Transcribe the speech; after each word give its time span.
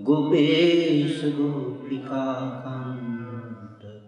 गोपेश 0.00 1.24
गोपिकान्त 1.24 4.02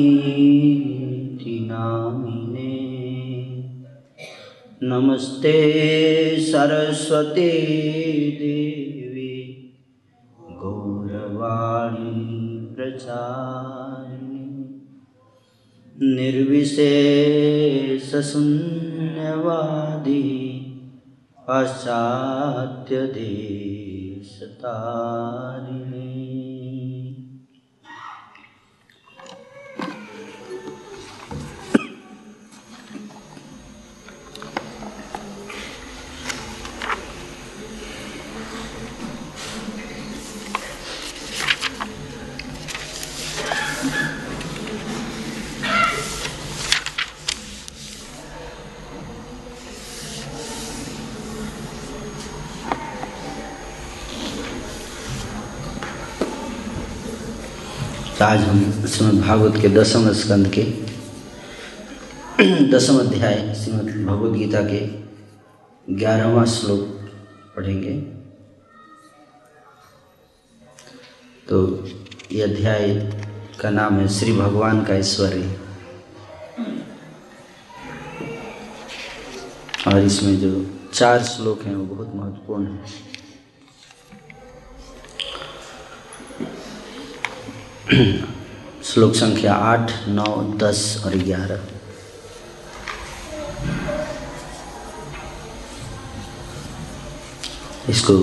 नामिने। 1.71 2.75
नमस्ते 4.83 5.55
सरस्वती 6.41 7.49
देवी 8.41 9.33
गौरवाणी 10.61 12.22
प्रचारिणी 12.83 14.39
निर्विशेषशून्यवादी 16.15 16.83
पाश्चात्यदेशतारिणी 21.47 22.13
आज 58.23 58.39
हम 58.39 58.85
श्रीमद् 58.87 59.19
भागवत 59.21 59.61
के 59.61 59.69
दसम 59.69 60.11
स्कंद 60.13 60.47
के 60.57 60.61
दसम 62.67 62.99
अध्याय 62.99 63.33
श्रीमद् 63.55 63.89
भगवद 64.05 64.35
गीता 64.37 64.61
के 64.61 64.79
ग्यारहवा 65.95 66.43
श्लोक 66.45 66.79
पढ़ेंगे। 67.55 67.93
तो 71.49 71.59
ये 72.31 72.41
अध्याय 72.41 72.87
का 73.61 73.69
नाम 73.69 73.99
है 73.99 74.07
श्री 74.09 74.33
भगवान 74.33 74.83
का 74.85 74.93
ऐश्वर्य। 74.93 75.55
और 79.87 79.99
इसमें 80.01 80.39
जो 80.39 80.65
चार 80.93 81.23
श्लोक 81.23 81.63
हैं 81.63 81.75
वो 81.75 81.83
बहुत 81.85 82.15
महत्वपूर्ण 82.15 82.65
हैं। 82.67 83.12
श्लोक 88.83 89.13
संख्या 89.15 89.53
आठ, 89.53 89.91
नौ, 90.07 90.25
दस 90.57 91.03
और 91.05 91.15
ग्यारह। 91.15 91.63
इसको 97.89 98.13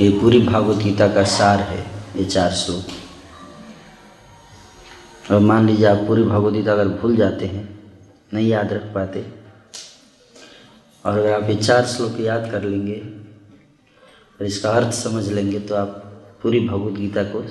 ये 0.00 0.08
पूरी 0.20 0.40
भागवत 0.40 0.82
गीता 0.82 1.08
का 1.14 1.24
सार 1.24 1.60
है, 1.60 1.78
ये 2.16 2.24
चार 2.24 2.50
श्लोक। 2.54 2.90
और 5.32 5.40
मान 5.40 5.66
लीजिए 5.66 5.86
आप 5.86 6.04
पूरी 6.06 6.22
भागवत 6.22 6.52
गीता 6.52 6.72
अगर 6.72 6.88
भूल 6.98 7.16
जाते 7.16 7.46
हैं, 7.46 7.64
नहीं 8.34 8.48
याद 8.48 8.72
रख 8.72 8.92
पाते, 8.94 9.24
और 11.04 11.18
अगर 11.18 11.32
आप 11.32 11.48
ये 11.50 11.56
चार 11.56 11.86
श्लोक 11.86 12.20
याद 12.20 12.50
कर 12.50 12.62
लेंगे 12.64 13.00
और 14.40 14.46
इसका 14.46 14.70
अर्थ 14.70 14.92
समझ 14.94 15.26
लेंगे 15.28 15.60
तो 15.60 15.74
आप 15.74 15.88
पूरी 16.42 16.68
भगवत 16.68 16.98
गीता 16.98 17.22
को 17.22 17.42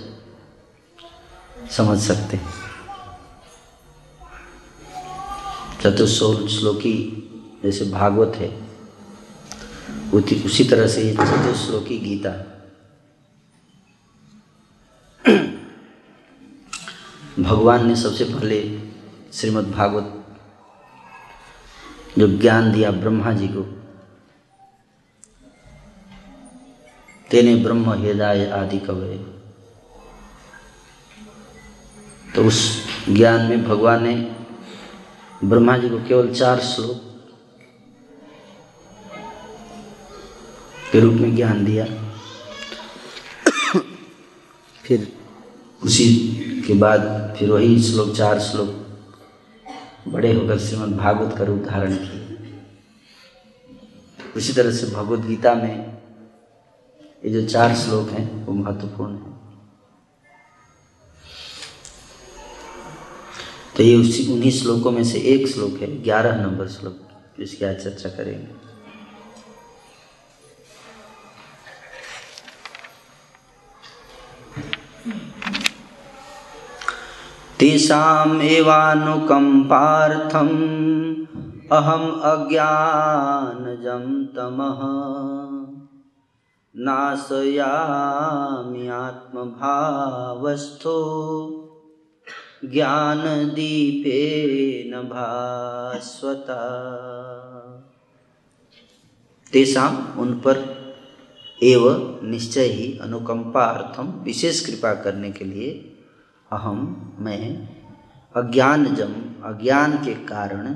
समझ 1.72 2.00
सकते 2.00 2.38
हैं। 2.38 2.56
श्लोकी 6.50 6.94
जैसे 7.64 7.86
भागवत 7.86 8.36
है, 8.36 8.50
उसी 10.46 10.64
तरह 10.64 10.88
से 10.88 11.12
चतुर्श्लोकी 11.14 11.98
गीता 11.98 12.32
भगवान 17.40 17.88
ने 17.88 17.96
सबसे 17.96 18.24
पहले 18.24 18.60
श्रीमद् 19.34 19.72
भागवत 19.72 20.14
जो 22.18 22.28
ज्ञान 22.38 22.72
दिया 22.72 22.92
ब्रह्मा 22.92 23.32
जी 23.32 23.48
को, 23.48 23.62
तेने 27.32 27.56
ब्रह्म 27.56 27.90
हृदय 27.92 28.46
आदि 28.54 28.80
कवे 28.80 29.16
तो 32.36 32.44
उस 32.44 32.60
ज्ञान 33.10 33.46
में 33.46 33.64
भगवान 33.64 34.04
ने 34.04 34.16
ब्रह्मा 35.44 35.78
जी 35.78 35.90
को 35.90 35.98
केवल 35.98 36.34
चार 36.34 36.60
श्लोक 36.60 37.04
के 40.92 41.00
रूप 41.00 41.14
में 41.14 41.36
ज्ञान 41.36 41.66
दिया। 41.66 41.86
फिर 44.84 45.08
उसी 45.84 46.06
के 46.68 46.74
बाद 46.74 47.02
फिर 47.40 47.52
वही 47.52 47.82
श्लोक, 47.84 48.16
चार 48.16 48.40
श्लोक 48.40 48.86
बड़े 50.08 50.34
होकर 50.34 50.60
श्रीमद् 50.60 50.98
भागवत 50.98 51.38
का 51.38 51.44
रूप 51.44 51.64
धारण 51.64 51.96
किए। 51.96 52.24
उसी 54.36 54.54
तरह 54.54 54.72
से 54.72 54.88
भगवत 54.88 55.26
गीता 55.26 55.54
में 55.56 55.98
ये 57.26 57.30
जो 57.32 57.48
चार 57.48 57.76
श्लोक 57.76 58.10
हैं, 58.10 58.46
वो 58.46 58.54
महत्वपूर्ण 58.54 59.14
हैं। 59.14 59.37
तो 63.78 63.84
ये 63.84 63.96
उसी 63.96 64.34
उन्हीं 64.34 64.52
श्लोकों 64.52 64.92
में 64.92 65.04
से 65.04 65.20
एक 65.20 65.48
श्लोक 65.48 65.70
है, 65.70 66.04
ग्यारह 66.04 66.46
नंबर 66.46 66.68
श्लोक, 66.68 66.98
जिसकी 67.40 67.66
आज 67.66 67.76
चर्चा 67.76 68.10
करेंगे। 68.10 68.68
तेषाम् 77.60 78.42
एवानुकम्पार्थम् 78.42 81.26
अहम् 81.72 82.22
अज्ञानजं 82.22 84.26
तमः। 84.26 84.80
नाशयामि 86.78 88.88
आत्मभावस्थो। 88.88 91.67
ज्ञानदीपेन 92.66 95.02
भास्वता 95.02 96.88
तेषाम 99.54 100.20
उन 100.20 100.34
पर 100.34 100.78
एव 101.64 102.10
निश्चय 102.24 102.62
ही 102.62 103.00
अनुकंपार्थम 103.02 104.08
विशेष 104.08 104.66
कृपा 104.66 104.94
करने 104.94 105.32
के 105.32 105.46
लिए 105.46 105.96
अहम 106.52 107.12
मैं 107.20 107.70
अज्ञान 108.36 108.96
जम 108.96 109.14
अज्ञान 109.44 109.94
के 109.94 110.14
कारण 110.14 110.74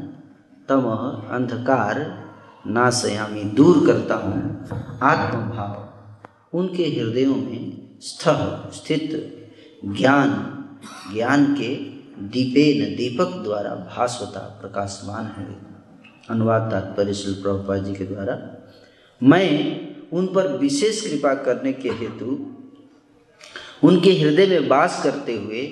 तम 0.70 1.08
अंधकार 1.32 2.24
नाशयामी, 2.68 3.44
दूर 3.44 3.88
करता 3.88 4.16
हूँ। 4.16 4.68
आत्मभाव 5.02 6.58
उनके 6.58 6.84
हृदयों 6.84 7.36
में 7.36 7.98
स्थ 8.02 8.30
स्थित 8.74 9.10
ज्ञान 9.86 10.58
ज्ञान 11.14 11.46
के 11.56 11.74
दीपेन 12.30 12.96
दीपक 12.96 13.36
द्वारा 13.44 13.76
भास्वता 13.88 14.40
प्रकाशमान 14.62 15.32
हुए 15.38 15.56
अनुवाद 16.30 16.70
तात्पर्य 16.72 17.14
श्री 17.14 17.34
प्रभुपा 17.42 17.78
जी 17.78 17.94
के 17.96 18.06
द्वारा 18.06 18.38
मैं 19.22 19.48
उन 20.12 20.28
पर 20.28 20.48
विशेष 20.58 21.02
कृपा 21.02 21.34
करने 21.44 21.74
के 21.74 21.90
हेतु 22.00 22.38
उनके 23.84 24.12
हृदय 24.14 24.46
में 24.48 24.68
वास 24.70 25.02
करते 25.04 25.38
हुए 25.38 25.64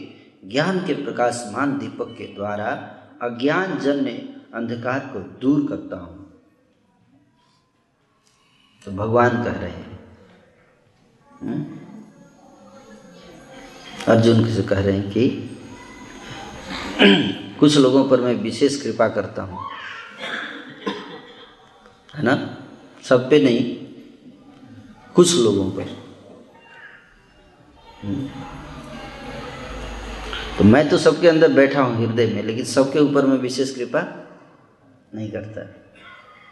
ज्ञान 0.45 0.79
के 0.85 0.93
प्रकाशमान 1.03 1.77
दीपक 1.79 2.15
के 2.17 2.33
द्वारा 2.35 2.69
अज्ञान 3.23 3.77
जन्य 3.79 4.11
अंधकार 4.55 4.99
को 5.13 5.19
दूर 5.41 5.67
करता 5.69 5.97
हूँ 5.97 6.17
तो 8.85 8.91
भगवान 8.93 9.43
कह 9.43 9.59
रहे 9.59 9.71
हैं 9.71 9.99
हम्म? 11.41 11.78
अर्जुन 14.07 14.45
से 14.55 14.63
कह 14.63 14.79
रहे 14.79 14.97
हैं 14.97 15.09
कि 15.11 15.27
कुछ 17.59 17.77
लोगों 17.77 18.03
पर 18.09 18.21
मैं 18.21 18.33
विशेष 18.35 18.81
कृपा 18.81 19.07
करता 19.07 19.41
हूँ, 19.41 19.59
है 22.15 22.23
ना? 22.23 22.35
सब 23.03 23.29
पे 23.29 23.39
नहीं, 23.43 23.75
कुछ 25.15 25.35
लोगों 25.35 25.69
पर। 25.71 25.97
तो 30.57 30.63
मैं 30.63 30.87
तो 30.89 30.97
सबके 30.97 31.27
अंदर 31.27 31.53
बैठा 31.53 31.81
हूँ 31.81 31.95
हृदय 31.97 32.25
में, 32.25 32.43
लेकिन 32.43 32.65
सबके 32.65 32.99
ऊपर 32.99 33.25
मैं 33.25 33.37
विशेष 33.37 33.75
कृपा 33.75 34.01
नहीं 35.15 35.29
करता। 35.31 35.61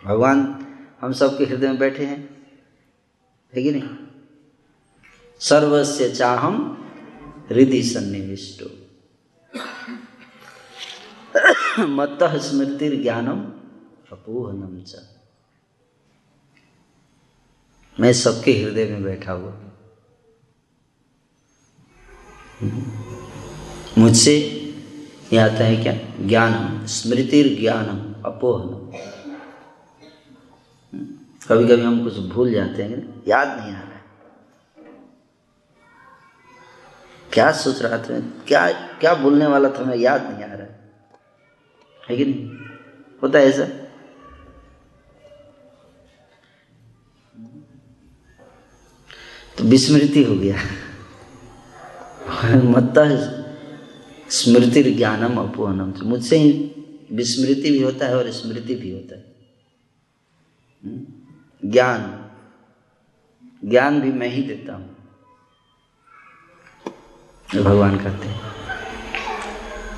भगवान, 0.06 0.66
हम 1.02 1.14
सबके 1.14 1.46
हृदय 1.46 1.68
में 1.68 1.78
बैठे 1.78 2.06
हैं, 2.06 2.18
है 3.54 3.64
कि 3.64 3.72
नहीं? 3.72 3.90
सर्वस्य 5.42 6.10
चाहम 6.10 6.56
हृदय 7.50 7.82
सन्निविष्टो। 7.82 8.66
मत 11.86 12.20
स्मृतिर्ज्ञानम 12.24 13.40
अपोहनम 14.12 14.82
च। 14.82 14.96
मैं 18.00 18.14
सबके 18.14 18.54
हृदय 18.54 18.86
में 18.86 19.04
बैठा 19.04 19.32
हुआ। 19.32 19.54
मुझसे 23.98 24.38
ये 25.34 25.38
आता 25.38 25.64
है 25.64 25.84
क्या? 25.84 26.26
ज्ञानम 26.28 26.86
स्मृतिर 26.86 27.60
ज्ञानम 27.60 28.24
अपोहनम। 28.24 28.88
कभी 31.48 31.68
कभी 31.68 31.82
हम 31.82 32.04
कुछ 32.04 32.18
भूल 32.18 32.52
जाते 32.52 32.84
हैं, 32.84 33.24
याद 33.28 33.48
नहीं 33.48 33.72
आ 33.72 33.82
रहा 33.82 33.97
क्या 37.38 37.52
सोच 37.52 37.82
रहा 37.82 37.98
था? 37.98 38.20
क्या 38.20 38.72
क्या 38.72 39.14
बोलने 39.14 39.48
वाला 39.48 39.70
था? 39.70 39.84
मैं 39.84 39.98
याद 39.98 40.24
नहीं 40.24 40.44
आ 40.44 40.54
रहा 40.54 40.92
है। 42.10 42.18
कि 42.18 42.26
नहीं? 42.26 42.50
होता 43.24 43.40
है 43.40 43.46
ऐसा? 43.46 43.66
तो 49.58 49.64
विस्मृति 49.64 50.24
हो 50.24 50.36
गया। 50.36 50.58
मत 52.56 52.94
स्मृति 54.30 54.84
ज्ञानम 54.84 55.38
अपोहनम 55.38 55.94
मुझसे 56.04 56.38
ही 56.38 56.52
विस्मृति 57.12 57.72
भी 57.72 57.82
होता 57.82 58.06
है 58.06 58.18
और 58.18 58.32
स्मृति 58.32 58.76
भी 58.76 58.92
होता 58.92 59.16
है। 59.16 59.36
हम्म? 60.86 61.08
ज्ञान। 61.72 62.30
ज्ञान 63.70 64.02
भी 64.02 64.12
मैं 64.12 64.28
ही 64.28 64.42
देता 64.44 64.74
हूँ। 64.74 64.97
भगवान 67.56 67.98
कहते 67.98 68.28
हैं। 68.28 68.42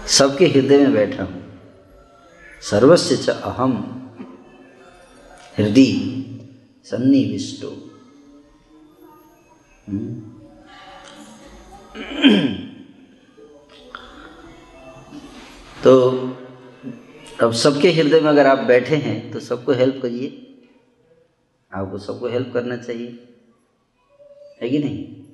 सबके 0.08 0.48
हृदय 0.48 0.78
में 0.78 0.94
बैठा 0.94 1.24
हूँ। 1.24 1.44
सर्वस्व 2.62 3.16
च 3.16 3.30
अहम 3.30 3.74
हृदय 5.58 5.94
सन्निविष्टो? 6.86 7.70
तो 15.84 15.94
अब 17.42 17.52
सबके 17.54 17.92
हृदय 17.92 18.22
में 18.22 18.30
अगर 18.30 18.48
आप 18.48 18.60
बैठे 18.60 18.96
हैं 18.96 19.32
तो 19.32 19.40
सबको 19.40 19.72
हेल्प 19.72 20.00
करिए। 20.02 20.46
आपको 21.72 21.98
सबको 21.98 22.28
हेल्प 22.28 22.52
करना 22.54 22.78
चाहिए। 22.78 23.28
है 24.62 24.70
कि 24.70 24.80
नहीं? 24.80 25.29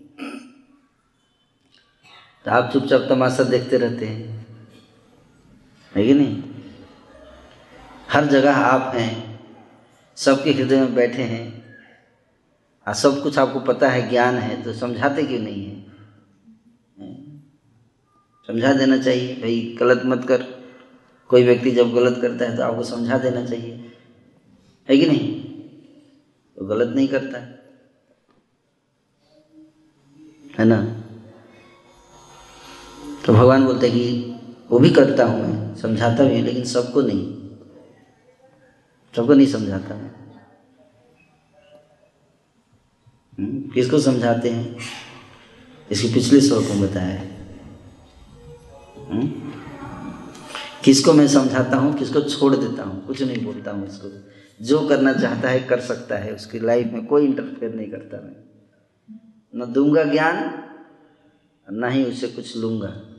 तो 2.45 2.51
आप 2.51 2.73
चुपचाप 2.73 3.01
तमाशा 3.09 3.43
देखते 3.43 3.77
रहते 3.77 4.05
हैं। 4.05 4.47
है 5.95 6.07
कि 6.07 6.13
नहीं? 6.13 6.43
हर 8.11 8.25
जगह 8.25 8.55
आप 8.55 8.95
हैं, 8.95 9.39
सबके 10.15 10.51
हृदय 10.51 10.79
में 10.79 10.95
बैठे 10.95 11.21
हैं, 11.21 11.75
और 12.87 12.93
सब 12.93 13.23
कुछ 13.23 13.37
आपको 13.37 13.59
पता 13.59 13.89
है, 13.89 14.09
ज्ञान 14.09 14.35
है 14.35 14.63
तो 14.63 14.73
समझाते 14.73 15.23
क्यों 15.23 15.39
नहीं 15.39 15.65
है? 15.65 15.85
समझा 18.47 18.73
देना 18.73 18.97
चाहिए, 18.97 19.35
भाई, 19.35 19.77
गलत 19.79 20.01
मत 20.05 20.27
कर। 20.27 20.43
कोई 21.27 21.43
व्यक्ति 21.43 21.71
जब 21.71 21.93
गलत 21.93 22.21
करता 22.21 22.45
है 22.45 22.57
तो 22.57 22.63
आपको 22.63 22.83
समझा 22.83 23.17
देना 23.17 23.45
चाहिए। 23.45 23.91
है 24.89 24.97
कि 24.97 25.05
नहीं? 25.05 25.43
तो 26.55 26.65
गलत 26.65 26.95
नहीं 26.95 27.07
करता। 27.07 27.39
है 27.39 27.59
है 30.59 30.65
ना? 30.65 31.04
तो 33.25 33.33
भगवान 33.33 33.65
बोलते 33.65 33.89
हैं 33.89 33.97
कि 33.97 34.35
वो 34.69 34.79
भी 34.79 34.89
करता 34.89 35.25
हूँ 35.25 35.41
मैं 35.41 35.75
समझाता 35.75 36.23
भी 36.23 36.35
हूँ 36.35 36.45
लेकिन 36.45 36.63
सबको 36.63 37.01
नहीं। 37.01 37.33
सबको 39.15 39.33
नहीं 39.33 39.47
समझाता 39.47 39.95
मैं। 39.95 40.11
हम्म, 43.39 43.69
किसको 43.69 43.99
समझाते 43.99 44.49
हैं? 44.49 44.77
इसके 45.91 46.13
पिछले 46.13 46.41
श्लोक 46.41 46.63
में 46.63 46.81
बताया 46.81 47.07
है। 47.07 47.27
हम्म? 49.11 49.27
किसको 50.83 51.13
मैं 51.13 51.27
समझाता 51.27 51.77
हूँ 51.77 51.93
किसको 51.93 52.21
छोड़ 52.21 52.55
देता 52.55 52.83
हूँ 52.83 53.05
कुछ 53.05 53.21
नहीं 53.21 53.45
बोलता 53.45 53.71
हूँ 53.71 53.87
उसको 53.87 54.31
जो 54.61 54.87
करना 54.87 55.13
चाहता 55.13 55.49
है 55.49 55.59
कर 55.59 55.79
सकता 55.79 56.17
है 56.17 56.35
उसकी 56.35 56.59
लाइफ 56.59 56.87
में 56.87 57.05
कोई 57.05 57.25
इंटरफेयर 57.25 57.73
नहीं 57.75 57.91
करता 57.91 58.17
मैं। 58.17 58.35
न 59.55 59.73
दूँगा 59.73 60.03
ज्ञान 60.03 60.63
न 61.71 61.89
ही 61.89 62.03
उससे 62.03 62.27
कुछ 62.27 62.57
लूँगा? 62.57 63.14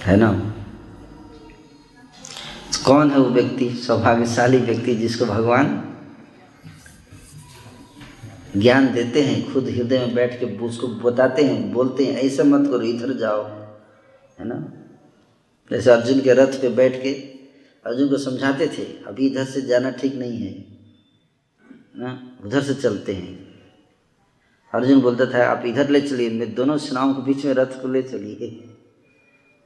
है 0.00 0.16
ना? 0.16 0.54
कौन 2.84 3.10
है 3.10 3.18
वो 3.18 3.30
व्यक्ति? 3.30 3.70
सौभाग्यशाली 3.70 4.58
व्यक्ति 4.58 4.94
जिसको 4.94 5.24
भगवान 5.24 5.82
ज्ञान 8.56 8.92
देते 8.92 9.22
हैं, 9.22 9.52
खुद 9.52 9.68
हृदय 9.68 9.98
में 9.98 10.14
बैठ 10.14 10.40
के 10.40 10.58
उसको 10.58 10.88
बताते 10.88 11.44
हैं, 11.44 11.72
बोलते 11.72 12.06
हैं, 12.06 12.12
ऐसा 12.12 12.44
मत 12.44 12.68
करो, 12.68 12.82
इधर 12.82 13.12
जाओ। 13.12 13.44
है 14.40 14.48
ना? 14.48 14.72
जैसे 15.70 15.90
अर्जुन 15.90 16.20
के 16.20 16.34
रथ 16.34 16.60
पे 16.60 16.68
बैठ 16.68 17.02
के 17.02 17.12
अर्जुन 17.86 18.08
को 18.08 18.18
समझाते 18.18 18.66
थे, 18.66 18.82
अभी 18.82 19.26
इधर 19.26 19.44
से 19.44 19.62
जाना 19.62 19.90
ठीक 19.90 20.14
नहीं 20.14 20.38
है। 20.38 20.64
ना? 21.96 22.36
उधर 22.44 22.62
से 22.62 22.74
चलते 22.74 23.14
हैं। 23.14 23.45
अर्जुन 24.76 25.00
बोलता 25.00 25.26
था, 25.26 25.46
आप 25.46 25.62
इधर 25.66 25.90
ले 25.90 26.00
चलिए, 26.00 26.30
मैं 26.30 26.54
दोनों 26.54 26.78
सेनाओं 26.78 27.14
के 27.14 27.22
बीच 27.22 27.44
में 27.44 27.54
रथ 27.54 27.82
को 27.82 27.88
ले 27.88 28.02
चलिए। 28.02 28.68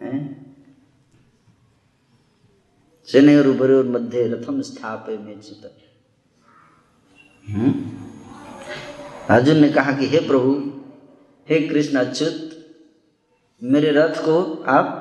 हैं? 0.03 0.51
और 3.37 3.47
उबरे 3.47 3.75
और 3.75 3.89
मध्य 3.89 4.29
रथम 4.29 4.61
स्थापे 4.61 5.19
में 5.19 5.41
चित 5.41 5.77
अर्जुन 9.31 9.57
ने 9.57 9.69
कहा 9.69 9.93
कि, 9.93 10.07
हे 10.07 10.21
प्रभु, 10.21 10.83
हे 11.49 11.69
कृष्ण 11.69 11.99
अच्युत, 11.99 12.51
मेरे 13.63 13.91
रथ 13.91 14.15
को 14.15 14.63
आप 14.63 14.97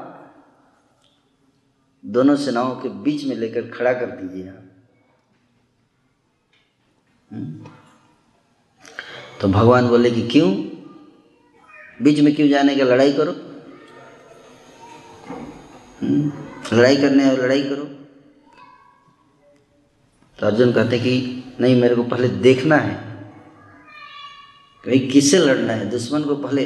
दोनों 2.05 2.35
सेनाओं 2.35 2.75
के 2.75 2.89
बीच 2.89 3.25
में 3.25 3.35
लेकर 3.35 3.69
खड़ा 3.69 3.93
कर 3.93 4.05
दीजिए 4.05 4.49
आप 4.49 4.65
हम्म? 7.31 7.65
तो 9.41 9.47
भगवान 9.47 9.87
बोले 9.87 10.11
कि 10.11 10.27
क्यों? 10.27 10.51
बीच 12.01 12.19
में 12.19 12.35
क्यों 12.35 12.49
जाने 12.49 12.75
का 12.75 12.83
लड़ाई 12.83 13.13
करो? 13.13 13.31
हम्म? 16.01 16.31
लड़ाई 16.77 16.95
करने 16.95 17.31
और 17.31 17.43
लड़ाई 17.43 17.63
करो। 17.63 17.83
तो 20.39 20.45
अर्जुन 20.45 20.71
कहते 20.71 20.99
कि 20.99 21.43
नहीं, 21.61 21.81
मेरे 21.81 21.95
को 21.95 22.03
पहले 22.03 22.27
देखना 22.27 22.75
है 22.75 22.95
भाई 24.85 24.99
किससे 24.99 25.37
लड़ना 25.37 25.73
है। 25.73 25.89
दुश्मन 25.89 26.23
को 26.23 26.35
पहले 26.35 26.65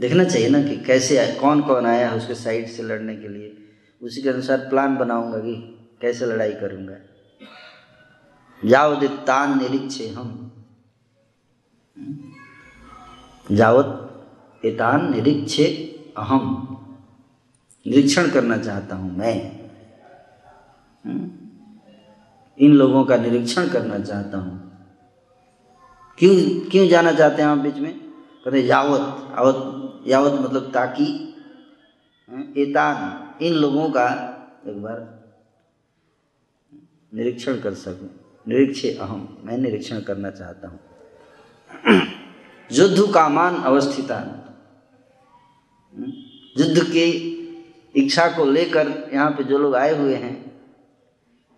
देखना 0.00 0.24
चाहिए 0.24 0.48
ना 0.48 0.62
कि 0.62 0.76
कैसे 0.76 1.18
आए 1.18 1.34
कौन 1.34 1.60
कौन 1.60 1.86
आया 1.86 2.08
है 2.08 2.16
उसके 2.16 2.34
साइड 2.34 2.68
से 2.68 2.82
लड़ने 2.82 3.16
के 3.16 3.28
लिए। 3.28 3.58
उसी 4.02 4.22
के 4.22 4.28
अनुसार 4.28 4.56
प्लान 4.58 4.96
बनाऊँगा 4.96 5.38
कि 5.38 5.78
कैसे 6.00 6.26
लड़ाई 6.26 6.52
करूँगा। 6.52 6.96
जावत 8.64 9.10
तान 9.10 9.58
निरीक्षे 9.58 10.08
हम। 10.08 10.47
जावत 13.52 14.08
एतान 14.64 15.10
निरीक्षे 15.10 15.64
अहम। 16.16 16.66
निरीक्षण 17.86 18.30
करना 18.30 18.58
चाहता 18.58 18.96
हूँ 18.96 19.16
मैं। 19.16 19.60
हम्म? 21.04 21.30
इन 22.58 22.72
लोगों 22.72 23.04
का 23.04 23.16
निरीक्षण 23.16 23.68
करना 23.68 23.98
चाहता 23.98 24.38
हूँ। 24.38 24.72
क्यों 26.18 26.60
क्यों 26.70 26.88
जाना 26.88 27.12
चाहते 27.12 27.42
हैं 27.42 27.48
आप 27.48 27.58
बीच 27.58 27.76
में? 27.76 28.00
कहते 28.44 28.60
यावत 28.60 29.00
आवत 29.34 29.88
यावत 30.06 30.40
मतलब 30.40 30.70
ताकि। 30.72 31.34
एतान, 32.56 33.28
इन 33.44 33.52
लोगों 33.52 33.90
का 33.90 34.08
एक 34.66 34.82
बार 34.82 35.18
निरीक्षण 37.14 37.60
कर 37.60 37.74
सकूँ। 37.74 38.08
निरीक्षे 38.48 38.90
अहम, 38.90 39.38
मैं 39.44 39.58
निरीक्षण 39.58 40.00
करना 40.00 40.30
चाहता 40.30 40.68
हूँ। 40.68 40.80
युद्ध 42.72 43.14
कामान 43.14 43.56
अवस्थितान 43.56 44.34
युद्ध 46.58 46.82
की 46.82 47.34
इच्छा 47.96 48.28
को 48.28 48.44
लेकर 48.44 49.10
यहाँ 49.14 49.30
पे 49.30 49.44
जो 49.44 49.58
लोग 49.58 49.74
आए 49.74 49.96
हुए 49.96 50.14
हैं, 50.14 50.62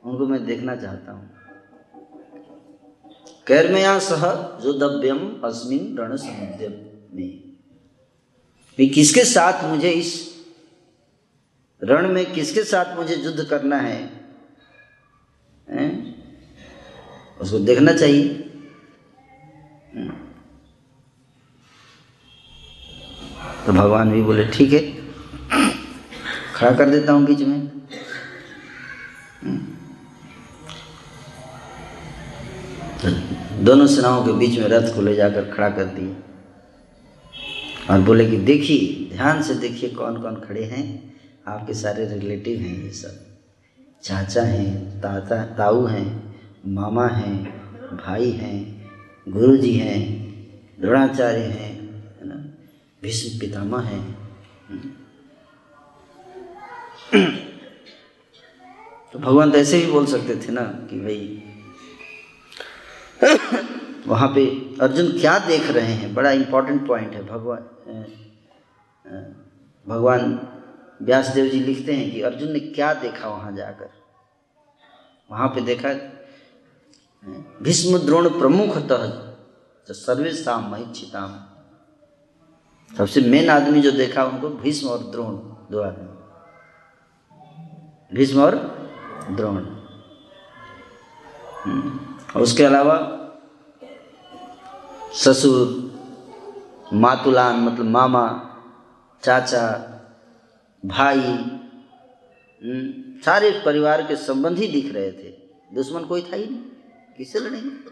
उनको 0.04 0.26
मैं 0.26 0.46
देखना 0.46 0.76
चाहता 0.76 1.12
हूँ। 1.12 1.30
कैर्मया 3.46 3.98
सह 3.98 4.32
दव्यम 4.78 5.40
अस्मिन 5.44 5.98
रण 5.98 6.16
समुद्र 6.16 6.68
में 8.78 8.90
किसके 8.90 9.24
साथ 9.24 9.70
मुझे 9.70 9.90
इस 9.90 10.30
रण 11.84 12.08
में 12.08 12.32
किसके 12.32 12.64
साथ 12.64 12.96
मुझे 12.96 13.14
युद्ध 13.14 13.44
करना 13.44 13.76
है? 13.76 14.10
हैं? 15.70 16.20
उसको 17.40 17.58
देखना 17.58 17.92
चाहिए। 17.92 18.22
हम्म। 18.22 18.49
तो 23.66 23.72
भगवान 23.72 24.10
भी 24.10 24.22
बोले, 24.22 24.44
ठीक 24.44 24.72
है 24.72 24.80
खड़ा 26.54 26.70
कर 26.70 26.90
देता 26.90 27.12
हूँ 27.12 27.24
बीच 27.26 27.40
में 27.40 27.58
हम्म। 29.44 29.58
दोनों 33.64 33.86
सेनाओं 33.86 34.24
के 34.24 34.32
बीच 34.32 34.58
में 34.58 34.68
रथ 34.68 34.94
को 34.94 35.02
ले 35.02 35.14
जाकर 35.14 35.50
खड़ा 35.50 35.70
कर 35.70 35.84
दिए 35.84 36.16
और 37.90 38.00
बोले 38.00 38.26
कि, 38.26 38.36
देखिए, 38.36 39.10
ध्यान 39.16 39.42
से 39.42 39.54
देखिए 39.54 39.90
कौन 39.90 40.20
कौन 40.22 40.34
खड़े 40.36 40.64
हैं 40.64 41.12
आपके 41.48 41.74
सारे 41.74 42.06
रिलेटिव 42.06 42.60
हैं 42.60 42.82
ये 42.84 42.90
सब 42.90 43.26
चाचा 44.02 44.42
हैं, 44.42 45.00
ताता, 45.00 45.44
ताऊ 45.44 45.86
हैं, 45.86 46.32
मामा 46.66 47.06
हैं, 47.06 47.44
भाई 47.96 48.30
हैं 48.30 48.79
गुरुजी 49.28 49.72
हैं, 49.72 50.00
द्रोणाचार्य 50.80 51.38
हैं, 51.38 51.72
है 52.20 52.28
ना? 52.28 52.34
भीष्म 53.02 53.38
पितामह 53.40 53.80
हैं। 53.80 54.18
तो 59.12 59.18
भगवान 59.18 59.50
तो 59.50 59.58
ऐसे 59.58 59.80
भी 59.80 59.92
बोल 59.92 60.06
सकते 60.06 60.36
थे 60.36 60.52
ना 60.52 60.62
कि 60.90 61.00
भाई, 61.00 61.42
वहाँ 64.06 64.28
पे 64.28 64.46
अर्जुन 64.80 65.10
क्या 65.20 65.38
देख 65.38 65.70
रहे 65.70 65.92
हैं? 65.92 66.14
बड़ा 66.14 66.30
इम्पोर्टेंट 66.30 66.86
पॉइंट 66.86 67.12
है। 67.12 67.26
भगवान 67.26 67.58
भगवान 69.86 70.48
व्यासदेव 71.02 71.46
जी 71.46 71.60
लिखते 71.60 71.92
हैं 71.92 72.10
कि 72.10 72.22
अर्जुन 72.22 72.52
ने 72.52 72.60
क्या 72.60 72.94
देखा 72.94 73.28
वहाँ 73.28 73.56
जाकर? 73.56 73.90
वहाँ 75.30 75.48
पे 75.48 75.60
देखा 75.60 75.92
भीष्म 77.62 77.98
द्रोण 77.98 78.28
प्रमुखतः 78.28 79.06
तो 79.86 79.94
सर्वेशाम 79.94 80.72
महिक्षिताम 80.72 81.40
सबसे 82.96 83.20
मेन 83.20 83.50
आदमी 83.50 83.80
जो 83.80 83.90
देखा 83.90 84.24
उनको 84.24 84.48
भीष्म 84.48 84.88
और 84.88 84.98
द्रोण 84.98 85.38
दो 85.70 85.82
आदमी। 85.82 86.08
भीष्म 88.16 88.42
और 88.42 88.78
द्रोण। 89.30 89.66
हम्म। 91.64 92.40
उसके 92.40 92.64
अलावा 92.64 93.16
ससुर 95.14 95.90
मातुलान 96.92 97.56
मतलब 97.56 97.84
मामा 97.84 98.56
चाचा 99.22 99.86
भाई 100.86 101.18
हम्म, 101.18 103.20
सारे 103.20 103.62
परिवार 103.66 104.02
के 104.02 104.16
संबंधी 104.16 104.68
दिख 104.68 104.94
रहे 104.94 105.12
थे। 105.12 105.38
दुश्मन 105.74 106.04
कोई 106.04 106.22
था 106.22 106.36
ही 106.36 106.46
नहीं। 106.46 106.69
किससे 107.20 107.38
लड़ेंगे 107.38 107.90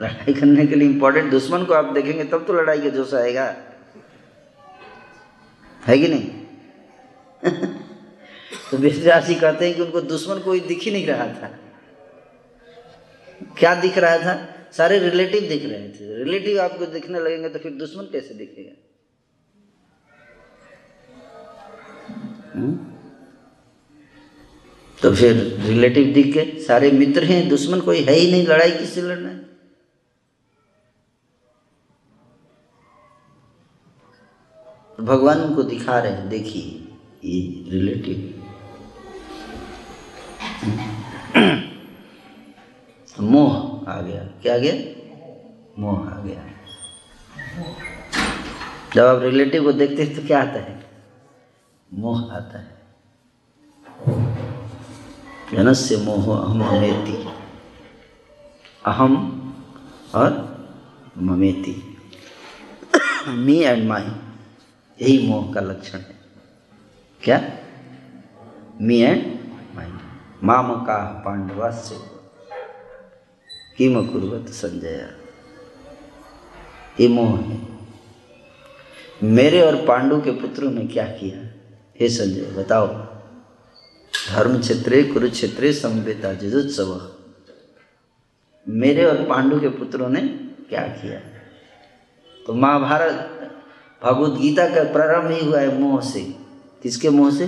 लड़ाई 0.00 0.34
करने 0.34 0.66
के 0.66 0.74
लिए 0.74 0.88
इंपॉर्टेंट 0.88 1.30
दुश्मन 1.30 1.64
को 1.64 1.74
आप 1.74 1.84
देखेंगे 1.84 2.24
तब 2.24 2.46
तो 2.46 2.52
लड़ाई 2.52 2.80
का 2.80 2.88
जोश 2.88 3.14
आएगा। 3.14 3.56
है 5.86 5.98
कि 5.98 6.08
नहीं? 6.08 6.46
तो 8.70 8.76
व्यास 8.76 9.26
कहते 9.40 9.66
हैं 9.66 9.76
कि 9.76 9.82
उनको 9.82 10.00
दुश्मन 10.00 10.38
कोई 10.38 10.60
दिख 10.60 10.78
ही 10.78 10.90
नहीं 10.90 11.06
रहा 11.06 11.26
था। 11.26 11.58
क्या 13.58 13.74
दिख 13.74 13.98
रहा 13.98 14.18
था? 14.18 14.54
सारे 14.72 14.98
रिलेटिव 14.98 15.40
दिख 15.40 15.64
रहे 15.64 15.88
थे। 15.88 16.24
रिलेटिव 16.24 16.60
आपको 16.60 16.86
दिखने 16.86 17.20
लगेंगे 17.20 17.48
तो 17.48 17.58
फिर 17.58 17.72
दुश्मन 17.72 18.04
कैसे 18.04 18.34
दिखेगा? 18.34 18.82
हम्म? 22.54 22.95
तो 25.02 25.14
फिर 25.14 25.60
रिलेटिव 25.60 26.14
दिख 26.14 26.26
गए। 26.26 26.58
सारे 26.58 26.90
मित्र 26.90 27.24
हैं, 27.24 27.48
दुश्मन, 27.48 27.80
कोई 27.80 28.00
है 28.00 28.12
ही 28.12 28.32
नहीं 28.32 28.46
लड़ाई 28.46 28.70
किससे 28.70 29.02
लड़ना 29.02 29.28
है? 29.28 29.46
भगवान 35.00 35.38
उनको 35.38 35.62
दिखा 35.62 35.98
रहे 35.98 36.12
हैं, 36.12 36.28
देखिए, 36.28 36.88
ये 37.24 37.70
रिलेटिव 37.70 38.32
मोह 43.20 43.84
आ 43.90 44.00
गया। 44.00 44.22
क्या 44.22 44.54
आ 44.54 44.58
गया? 44.58 44.74
मोह 45.78 46.08
आ 46.08 46.22
गया। 46.22 46.52
जब 48.94 49.02
आप 49.02 49.22
रिलेटिव 49.22 49.64
को 49.64 49.72
देखते 49.72 50.02
हैं 50.02 50.16
तो 50.16 50.26
क्या 50.26 50.42
आता 50.42 50.60
है? 50.60 50.90
मोह 51.92 52.32
आता 52.32 52.58
है। 52.58 52.76
जनस्य 55.54 55.96
मोह 55.96 56.38
अहम 56.38 56.58
ममेति। 56.58 57.28
अहम 58.86 59.42
और 60.14 60.56
ममेति। 61.18 61.96
मी 63.28 63.58
एंड 63.58 63.88
माई 63.88 64.02
यही 65.02 65.28
मोह 65.28 65.54
का 65.54 65.60
लक्षण 65.60 65.98
है। 65.98 66.18
क्या? 67.22 67.58
मी 68.80 68.98
एंड 68.98 69.38
माई 69.76 69.92
माम 70.44 70.84
का 70.84 71.22
पांडवास्य। 71.26 71.96
किम 73.78 74.06
कुर्वत 74.06 74.48
संजय। 74.48 75.10
ये 77.00 77.08
मोह 77.08 77.40
है। 77.40 77.60
मेरे 79.22 79.60
और 79.60 79.86
पांडु 79.86 80.20
के 80.20 80.30
पुत्रों 80.30 80.70
ने 80.70 80.86
क्या 80.86 81.04
किया? 81.04 81.60
हे 82.00 82.08
संजय, 82.08 82.42
बताओ। 82.42 83.15
धर्म 84.30 84.60
क्षेत्रे 84.60 85.02
कुरुक्षेत्रे 85.02 85.72
संवेता 85.72 86.32
जुजुत्सव। 86.32 87.12
मेरे 88.68 89.04
और 89.04 89.28
पांडु 89.28 89.60
के 89.60 89.68
पुत्रों 89.68 90.08
ने 90.08 90.20
क्या 90.68 90.80
किया? 90.80 91.20
तो 92.46 92.54
महाभारत 92.54 93.12
भगवत 94.04 94.40
गीता 94.40 94.68
का 94.68 94.92
प्रारंभ 94.92 95.30
ही 95.30 95.46
हुआ 95.46 95.60
है 95.60 95.78
मोह 95.78 96.00
से। 96.00 96.36
किसके 96.82 97.10
मोह 97.10 97.30
से? 97.30 97.46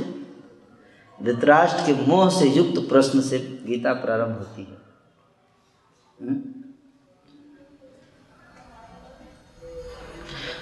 धृतराष्ट्र 1.23 1.81
के 1.87 2.07
मोह 2.07 2.31
से 2.31 2.49
युक्त 2.49 2.89
प्रश्न 2.89 3.21
से 3.21 3.39
गीता 3.39 3.93
प्रारंभ 3.93 4.37
होती 4.39 4.63
है। 4.63 4.79
हम्म? 6.21 6.45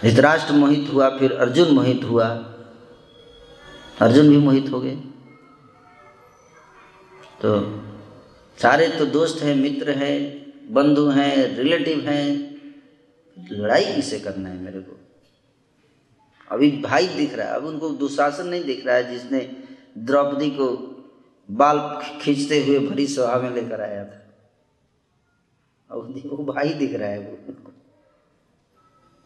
धृतराष्ट्र 0.02 0.52
मोहित 0.52 0.90
हुआ, 0.94 1.18
फिर 1.18 1.32
अर्जुन 1.32 1.75
मोहित 1.75 2.00
हुआ। 2.04 2.26
अर्जुन 4.00 4.28
भी 4.28 4.37
मोहित 4.37 4.73
हो 4.73 4.80
गए। 4.80 4.99
तो 7.42 7.82
सारे 8.58 8.88
तो 8.88 9.06
दोस्त 9.06 9.42
हैं, 9.42 9.54
मित्र 9.54 9.90
हैं, 9.90 10.46
बंधु 10.74 11.08
हैं, 11.08 11.56
रिलेटिव 11.56 12.00
हैं। 12.00 12.56
लड़ाई 13.50 13.94
किसे 13.94 14.20
करना 14.20 14.48
है 14.48 14.58
मेरे 14.58 14.80
को? 14.80 15.00
अभी 16.50 16.70
भाई 16.70 17.06
दिख 17.06 17.34
रहा 17.34 17.48
है, 17.48 17.54
अब 17.54 17.64
उनको 17.64 17.88
दुशासन 17.88 18.46
नहीं 18.46 18.64
दिख 18.64 18.86
रहा 18.86 18.96
है 18.96 19.10
जिसने 19.10 19.56
द्रौपदी 19.98 20.50
को 20.50 20.92
बाल 21.50 22.02
खींचते 22.20 22.64
हुए 22.64 22.78
भरी 22.78 23.06
सभा 23.06 23.38
में 23.38 23.50
लेकर 23.50 23.80
आया 23.80 24.04
था। 24.04 24.22
अब 25.90 26.22
वो 26.26 26.44
भाई 26.44 26.75
दिख 26.75 26.94
रहा 26.94 27.08
है 27.08 27.18
वो। 27.18 27.72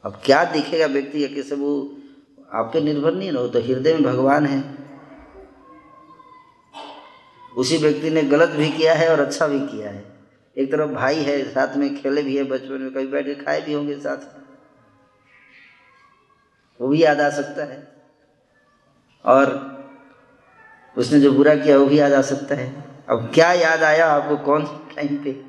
अब 0.04 0.20
क्या 0.24 0.44
दिखेगा 0.44 0.86
व्यक्ति 0.86 1.24
या 1.24 1.28
कैसे 1.28 1.54
वो 1.54 1.96
आप 2.52 2.70
पे 2.72 2.80
निर्भर 2.80 3.14
नहीं 3.14 3.32
रहो 3.32 3.48
तो 3.48 3.60
हृदय 3.60 3.94
में 3.94 4.02
भगवान 4.02 4.46
है। 4.46 4.79
उसी 7.56 7.76
व्यक्ति 7.76 8.10
ने 8.10 8.22
गलत 8.22 8.48
भी 8.48 8.70
किया 8.70 8.94
है 8.94 9.12
और 9.12 9.20
अच्छा 9.20 9.46
भी 9.46 9.60
किया 9.60 9.90
है। 9.90 10.04
एक 10.58 10.72
तरफ़ 10.72 10.90
भाई 10.90 11.16
है, 11.16 11.44
साथ 11.44 11.76
में 11.76 12.02
खेले 12.02 12.22
भी 12.22 12.36
है, 12.36 12.44
बचपन 12.44 12.72
में 12.72 12.90
कभी 12.90 13.06
बैठ 13.06 13.26
के 13.26 13.34
खाए 13.34 13.60
भी 13.60 13.72
होंगे 13.72 13.98
साथ। 13.98 14.16
में 14.16 14.40
वो 16.80 16.88
भी 16.88 17.02
याद 17.02 17.20
आ 17.20 17.30
सकता 17.30 17.64
है। 17.64 18.02
और 19.24 19.70
उसने 20.98 21.20
जो 21.20 21.32
बुरा 21.32 21.56
किया, 21.56 21.78
वो 21.78 21.86
भी 21.86 21.98
याद 21.98 22.12
आ 22.12 22.22
सकता 22.22 22.54
है। 22.54 22.84
अब 23.08 23.30
क्या 23.34 23.52
याद 23.52 23.82
आया 23.82 24.06
आपको 24.06 24.36
कौन 24.36 24.64
टाइम 24.96 25.24
पे? 25.24 25.44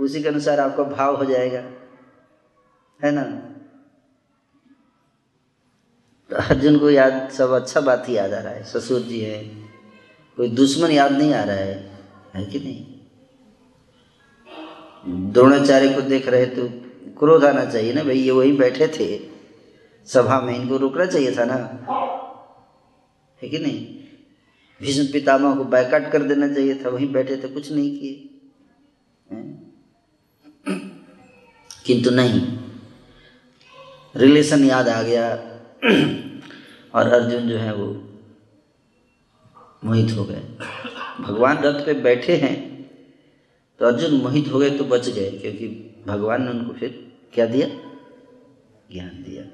उसी 0.00 0.22
के 0.22 0.28
अनुसार 0.28 0.60
आपका 0.60 0.82
भाव 0.82 1.16
हो 1.16 1.24
जाएगा। 1.24 1.58
है 3.04 3.10
ना? 3.10 3.22
तो 6.30 6.36
अर्जुन 6.36 6.78
को 6.78 6.90
याद, 6.90 7.30
सब 7.30 7.50
अच्छा 7.50 7.80
बात 7.80 8.08
ही 8.08 8.16
याद 8.16 8.32
आ 8.32 8.38
रहा 8.38 8.52
है। 8.52 8.64
ससुर 8.64 9.00
जी 9.00 9.20
है। 9.20 9.63
कोई 10.36 10.48
दुश्मन 10.48 10.90
याद 10.90 11.12
नहीं 11.12 11.34
आ 11.34 11.44
रहा 11.44 11.56
है। 11.56 11.98
है 12.34 12.44
कि 12.44 12.58
नहीं? 12.58 12.86
द्रोणाचार्य 15.32 15.94
को 15.94 16.00
देख 16.00 16.28
रहे 16.28 16.46
तो 16.46 16.68
क्रोध 17.18 17.44
आना 17.44 17.64
चाहिए 17.64 17.92
ना 17.92 18.02
भाई, 18.02 18.18
ये 18.18 18.30
वही 18.30 18.52
बैठे 18.52 18.88
थे। 18.88 19.20
सभा 20.06 20.40
में 20.40 20.56
इनको 20.56 20.76
रुकना 20.76 21.06
चाहिए 21.06 21.36
था 21.36 21.44
ना। 21.44 21.54
है 23.42 23.48
कि 23.48 23.58
नहीं? 23.58 23.86
भीष्म 24.80 25.12
पितामह 25.12 25.56
को 25.56 25.64
बैकआउट 25.64 26.12
कर 26.12 26.22
देना 26.22 26.54
चाहिए 26.54 26.74
था, 26.74 26.88
वहीं 26.88 27.12
बैठे 27.12 27.36
थे, 27.36 27.48
कुछ 27.48 27.72
नहीं 27.72 27.98
किए। 27.98 28.30
किंतु 31.86 32.10
नहीं। 32.10 32.58
रिलेशन 34.16 34.64
याद 34.64 34.88
आ 34.88 35.02
गया। 35.02 35.34
और 36.94 37.08
अर्जुन 37.08 37.48
जो 37.48 37.56
है 37.56 37.74
वो 37.74 38.13
मोहित 39.84 40.16
हो 40.16 40.24
गए। 40.24 40.42
भगवान 41.20 41.58
रथ 41.58 41.86
पे 41.86 41.94
बैठे 41.94 42.36
हैं 42.36 42.74
तो 43.78 43.86
अर्जुन 43.86 44.20
मोहित 44.20 44.52
हो 44.52 44.58
गए 44.58 44.70
तो 44.70 44.84
बच 44.84 45.08
गए 45.08 45.30
क्योंकि 45.30 45.94
भगवान 46.06 46.42
ने 46.42 46.50
उनको 46.50 46.72
फिर 46.72 47.12
क्या 47.32 47.46
दिया? 47.46 47.68
ज्ञान 48.92 49.24
दिया। 49.28 49.44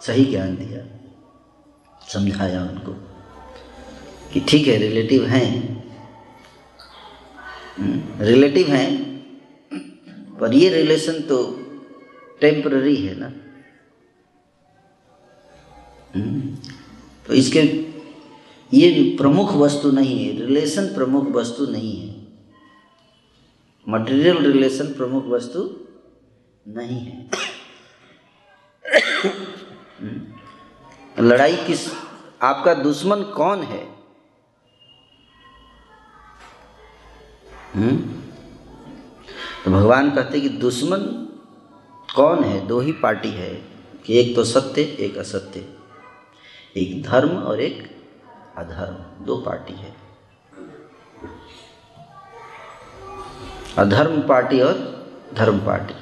सही 0.00 0.24
ज्ञान 0.24 0.56
दिया। 0.56 1.00
समझाया 2.08 2.62
उनको 2.62 2.92
कि 4.32 4.40
ठीक 4.40 4.66
है 4.66 4.76
रिलेटिव 4.76 5.24
हैं। 5.24 5.76
रिलेटिव 8.20 8.66
हम्म, 8.66 8.76
हैं 8.76 9.16
पर 10.40 10.54
ये 10.54 10.68
रिलेशन 10.68 11.20
तो 11.20 11.52
टेम्पररी 12.40 12.96
है 12.96 13.14
ना। 13.18 13.32
हम्म, 16.14 16.56
तो 17.26 17.34
इसके 17.34 17.95
ये 18.76 19.16
प्रमुख 19.16 19.52
वस्तु 19.52 19.90
नहीं 19.90 20.18
है 20.24 20.46
रिलेशन 20.46 20.86
प्रमुख 20.86 21.28
वस्तु 21.28 21.66
नहीं 21.66 21.96
है। 21.96 22.14
मटेरियल 23.88 24.38
रिलेशन 24.52 24.86
प्रमुख 24.86 25.26
वस्तु 25.26 25.80
नहीं 26.66 26.98
है। 27.00 27.30
हम्म, 30.00 31.26
लड़ाई 31.28 31.56
किस 31.56 31.86
आपका 32.42 32.74
दुश्मन 32.74 33.22
कौन 33.22 33.62
है? 33.62 33.84
हुँ? 37.76 37.96
तो 39.64 39.70
भगवान 39.70 40.10
कहते 40.10 40.40
कि 40.40 40.48
दुश्मन 40.48 40.98
कौन 42.16 42.44
है? 42.44 42.66
दो 42.66 42.80
ही 42.80 42.92
पार्टी 42.92 43.28
है 43.28 43.54
कि 44.06 44.18
एक 44.18 44.36
तो 44.36 44.44
सत्य 44.44 44.82
एक 44.82 45.16
असत्य। 45.18 45.68
एक 46.76 47.02
धर्म 47.02 47.30
और 47.30 47.60
एक 47.60 47.95
अधर्म, 48.58 49.24
दो 49.24 49.36
पार्टी 49.36 49.72
है। 49.72 49.96
अधर्म 53.78 54.22
पार्टी 54.22 54.60
और 54.60 54.74
धर्म 55.34 55.58
पार्टी। 55.58 55.94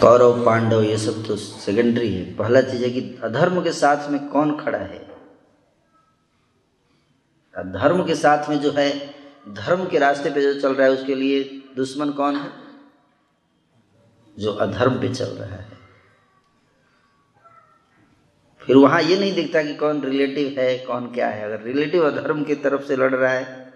कौरव, 0.00 0.46
पांडव, 0.46 0.82
ये 0.82 0.98
सब 0.98 1.26
तो 1.26 1.36
सेकेंडरी 1.36 2.14
है। 2.14 2.36
पहला 2.36 2.60
चीज़ 2.60 2.84
है 2.84 2.90
कि 2.90 3.20
अधर्म 3.24 3.62
के 3.62 3.72
साथ 3.72 4.10
में 4.10 4.28
कौन 4.28 4.64
खड़ा 4.64 4.78
है? 4.78 5.08
धर्म 7.58 8.04
के 8.04 8.14
साथ 8.14 8.48
में 8.48 8.60
जो 8.60 8.72
है, 8.72 9.14
धर्म 9.48 9.86
के 9.86 9.98
रास्ते 9.98 10.30
पे 10.30 10.42
जो 10.42 10.60
चल 10.60 10.74
रहा 10.74 10.86
है, 10.86 10.92
उसके 10.92 11.14
लिए 11.14 11.44
दुश्मन 11.76 12.10
कौन 12.10 12.36
है? 12.36 12.50
जो 14.38 14.52
अधर्म 14.52 15.00
पे 15.00 15.14
चल 15.14 15.24
रहा 15.24 15.56
है। 15.56 15.77
फिर 18.68 18.76
वहाँ 18.76 19.00
ये 19.02 19.18
नहीं 19.18 19.34
दिखता 19.34 19.62
कि 19.62 19.74
कौन 19.74 20.00
रिलेटिव 20.02 20.58
है, 20.58 20.78
कौन 20.78 21.06
क्या 21.12 21.28
है। 21.28 21.44
अगर 21.44 21.62
रिलेटिव 21.62 22.06
अधर्म 22.06 22.42
की 22.44 22.54
तरफ़ 22.54 22.82
से 22.82 22.96
लड़ 22.96 23.14
रहा 23.14 23.32
है 23.32 23.66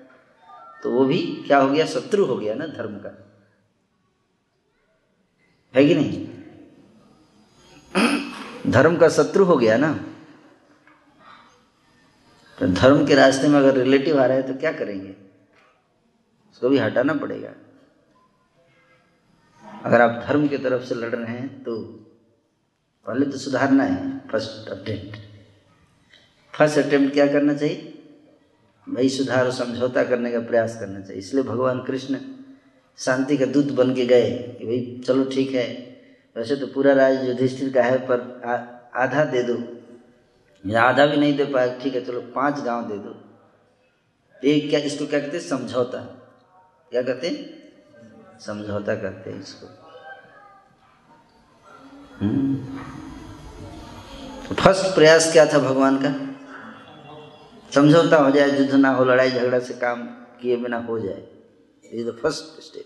तो 0.83 0.91
वो 0.91 1.05
भी 1.05 1.19
क्या 1.47 1.59
हो 1.59 1.69
गया? 1.69 1.87
शत्रु 1.87 2.25
हो 2.25 2.37
गया 2.37 2.55
ना 2.55 2.67
धर्म 2.67 2.97
का। 2.97 3.11
है 5.75 5.87
कि 5.87 5.95
नहीं? 5.95 6.27
धर्म 8.67 8.97
का 8.97 9.09
शत्रु 9.09 9.45
हो 9.45 9.57
गया 9.57 9.77
ना। 9.77 9.93
तो 12.59 12.67
धर्म 12.67 13.07
के 13.07 13.15
रास्ते 13.15 13.49
में 13.49 13.59
अगर 13.59 13.77
रिलेटिव 13.77 14.21
आ 14.21 14.27
रहा 14.27 14.37
है 14.37 14.43
तो 14.43 14.55
क्या 14.61 14.73
करेंगे? 14.73 15.15
उसको 16.53 16.69
भी 16.69 16.79
हटाना 16.79 17.15
पड़ेगा। 17.15 17.53
अगर 19.85 20.01
आप 20.01 20.23
धर्म 20.27 20.49
की 20.49 20.59
तरफ़ 20.59 20.83
से 20.83 20.95
लड़ 20.95 21.15
रहे 21.15 21.37
हैं 21.37 21.63
तो 21.63 21.75
पहले 23.07 23.27
तो 23.27 23.39
सुधारना 23.39 23.85
है 23.85 24.19
फ़र्स्ट 24.29 24.69
अटेम्प्ट 24.69 25.17
फ़र्स्ट 26.55 26.79
अटेम्प्ट 26.79 27.13
क्या 27.15 27.27
करना 27.27 27.55
चाहिए? 27.55 27.89
वही 28.87 29.09
सुधार 29.09 29.45
और 29.45 29.53
समझौता 29.53 30.05
करने 30.05 30.31
का 30.33 30.41
प्रयास 30.41 30.79
करना 30.81 31.01
चाहिए। 31.01 31.19
इसलिए 31.19 31.45
भगवान 31.45 31.83
कृष्ण 31.85 32.19
शांति 32.99 33.37
का 33.37 33.47
दूत 33.47 33.73
बन 33.73 33.95
के 33.95 34.07
गए 34.07 34.31
कि 34.59 34.67
भाई 34.67 35.03
चलो 35.07 35.25
ठीक 35.25 35.55
है। 35.55 35.67
वैसे 36.37 36.57
तो 36.57 36.67
पूरा 36.67 36.93
राज्य 36.93 37.29
युधिष्ठिर 37.29 37.73
का 37.73 37.83
है 37.83 37.99
पर 37.99 38.43
आ, 38.45 38.55
आधा 39.03 39.25
दे 39.25 39.43
दो। 39.43 39.57
या 40.65 40.83
आधा 40.83 41.07
भी 41.07 41.17
नहीं 41.17 41.37
दे 41.37 41.45
पाए 41.45 41.79
ठीक 41.83 41.95
है 41.95 42.05
चलो 42.05 42.21
पाँच 42.21 42.61
गाँव 42.61 42.89
दे 42.89 42.99
दो। 42.99 43.15
एक 44.49 44.69
क्या 44.71 44.81
इसको 44.81 45.07
क्या 45.07 45.21
कहते 45.21 45.37
हैं 45.37 45.45
समझौता। 45.45 45.99
क्या 46.91 47.03
कहते 47.03 47.29
हैं? 47.29 48.39
समझौता 48.39 48.95
करते 48.95 49.31
हैं 49.31 49.41
इसको। 49.41 49.82
तो 54.49 54.55
फ़र्स्ट 54.55 54.95
प्रयास 54.95 55.33
क्या 55.33 55.47
था 55.47 55.59
भगवान 55.59 55.97
का? 55.97 56.33
समझौता 57.75 58.17
हो 58.17 58.31
जाए, 58.31 58.59
युद्ध 58.59 58.75
ना 58.75 58.91
हो, 58.91 59.05
लड़ाई 59.05 59.31
झगड़ा 59.31 59.59
से 59.59 59.75
काम 59.75 60.03
किए 60.03 60.57
बिना 60.57 60.77
हो 60.77 60.99
जाए। 60.99 61.27
इज़ 61.93 62.09
द 62.09 62.19
फ़र्स्ट 62.23 62.63
स्टेप 62.63 62.85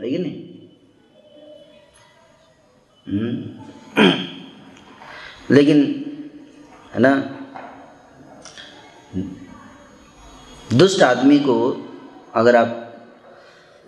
है 0.00 0.10
कि 0.10 0.18
नहीं? 0.18 0.58
हम्म। 3.08 3.62
लेकिन, 5.54 6.04
है 6.92 7.00
ना? 7.00 7.38
दुष्ट 10.74 11.02
आदमी 11.02 11.38
को 11.38 11.88
अगर 12.34 12.56
आप 12.56 12.78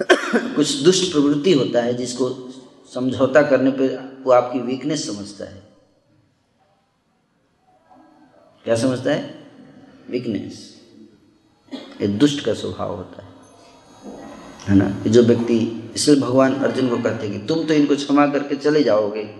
कुछ 0.34 0.82
दुष्ट 0.82 1.12
प्रवृत्ति 1.12 1.52
होता 1.52 1.82
है 1.82 1.94
जिसको 1.94 2.43
समझौता 2.94 3.42
करने 3.42 3.70
पे 3.70 3.88
वो 3.96 4.32
आपकी 4.32 4.58
वीकनेस 4.58 5.06
समझता 5.06 5.44
है। 5.44 5.62
क्या 8.64 8.76
समझता 8.76 9.10
है? 9.10 9.46
वीकनेस 10.10 10.80
ये 11.74 12.08
दुष्ट 12.08 12.44
का 12.44 12.54
स्वभाव 12.54 12.96
होता 12.96 13.22
है। 13.22 13.28
है 14.68 14.74
ना? 14.74 15.04
जो 15.06 15.22
व्यक्ति 15.22 15.90
इसलिए 15.94 16.20
भगवान 16.20 16.54
अर्जुन 16.54 16.88
को 16.88 16.96
कहते 16.96 17.28
हैं 17.28 17.40
कि 17.40 17.46
तुम 17.46 17.66
तो 17.66 17.74
इनको 17.74 17.96
क्षमा 17.96 18.26
करके 18.26 18.56
चले 18.56 18.82
जाओगे, 18.82 19.34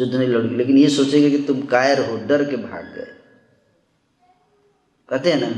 युद्ध 0.00 0.14
नहीं 0.14 0.28
लड़ोगे। 0.28 0.56
लेकिन 0.56 0.78
ये 0.78 0.88
सोचेगा 0.88 1.28
कि 1.28 1.42
तुम 1.42 1.62
कायर 1.62 2.10
हो, 2.10 2.16
डर 2.16 2.50
के 2.50 2.56
भाग 2.56 2.84
गए। 2.84 3.14
कहते 5.08 5.32
हैं 5.32 5.40
ना? 5.40 5.48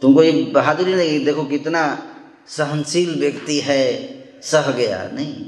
तुमको 0.00 0.22
ये 0.22 0.42
बहादुरी 0.44 0.94
नहीं 0.94 1.24
देखो 1.24 1.44
कितना 1.44 1.98
सहनशील 2.48 3.20
व्यक्ति 3.20 3.60
है, 3.60 3.82
सह 4.42 4.72
गया। 4.72 5.10
नहीं। 5.10 5.47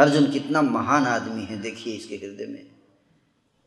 अर्जुन 0.00 0.30
कितना 0.30 0.62
महान 0.62 1.04
आदमी 1.06 1.42
है, 1.42 1.60
देखिए 1.62 1.94
इसके 1.94 2.14
हृदय 2.16 2.46
में। 2.46 2.66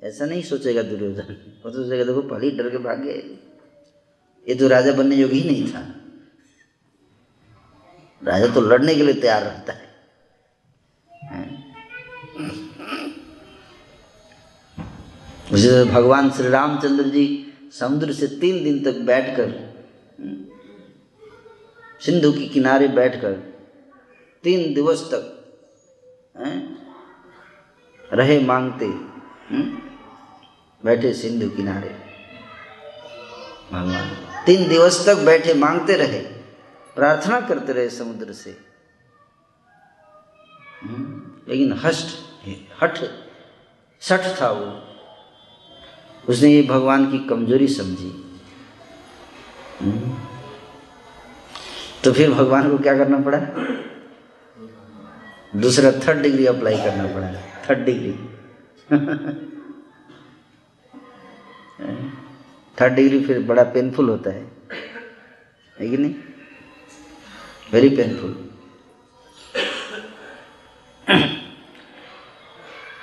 ऐसा 0.02 0.26
नहीं 0.26 0.42
सोचेगा 0.44 0.82
दुर्योधन। 0.84 1.36
वो 1.66 1.72
तो 1.72 1.84
सोचेगा, 1.84 2.04
देखो, 2.04 2.22
पहले 2.24 2.50
डर 2.52 2.70
के 2.70 2.78
भाग 2.80 3.06
ये 4.48 4.56
तो 4.56 4.68
राजा 4.68 4.92
बनने 4.94 5.16
योग्य 5.16 5.36
ही 5.36 5.50
नहीं 5.50 5.72
था। 5.74 5.82
राजा 8.22 8.48
तो 8.54 8.62
लड़ने 8.62 8.96
के 8.96 9.04
लिए 9.04 9.14
तैयार 9.16 9.44
रहता 9.44 9.74
है? 9.74 9.92
उसे 15.52 15.84
भगवान 15.86 16.30
श्री 16.32 16.50
रामचंद्र 16.50 17.04
जी 17.10 17.26
समुद्र 17.80 18.14
से 18.14 18.28
तीन 18.40 18.64
दिन 18.64 18.84
तक 18.84 19.00
बैठकर, 19.06 19.52
सिंधु 22.02 22.32
के 22.32 22.48
किनारे 22.48 22.88
बैठकर, 22.90 23.34
तीन 24.44 24.74
दिवस 24.74 25.02
तक 25.12 25.33
रहे 28.14 28.40
मांगते 28.46 28.88
बैठे 30.86 31.14
सिंधु 31.14 31.50
किनारे। 31.50 31.90
भगवान, 33.72 34.10
तीन 34.46 34.70
दिवस 34.70 35.06
तक 35.06 35.18
बैठे 35.18 35.54
मांगते 35.54 35.94
रहे, 35.94 36.20
प्रार्थना 36.96 37.42
करते 37.42 37.74
रहे 37.74 37.90
समुद्र 37.90 38.34
से। 38.34 38.58
लेकिन 41.48 41.74
हष्ट, 41.74 42.08
हठ, 42.84 43.00
सठ 44.02 44.42
था 44.42 44.52
वो। 44.52 44.84
उसने 46.30 46.50
ये 46.50 46.64
भगवान 46.64 47.12
की 47.12 47.20
कमज़ोरी 47.20 47.68
समझी। 47.68 48.40
तो 52.04 52.12
फिर 52.12 52.32
भगवान 52.32 52.72
को 52.72 52.78
क्या 52.78 52.98
करना 52.98 53.20
पड़ा? 53.20 53.40
दूसरा 55.54 55.92
थर्ड 55.92 56.22
डिग्री 56.22 56.46
अप्लाई 56.46 56.78
करना 56.78 57.06
पड़ा 57.14 57.32
थर्ड 57.70 57.86
डिग्री 57.86 58.12
थर्ड 62.78 62.94
डिग्री 62.94 63.20
फिर 63.26 63.42
बड़ा 63.44 63.64
पेनफुल 63.64 64.10
होता 64.10 64.30
है। 64.30 64.52
है 65.76 65.90
कि 65.90 65.98
नहीं? 65.98 66.16
वेरी 67.74 67.90
पेनफुल 67.90 68.34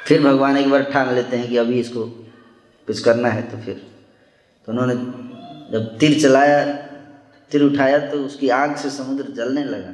फिर 0.07 0.23
भगवान 0.23 0.57
एक 0.57 0.71
बार 0.71 0.83
ठान 0.83 1.15
लेते 1.15 1.37
हैं 1.37 1.49
कि 1.49 1.57
अभी 1.57 1.79
इसको 1.81 2.05
कुछ 2.89 3.01
करना 3.01 3.29
है 3.29 3.43
तो 3.51 3.57
फिर। 3.57 3.75
तो 4.67 4.73
उन्होंने 4.73 4.95
जब 5.73 5.97
तीर 5.99 6.21
चलाया, 6.23 6.65
तीर 7.51 7.63
उठाया 7.63 7.99
तो 8.11 8.25
उसकी 8.25 8.49
आग 8.49 8.77
से 8.77 8.91
समुद्र 8.91 9.33
जलने 9.33 9.65
लगा। 9.65 9.93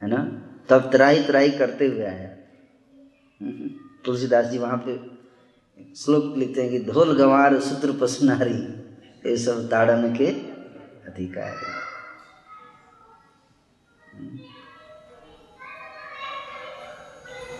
है 0.00 0.08
ना? 0.08 0.42
तब 0.68 0.90
तराई 0.92 1.22
तराई 1.22 1.50
करते 1.52 1.86
हुए 1.86 2.04
आया। 2.04 2.28
तुलसीदास 4.04 4.46
जी 4.46 4.58
वहाँ 4.58 4.76
पे 4.86 4.98
श्लोक 5.96 6.36
लिखते 6.38 6.62
हैं 6.62 6.70
कि 6.70 6.78
ढोल 6.92 7.16
गंवार 7.18 7.58
सूत्र 7.60 7.92
पसनारी 8.00 8.54
ये 9.26 9.36
सब 9.36 9.68
ताड़न 9.70 10.14
के 10.16 10.26
अधिकार 11.08 11.50
है। 11.56 11.74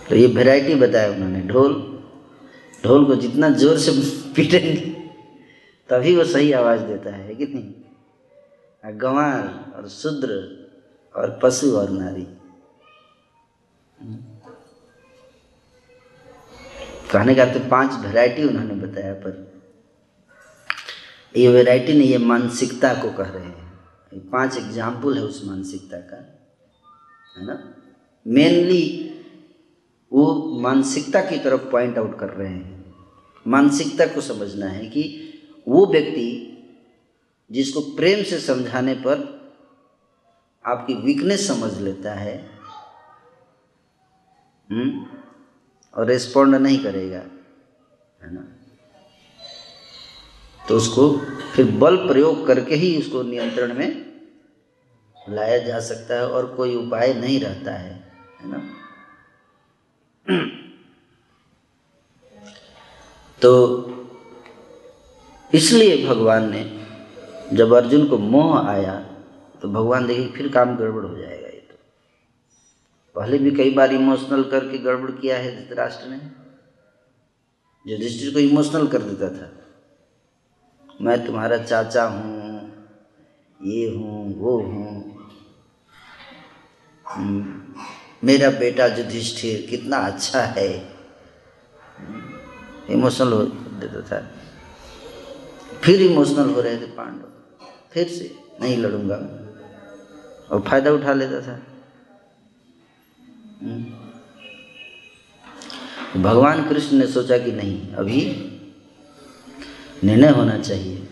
तो 0.09 0.17
ये 0.17 0.27
वैरायटी 0.27 0.75
बताया 0.75 1.11
उन्होंने 1.11 1.41
ढोल 1.47 1.75
ढोल 2.85 3.05
को 3.05 3.15
जितना 3.17 3.49
ज़ोर 3.53 3.79
से 3.79 3.93
पीटेंगे 4.37 4.75
तभी 5.89 6.15
वो 6.17 6.25
सही 6.25 6.53
आवाज़ 6.53 6.81
देता 6.83 7.15
है 7.15 7.35
कि 7.35 7.47
नहीं? 7.47 7.73
गंवार 8.85 9.75
और 9.77 9.89
शूद्र 9.89 10.39
और 11.15 11.39
पशु 11.43 11.77
और 11.77 11.91
नारी। 11.91 12.27
कहने 17.13 17.35
का 17.35 17.45
तो 17.45 17.61
पाँच 17.69 17.93
वैरायटी 18.01 18.45
उन्होंने 18.45 18.75
बताया, 18.77 19.13
पर 19.15 19.45
ये 21.35 21.49
वैरायटी 21.49 21.93
नहीं, 21.93 22.09
ये 22.09 22.19
मानसिकता 22.19 22.93
को 22.95 23.11
कह 23.13 23.29
रहे 23.31 23.45
हैं। 23.45 24.21
पाँच 24.31 24.57
एग्ज़ाम्पल 24.57 25.17
है 25.17 25.23
उस 25.23 25.43
मानसिकता 25.47 25.99
का, 26.03 26.17
है 27.37 27.47
ना? 27.47 27.55
मेनली 28.27 29.13
वो 30.13 30.35
मानसिकता 30.61 31.21
की 31.21 31.39
तरफ़ 31.39 31.71
पॉइंट 31.71 31.99
आउट 31.99 32.19
कर 32.19 32.29
रहे 32.29 32.49
हैं। 32.49 32.95
मानसिकता 33.47 34.07
को 34.07 34.21
समझना 34.21 34.67
है 34.67 34.87
कि 34.87 35.03
वो 35.67 35.87
व्यक्ति 35.87 36.29
जिसको 37.51 37.81
प्रेम 37.97 38.23
से 38.25 38.39
समझाने 38.41 38.95
पर 39.07 39.25
आपकी 40.65 40.95
वीकनेस 40.97 41.47
समझ 41.49 41.73
लेता 41.81 42.15
है 42.15 42.35
और 45.95 46.07
रिस्पॉन्ड 46.07 46.55
नहीं 46.55 46.79
करेगा, 46.79 47.19
है 48.23 48.35
ना? 48.35 48.45
तो 50.69 50.77
उसको 50.77 51.19
फिर 51.55 51.71
बल 51.71 51.97
प्रयोग 51.97 52.47
करके 52.47 52.75
ही 52.75 52.99
उसको 52.99 53.23
नियंत्रण 53.23 53.75
में 53.75 54.07
लाया 55.31 55.59
जा 55.59 55.81
सकता 55.81 56.15
है 56.15 56.29
और 56.29 56.47
कोई 56.47 56.75
उपाय 56.77 57.15
नहीं 57.15 57.41
रहता 57.41 57.73
है 57.73 58.13
है 58.41 58.51
ना? 58.51 58.63
तो 63.43 63.53
इसलिए 65.55 66.07
भगवान 66.07 66.51
ने 66.51 66.87
जब 67.53 67.73
अर्जुन 67.73 68.07
को 68.07 68.19
मोह 68.19 68.69
आया 68.69 69.01
तो 69.63 69.69
भगवान 69.69 70.07
देखिए 70.07 70.29
फिर 70.29 70.49
काम 70.49 70.77
गड़बड़ 70.77 71.05
हो 71.05 71.17
जाएगा। 71.17 71.46
पहले 73.17 73.39
भी 73.39 73.51
कई 73.51 73.71
बार 73.71 73.93
इमोशनल 73.93 74.43
करके 74.43 74.79
गड़बड़ 74.79 75.11
किया 75.11 75.37
है 75.37 75.57
धृतराष्ट्र 75.57 76.07
ने। 76.07 76.21
युधिष्ठिर 77.93 78.33
को 78.33 78.39
इमोशनल 78.39 78.87
कर 78.87 79.03
देता 79.03 79.29
था। 79.29 79.53
मैं 81.01 81.27
तुम्हारा 81.27 81.59
चाचा 81.59 82.05
हूँ 82.05 82.57
ये 83.63 83.91
हूँ 83.91 84.41
वो 84.41 84.59
हूँ। 84.59 85.19
हम्म, 87.07 87.63
मेरा 88.25 88.51
बेटा 88.51 88.87
युधिष्ठिर 88.87 89.67
कितना 89.71 89.97
अच्छा 89.97 90.41
है। 90.41 90.97
इमोशनल 92.91 93.33
हो 93.33 93.43
देता 93.45 94.01
था। 94.01 94.31
फिर 95.83 96.03
इमोशनल 96.03 96.51
हो 96.51 96.61
रहे 96.61 96.77
थे 96.77 96.87
पांडव। 96.87 97.33
फिर 97.93 98.09
से 98.09 98.37
नहीं 98.61 98.77
लड़ूँगा। 98.77 99.17
और 100.51 100.61
फ़ायदा 100.61 100.93
उठा 100.93 101.13
लेता 101.13 101.41
था। 101.41 101.76
भगवान 106.17 106.69
कृष्ण 106.69 106.97
ने 106.97 107.07
सोचा 107.07 107.39
कि 107.39 107.53
नहीं, 107.53 107.95
अभी 107.95 108.21
निर्णय 110.05 110.29
होना 110.29 110.59
चाहिए। 110.59 111.09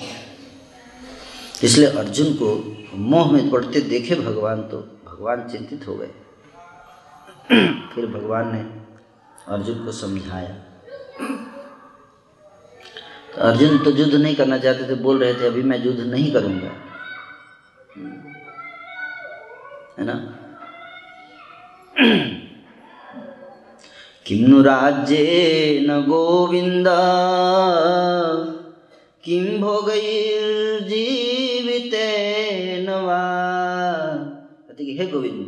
इसलिए 1.62 1.88
अर्जुन 1.88 2.32
को 2.32 2.76
मोह 2.94 3.32
में 3.32 3.50
पड़ते 3.50 3.80
देखे 3.80 4.14
भगवान 4.14 4.62
तो 4.62 4.78
भगवान 4.78 5.48
चिंतित 5.48 5.88
हो 5.88 5.94
गए। 5.94 6.10
फिर 7.94 8.06
भगवान 8.06 8.52
ने 8.54 8.60
अर्जुन 9.48 9.84
को 9.84 9.92
समझाया। 9.92 10.54
तो 13.34 13.40
अर्जुन 13.40 13.78
तो 13.78 13.90
युद्ध 13.90 14.14
नहीं 14.14 14.36
करना 14.36 14.58
चाहते 14.58 14.88
थे, 14.88 14.94
बोल 14.94 15.18
रहे 15.18 15.34
थे, 15.34 15.46
अभी 15.46 15.62
मैं 15.62 15.84
युद्ध 15.84 16.00
नहीं 16.00 16.32
करूँगा। 16.32 16.70
है 19.98 20.04
ना? 20.04 20.38
किं 24.26 24.40
नु 24.48 24.62
राज्येन 24.62 25.88
गोविन्द? 26.02 26.88
किं 29.24 29.44
भोगैर्जीवितेन 29.60 30.48
वा? 32.90 33.24
हे 34.80 35.06
गोविंद 35.06 35.42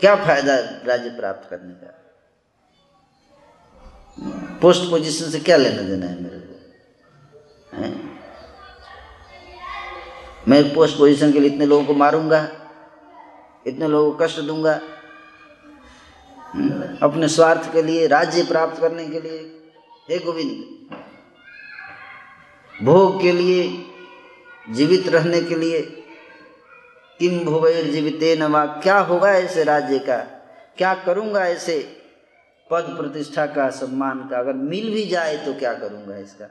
क्या 0.00 0.14
फ़ायदा 0.16 0.54
राज्य 0.86 1.10
प्राप्त 1.10 1.48
करने 1.50 1.72
का? 1.72 1.90
पोस्ट 4.62 4.90
पोजीशन 4.90 5.30
से 5.30 5.40
क्या 5.40 5.56
लेना 5.56 5.82
देना 5.82 6.06
है 6.06 6.22
मेरे 6.22 6.38
को? 6.38 6.54
मैं 10.48 10.74
पोस्ट 10.74 10.98
पोजीशन 10.98 11.32
के 11.32 11.40
लिए 11.40 11.50
इतने 11.50 11.66
लोगों 11.66 11.84
को 11.84 11.94
मारूँगा। 11.94 12.40
इतने 13.66 13.88
लोगों 13.88 14.12
को 14.12 14.24
कष्ट 14.24 14.40
दूँगा। 14.40 14.80
हम्म, 16.54 16.98
अपने 17.02 17.28
स्वार्थ 17.28 17.72
के 17.72 17.82
लिए 17.82 18.06
राज्य 18.06 18.42
प्राप्त 18.42 18.80
करने 18.80 19.06
के 19.06 19.20
लिए 19.20 19.38
हे 20.10 20.18
गोविंद 20.18 20.86
भोग 22.82 23.22
के 23.22 23.32
लिए 23.32 23.86
जीवित 24.70 25.08
रहने 25.08 25.40
के 25.40 25.54
लिए 25.54 25.80
किम 27.18 27.44
भोगैर 27.44 27.84
जीवित 27.84 28.38
नमा 28.38 28.64
क्या 28.66 28.98
होगा 28.98 29.30
ऐसे 29.32 29.64
राज्य 29.64 29.98
का? 29.98 30.16
क्या 30.78 30.94
करूँगा 30.94 31.46
ऐसे 31.46 31.78
पद 32.70 32.94
प्रतिष्ठा 32.98 33.46
का 33.46 33.70
सम्मान 33.70 34.28
का? 34.28 34.38
अगर 34.38 34.52
मिल 34.52 34.90
भी 34.90 35.06
जाए 35.06 35.36
तो 35.36 35.54
क्या 35.54 35.74
करूँगा 35.74 36.16
इसका? 36.16 36.48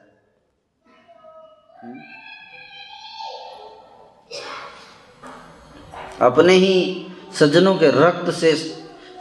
हुँ? 1.84 1.96
अपने 6.22 6.54
ही 6.54 7.08
सज्जनों 7.34 7.76
के 7.76 7.88
रक्त 7.88 8.32
से 8.32 8.54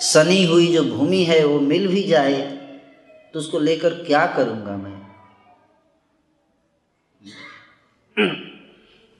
सनी 0.00 0.46
हुई 0.46 0.66
जो 0.66 0.84
भूमि 0.84 1.24
है, 1.24 1.44
वो 1.44 1.60
मिल 1.60 1.88
भी 1.88 2.02
जाए 2.02 2.42
तो 3.34 3.40
उसको 3.40 3.58
लेकर 3.58 3.94
क्या 3.94 4.26
करूँगा 4.26 4.76
मैं? 4.76 5.04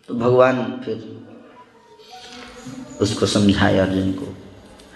तो 0.09 0.15
भगवान 0.15 0.83
फिर 0.85 1.25
उसको 3.01 3.27
समझाए 3.27 3.79
अर्जुन 3.79 4.13
को, 4.13 4.25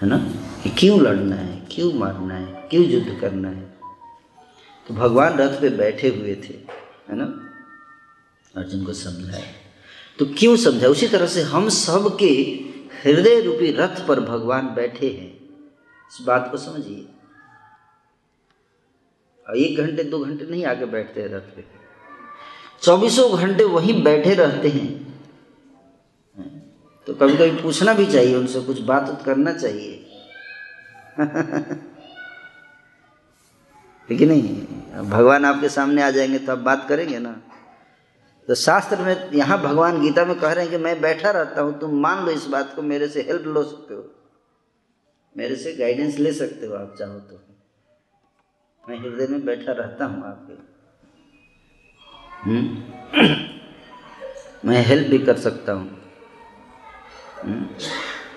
है 0.01 0.07
ना? 0.07 0.17
कि 0.63 0.69
क्यों 0.69 1.01
लड़ना 1.01 1.35
है? 1.35 1.67
क्यों 1.71 1.93
मारना 1.93 2.35
है? 2.35 2.67
क्यों 2.69 2.85
युद्ध 2.85 3.21
करना 3.21 3.49
है? 3.49 3.73
तो 4.87 4.93
भगवान 4.93 5.37
रथ 5.37 5.61
पे 5.61 5.69
बैठे 5.69 6.07
हुए 6.07 6.35
थे, 6.35 6.53
है 7.09 7.15
ना? 7.15 7.25
अर्जुन 8.55 8.83
को 8.83 8.93
समझाया 8.93 9.43
तो 10.19 10.25
क्यों 10.25 10.55
समझा 10.57 10.87
उसी 10.87 11.07
तरह 11.07 11.27
से 11.27 11.41
हम 11.41 11.69
सब 11.69 12.17
के 12.19 12.68
हृदय 13.05 13.41
रूपी 13.41 13.71
रथ 13.71 14.07
पर 14.07 14.19
भगवान 14.19 14.75
बैठे 14.75 15.07
हैं। 15.07 15.49
इस 16.11 16.21
बात 16.21 16.47
को 16.51 16.57
समझिए। 16.57 17.07
एक 19.55 19.77
घंटे, 19.77 20.03
दो 20.03 20.19
घंटे 20.19 20.45
नहीं 20.45 20.65
आके 20.65 20.85
बैठते 20.85 21.21
हैं 21.21 21.29
रथ 21.29 21.41
पे। 21.41 21.65
चौबीसों 22.81 23.37
घंटे 23.37 23.63
वहीं 23.63 24.03
बैठे 24.03 24.33
रहते 24.33 24.69
हैं। 24.69 25.09
तो 27.07 27.13
कभी 27.13 27.37
कभी 27.37 27.61
पूछना 27.61 27.93
भी 27.93 28.05
चाहिए 28.05 28.35
उनसे, 28.35 28.61
कुछ 28.61 28.81
बात 28.81 29.23
करना 29.25 29.53
चाहिए। 29.53 30.05
लेकिन 34.11 34.29
नहीं, 34.29 34.65
भगवान 35.09 35.45
आपके 35.45 35.69
सामने 35.69 36.03
आ 36.03 36.11
जाएँगे 36.11 36.39
तो 36.39 36.51
आप 36.51 36.57
बात 36.57 36.85
करेंगे 36.89 37.19
ना। 37.19 37.41
तो 38.49 38.55
शास्त्र 38.55 39.01
में 39.01 39.31
यहाँ 39.31 39.61
भगवान 39.61 40.01
गीता 40.01 40.25
में 40.25 40.39
कह 40.39 40.51
रहे 40.51 40.63
हैं 40.63 40.71
कि 40.71 40.83
मैं 40.83 41.01
बैठा 41.01 41.31
रहता 41.31 41.61
हूँ, 41.61 41.79
तुम 41.79 41.99
मान 41.99 42.25
लो 42.25 42.31
इस 42.31 42.45
बात 42.45 42.73
को, 42.75 42.81
मेरे 42.81 43.07
से 43.07 43.21
हेल्प 43.21 43.41
लो 43.41 43.63
सकते 43.63 43.93
हो। 43.93 44.11
मेरे 45.37 45.55
से 45.55 45.73
गाइडेंस 45.73 46.17
ले 46.17 46.33
सकते 46.33 46.65
हो 46.65 46.73
आप 46.73 46.95
चाहो 46.99 47.19
तो। 47.19 47.41
मैं 48.89 48.99
हृदय 48.99 49.27
में 49.27 49.45
बैठा 49.45 49.71
रहता 49.71 50.05
हूँ 50.05 50.23
आपके। 50.23 50.53
हम्म? 52.49 52.77
मैं 54.69 54.85
हेल्प 54.85 55.07
भी 55.07 55.17
कर 55.17 55.37
सकता 55.37 55.73
हूँ। 55.73 56.01
हम्म? 57.43 57.67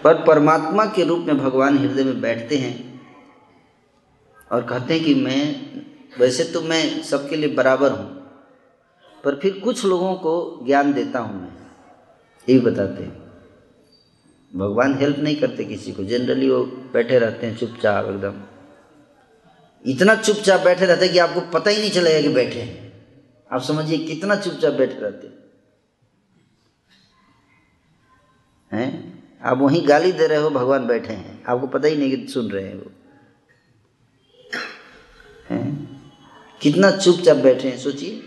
पर 0.05 0.15
परमात्मा 0.27 0.85
के 0.85 1.05
रूप 1.05 1.19
में 1.19 1.39
भगवान 1.39 1.79
हृदय 1.79 2.05
में 2.05 2.21
बैठते 2.21 2.57
हैं 2.57 3.01
और 4.53 4.63
कहते 4.63 4.95
हैं 4.95 5.05
कि 5.05 5.15
मैं, 5.15 5.67
वैसे 6.19 6.45
तो 6.45 6.61
मैं 6.61 7.03
सबके 7.03 7.37
लिए 7.37 7.55
बराबर 7.55 7.91
हूँ। 7.91 8.22
पर 9.25 9.35
फिर 9.35 9.61
कुछ 9.61 9.85
लोगों 9.85 10.15
को 10.15 10.61
ज्ञान 10.67 10.93
देता 10.93 11.19
हूँ 11.19 11.43
मैं। 11.43 11.53
ये 12.49 12.59
बताते 12.59 13.03
हैं। 13.03 13.23
भगवान 14.57 14.99
हेल्प 14.99 15.19
नहीं 15.19 15.37
करते 15.37 15.65
किसी 15.65 15.93
को। 15.93 16.05
जनरली 16.05 16.51
वो 16.51 16.65
बैठे 16.65 17.19
रहते 17.19 17.47
हैं 17.47 17.57
चुपचाप 17.57 18.07
एकदम। 18.07 18.43
इतना 19.87 20.15
चुपचाप 20.15 20.61
बैठे 20.61 20.87
रहते 20.87 21.05
हैं 21.05 21.13
कि 21.13 21.19
आपको 21.19 21.41
पता 21.41 21.71
ही 21.71 21.79
नहीं 21.79 21.91
चलेगा 21.91 22.29
कि 22.29 22.35
बैठे 22.35 22.61
हैं। 22.61 23.07
आप 23.53 23.63
समझिए 23.63 23.99
कितना 23.99 24.37
चुपचाप 24.37 24.73
बैठे 24.73 24.99
रहते 24.99 25.27
हैं? 28.77 29.13
आप 29.43 29.59
वहीं 29.59 29.89
गाली 29.89 30.13
दे 30.13 30.27
रहे 30.27 30.39
हो, 30.39 30.51
भगवान 30.51 30.87
बैठे 30.87 31.13
हैं। 31.13 31.45
आपको 31.45 31.67
पता 31.67 31.89
ही 31.89 31.97
नहीं 31.97 32.17
कि 32.17 32.33
सुन 32.33 32.51
रहे 32.51 32.65
हैं 32.65 32.75
वो। 32.75 32.91
हैं? 35.51 35.89
कितना 36.63 36.91
चुपचाप 36.91 37.37
बैठे 37.37 37.69
हैं, 37.69 37.79
सोचिए। 37.79 38.23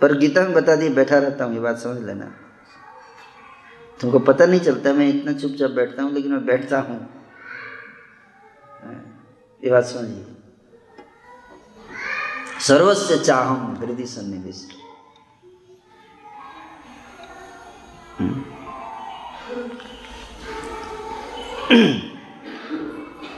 पर 0.00 0.16
गीता 0.18 0.42
में 0.42 0.52
बता 0.54 0.74
दिए 0.76 0.90
बैठा 0.90 1.18
रहता 1.18 1.44
हूँ, 1.44 1.54
ये 1.54 1.60
बात 1.60 1.78
समझ 1.78 2.02
लेना। 2.02 2.24
तुमको 4.00 4.18
पता 4.20 4.46
नहीं 4.46 4.60
चलता, 4.60 4.92
मैं 4.92 5.08
इतना 5.08 5.32
चुपचाप 5.32 5.70
बैठता 5.70 6.02
हूँ, 6.02 6.12
लेकिन 6.12 6.32
मैं 6.32 6.44
बैठता 6.46 6.78
हूँ। 6.80 6.98
ये 9.62 9.70
बात 9.70 9.84
समझिए। 9.84 10.24
सर्वस्व 12.66 13.16
चाहम, 13.16 13.76
हृदय 13.80 14.04
सन्निविष्ट। 14.06 14.76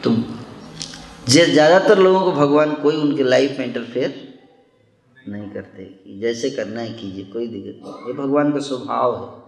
तो 0.04 0.10
ज़्यादातर 1.28 1.98
लोगों 1.98 2.20
को 2.22 2.32
भगवान 2.32 2.74
कोई 2.74 2.96
उनके 2.96 3.22
लाइफ 3.22 3.58
में 3.58 3.66
इंटरफेयर 3.66 4.29
नहीं 5.28 5.50
करते, 5.50 5.84
कि 5.84 6.20
जैसे 6.20 6.50
करना 6.50 6.80
है 6.80 6.92
कीजिए, 6.92 7.24
कोई 7.24 7.48
दिक्कत 7.48 7.82
नहीं। 7.84 8.06
ये 8.06 8.12
भगवान 8.12 8.52
का 8.52 8.58
स्वभाव 8.58 9.14
है। 9.16 9.40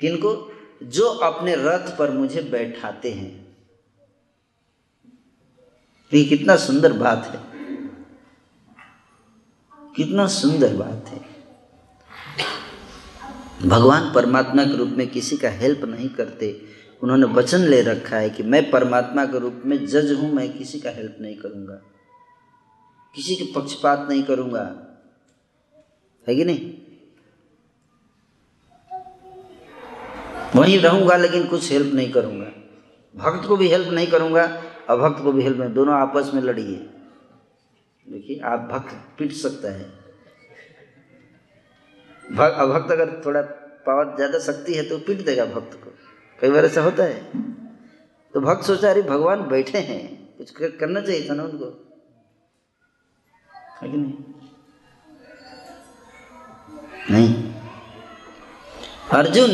किनको? 0.00 0.52
जो 0.82 1.08
अपने 1.08 1.54
रथ 1.56 1.98
पर 1.98 2.10
मुझे 2.10 2.42
बैठाते 2.42 3.10
हैं। 3.10 3.56
ये 6.14 6.24
कितना 6.24 6.56
सुंदर 6.56 6.92
बात 6.92 7.24
है। 7.24 7.40
कितना 9.96 10.26
सुंदर 10.26 10.76
बात 10.76 11.06
है। 11.08 11.34
भगवान 13.68 14.12
परमात्मा 14.14 14.64
के 14.64 14.76
रूप 14.76 14.88
में 14.88 15.08
किसी 15.08 15.36
का 15.36 15.48
हेल्प 15.48 15.84
नहीं 15.84 16.08
करते। 16.08 16.62
उन्होंने 17.02 17.26
वचन 17.26 17.58
ले 17.58 17.82
रखा 17.82 18.16
है 18.16 18.30
कि 18.30 18.42
मैं 18.42 18.70
परमात्मा 18.70 19.24
के 19.24 19.38
रूप 19.38 19.62
में 19.66 19.86
जज 19.86 20.12
हूँ, 20.12 20.32
मैं 20.32 20.58
किसी 20.58 20.80
का 20.80 20.90
हेल्प 20.90 21.16
नहीं 21.20 21.36
करूँगा। 21.36 21.93
किसी 23.14 23.36
के 23.36 23.44
पक्षपात 23.44 24.06
नहीं 24.08 24.22
करूँगा। 24.22 24.62
है 26.28 26.36
कि 26.36 26.44
नहीं? 26.44 26.72
वहीं 30.56 30.78
रहूँगा 30.80 31.16
लेकिन 31.16 31.46
कुछ 31.46 31.72
हेल्प 31.72 31.94
नहीं 31.94 32.12
करूँगा। 32.12 32.44
भक्त 33.16 33.48
को 33.48 33.56
भी 33.56 33.68
हेल्प 33.68 33.88
नहीं 33.88 34.06
करूँगा, 34.06 34.44
अभक्त 34.88 35.22
को 35.22 35.32
भी 35.32 35.42
हेल्प 35.42 35.58
नहीं। 35.58 35.74
दोनों 35.74 35.94
आपस 35.94 36.30
में 36.34 36.42
लड़िए। 36.42 36.76
देखिए, 38.10 38.40
आप 38.40 38.60
भक्त 38.60 39.18
पिट 39.18 39.32
सकता 39.32 39.68
है। 39.68 39.82
अभक्त 42.54 42.92
अगर 42.92 43.22
थोड़ा 43.26 43.42
पावर 43.86 44.14
ज़्यादा 44.16 44.38
शक्ति 44.38 44.74
है 44.74 44.88
तो 44.88 44.98
पीट 44.98 45.24
देगा 45.24 45.44
भक्त 45.44 45.74
को। 45.84 45.90
कई 46.40 46.50
बार 46.50 46.64
ऐसा 46.64 46.82
होता 46.82 47.04
है। 47.04 47.42
तो 48.34 48.40
भक्त 48.40 48.64
सोचा, 48.64 48.90
अरे, 48.90 49.02
भगवान 49.02 49.42
बैठे 49.42 49.78
हैं। 49.78 50.36
कुछ 50.38 50.50
करना 50.50 51.00
चाहिए 51.00 51.28
था 51.30 51.34
ना 51.34 51.42
उनको। 51.42 51.83
है 53.84 53.90
कि 53.90 53.96
नहीं? 53.96 54.12
नहीं। 57.10 57.54
अर्जुन 59.12 59.50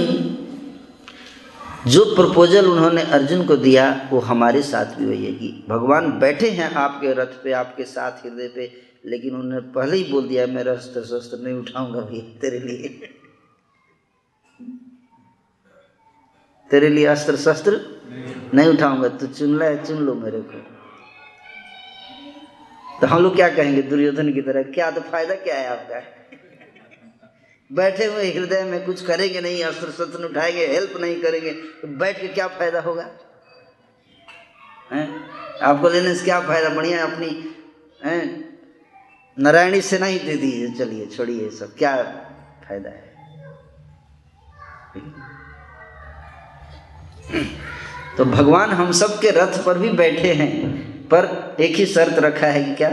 जो 1.86 2.04
प्रपोजल 2.04 2.66
उन्होंने 2.66 3.02
अर्जुन 3.02 3.46
को 3.46 3.56
दिया 3.56 4.08
वो 4.12 4.20
हमारे 4.20 4.62
साथ 4.62 4.84
भी 4.84 5.06
वही 5.06 5.26
है 5.26 5.32
कि 5.32 5.64
भगवान 5.68 6.18
बैठे 6.18 6.50
हैं 6.50 6.70
आपके 6.74 7.12
रथ 7.12 7.42
पे 7.44 7.52
आपके 7.52 7.84
साथ 7.84 8.12
हृदय 8.12 8.48
पे 8.48 8.90
लेकिन 9.06 9.34
उन्होंने 9.34 9.60
पहले 9.60 9.96
ही 9.96 10.12
बोल 10.12 10.28
दिया 10.28 10.46
मैं 10.46 10.64
अस्त्र 10.64 11.00
शस्त्र 11.00 11.38
नहीं 11.38 11.54
उठाऊँगा 11.54 12.00
भी 12.00 12.20
तेरे 12.40 12.58
लिए। 12.58 12.88
तेरे 16.70 16.88
लिए 16.88 17.06
अस्त्र 17.06 17.36
शस्त्र 17.36 17.80
नहीं 18.54 18.68
उठाऊँगा। 18.68 19.08
तो 19.08 19.26
चुन 19.26 19.58
ले 19.58 19.76
चुन 19.76 19.98
लो 19.98 20.14
मेरे 20.14 20.40
को। 20.40 20.69
तो 23.00 23.06
हम 23.06 23.22
लोग 23.22 23.36
क्या 23.36 23.48
कहेंगे 23.48 23.82
दुर्योधन 23.82 24.32
की 24.32 24.42
तरह, 24.42 24.62
क्या 24.62 24.90
तो 24.90 25.00
फ़ायदा 25.00 25.34
क्या 25.36 25.54
है 25.56 25.66
आपका? 25.68 26.00
बैठे 27.70 28.04
हुए 28.04 28.30
हृदय 28.32 28.62
में 28.64 28.84
कुछ 28.84 29.04
करेंगे 29.06 29.40
नहीं 29.40 29.62
अस्त्र 29.64 29.90
शस्त्र 29.90 30.24
उठाएँगे 30.24 30.66
हेल्प 30.66 30.96
नहीं 31.00 31.20
करेंगे 31.22 31.50
तो 31.50 31.88
बैठ 31.98 32.20
के 32.20 32.28
क्या 32.28 32.46
फ़ायदा 32.48 32.80
होगा? 32.80 33.06
हैं? 34.92 35.08
आपको 35.62 35.88
लेने 35.88 36.14
से 36.14 36.24
क्या 36.24 36.40
फ़ायदा? 36.40 36.68
बढ़िया 36.68 37.04
अपनी 37.04 37.30
नारायणी 39.36 39.80
सेना 39.80 40.06
ही 40.06 40.18
दे 40.18 40.36
दी 40.36 40.50
चलिए, 40.78 41.06
छोड़िए 41.06 41.50
सब। 41.50 41.74
क्या 41.76 41.96
फ़ायदा 42.66 42.90
है? 42.90 43.08
तो 48.16 48.24
भगवान 48.26 48.70
हम 48.70 48.92
सब 48.92 49.18
के 49.20 49.30
रथ 49.30 49.64
पर 49.66 49.78
भी 49.78 49.88
बैठे 49.94 50.32
हैं। 50.34 50.89
पर 51.10 51.56
एक 51.60 51.76
ही 51.76 51.86
शर्त 51.86 52.18
रखा 52.18 52.46
है 52.46 52.64
कि 52.64 52.74
क्या? 52.74 52.90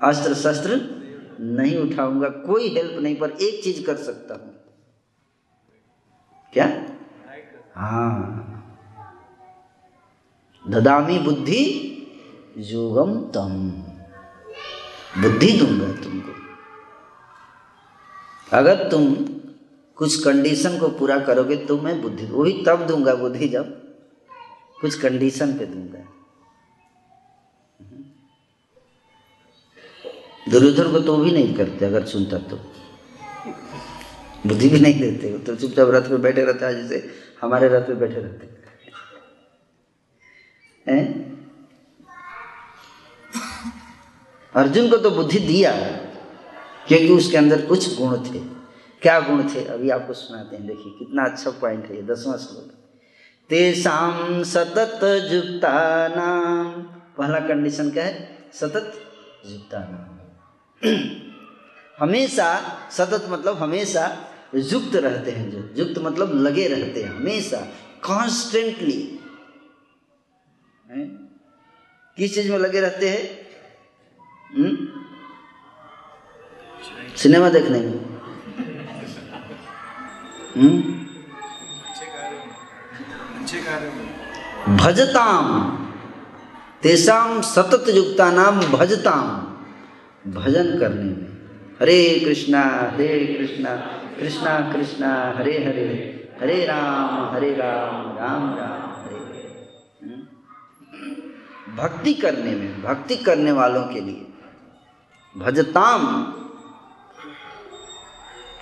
अस्त्र 0.00 0.34
शस्त्र 0.34 1.02
नहीं 1.40 1.76
उठाऊँगा, 1.76 2.28
कोई 2.28 2.68
हेल्प 2.68 3.02
नहीं, 3.02 3.16
पर 3.16 3.30
एक 3.30 3.64
चीज़ 3.64 3.86
कर 3.86 3.96
सकता 3.96 4.34
हूँ। 4.34 4.54
क्या? 6.52 6.86
हाँ। 7.74 8.48
ददामी 10.68 11.18
बुद्धि 11.18 11.88
योगम 12.58 13.20
तम। 13.20 13.70
बुद्धि 15.22 15.52
दूँगा 15.52 16.02
तुमको। 16.02 16.32
अगर 18.56 18.88
तुम 18.88 19.14
कुछ 19.96 20.24
कंडीशन 20.24 20.78
को 20.78 20.88
पूरा 20.88 21.18
करोगे 21.18 21.56
तो 21.56 21.80
मैं 21.80 22.02
बुद्धि, 22.02 22.26
वही 22.26 22.64
तब 22.66 22.86
दूँगा 22.86 23.14
बुद्धि 23.14 23.48
जब 23.48 23.64
कुछ 24.80 25.00
कंडीशन 25.00 25.52
पे 25.52 25.66
दूँगा। 25.66 26.04
दुर्योधन 30.46 30.92
को 30.92 31.00
तो 31.00 31.16
भी 31.16 31.30
नहीं 31.30 31.54
करते 31.54 31.84
अगर 31.86 32.04
सुनता 32.06 32.38
तो। 32.50 32.56
बुद्धि 34.46 34.68
भी 34.68 34.80
नहीं 34.80 35.00
देते 35.00 35.38
तो 35.38 35.54
चुपचाप 35.56 35.88
रथ 35.88 36.08
पे 36.10 36.16
बैठे 36.18 36.44
रहता 36.44 36.66
है, 36.66 36.74
जैसे 36.82 37.10
हमारे 37.42 37.68
रथ 37.68 37.86
पे 37.86 37.94
बैठे 37.94 38.20
रहते। 38.20 38.46
हैं? 40.86 41.04
अर्जुन 44.54 44.88
को 44.90 44.96
तो 44.96 45.10
बुद्धि 45.10 45.38
दिया, 45.38 45.72
क्योंकि 46.88 47.08
उसके 47.08 47.36
अंदर 47.36 47.64
कुछ 47.66 47.96
गुण 47.98 48.16
थे। 48.24 48.38
क्या 49.02 49.18
गुण 49.20 49.42
थे? 49.48 49.64
अभी 49.64 49.90
आपको 49.90 50.12
सुनाते 50.12 50.56
हैं, 50.56 50.66
देखिए, 50.66 50.92
कितना 50.98 51.24
अच्छा 51.24 51.50
पॉइंट 51.50 51.86
है 51.86 51.96
ये, 51.96 52.02
दसवां 52.02 52.36
श्लोक। 52.38 52.70
तेसाम 53.50 54.42
सतत 54.42 55.00
जुक्ता 55.30 55.72
नाम 56.08 56.82
पहला 57.18 57.38
कंडीशन 57.48 57.90
क्या 57.90 58.04
है? 58.04 58.28
सतत 58.54 58.92
जुक्ता 59.46 59.78
नाम 59.80 60.11
हमेशा 61.98 62.58
सतत 62.90 63.26
मतलब 63.28 63.58
हमेशा 63.58 64.28
युक्त 64.54 64.96
रहते 64.96 65.30
हैं 65.30 65.50
जो। 65.50 65.84
युक्त 65.84 65.98
मतलब 65.98 66.42
लगे 66.42 66.68
रहते 66.68 67.02
हैं 67.02 67.16
हमेशा 67.16 67.56
कॉन्स्टेंटली 68.04 69.18
किस 72.16 72.34
चीज़ 72.34 72.50
में 72.50 72.58
लगे 72.58 72.80
रहते 72.80 73.08
हैं? 73.08 73.46
हम्म? 74.56 74.88
सिनेमा 77.16 77.48
देखने 77.48 77.80
में। 77.80 78.12
हम्म? 80.56 80.92
भजताम। 84.76 85.68
तेसाम 86.82 87.40
सतत 87.40 87.84
युक्ता 87.88 88.30
नाम 88.30 88.60
भजताम। 88.60 89.41
भजन 90.24 90.78
करने 90.78 91.04
में। 91.04 91.28
हरे 91.80 92.20
कृष्णा 92.24 92.60
हरे 92.92 93.08
कृष्णा 93.28 93.74
कृष्णा 94.18 94.72
कृष्णा, 94.72 95.08
हरे 95.36 95.52
हरे 95.64 95.86
हरे 96.40 96.64
राम 96.66 97.34
हरे 97.34 97.54
राम 97.54 98.16
राम 98.18 98.44
राम, 98.58 98.82
हरे 98.98 99.18
हम्म? 100.02 101.76
भक्ति 101.76 102.14
करने 102.14 102.54
में, 102.54 102.82
भक्ति 102.82 103.16
करने 103.16 103.52
वालों 103.52 103.84
के 103.84 104.00
लिए। 104.00 104.26
भजताम। 105.36 106.06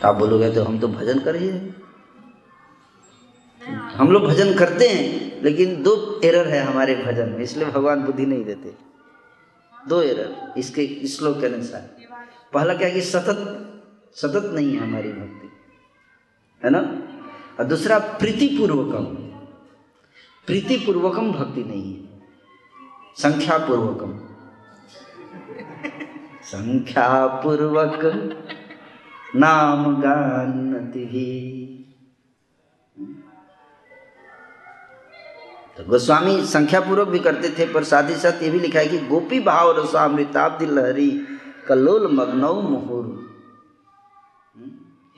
आप 0.04 0.16
बोलोगे 0.16 0.50
तो 0.50 0.64
हम 0.64 0.78
तो 0.78 0.88
भजन 0.88 1.18
कर 1.18 1.36
ही 1.36 1.50
रहे 1.50 1.78
हम 3.96 4.10
लोग 4.10 4.24
भजन 4.24 4.54
करते 4.54 4.88
हैं, 4.88 5.42
लेकिन 5.42 5.82
दो 5.82 6.20
एरर 6.24 6.48
है 6.48 6.62
हमारे 6.62 6.94
भजन 6.96 7.28
में, 7.28 7.38
इसलिए 7.38 7.66
भगवान 7.66 8.02
बुद्धि 8.02 8.26
नहीं 8.26 8.44
देते। 8.44 8.89
दो 9.88 10.00
एरर, 10.02 10.54
इसके 10.58 10.86
श्लोक 11.08 11.40
के 11.40 11.46
अनुसार। 11.46 11.88
पहला 12.54 12.74
क्या 12.74 12.90
कि 12.90 13.00
सतत 13.00 13.66
सतत 14.16 14.50
नहीं 14.54 14.72
है 14.72 14.78
हमारी 14.78 15.12
भक्ति, 15.12 15.48
है 16.62 16.70
ना? 16.70 16.80
और 17.58 17.64
दूसरा, 17.64 17.98
प्रीतिपूर्वकम। 17.98 19.04
प्रीतिपूर्वकम 20.46 21.32
भक्ति 21.32 21.62
नहीं 21.62 21.94
है। 21.94 22.22
संख्या 23.16 23.58
पूर्वकम 23.58 24.18
संख्या 26.42 27.26
पूर्वक 27.42 28.00
नाम 29.36 30.00
तो 35.80 35.86
गोस्वामी 35.86 36.40
संख्या 36.46 36.80
पूर्वक 36.80 37.08
भी 37.08 37.18
करते 37.18 37.48
थे, 37.48 37.66
पर 37.72 37.84
साथ 37.84 38.08
ही 38.10 38.14
साथ 38.14 38.42
ये 38.42 38.50
भी 38.50 38.58
लिखा 38.58 38.78
है 38.78 38.86
कि 38.86 38.98
गोपी 38.98 39.40
भाव 39.40 39.70
रसामृताब्दि 39.78 40.66
लहरी, 40.66 41.10
कलोल 41.68 42.06
मग्नौ 42.12 42.54
मुहुर। 42.62 43.06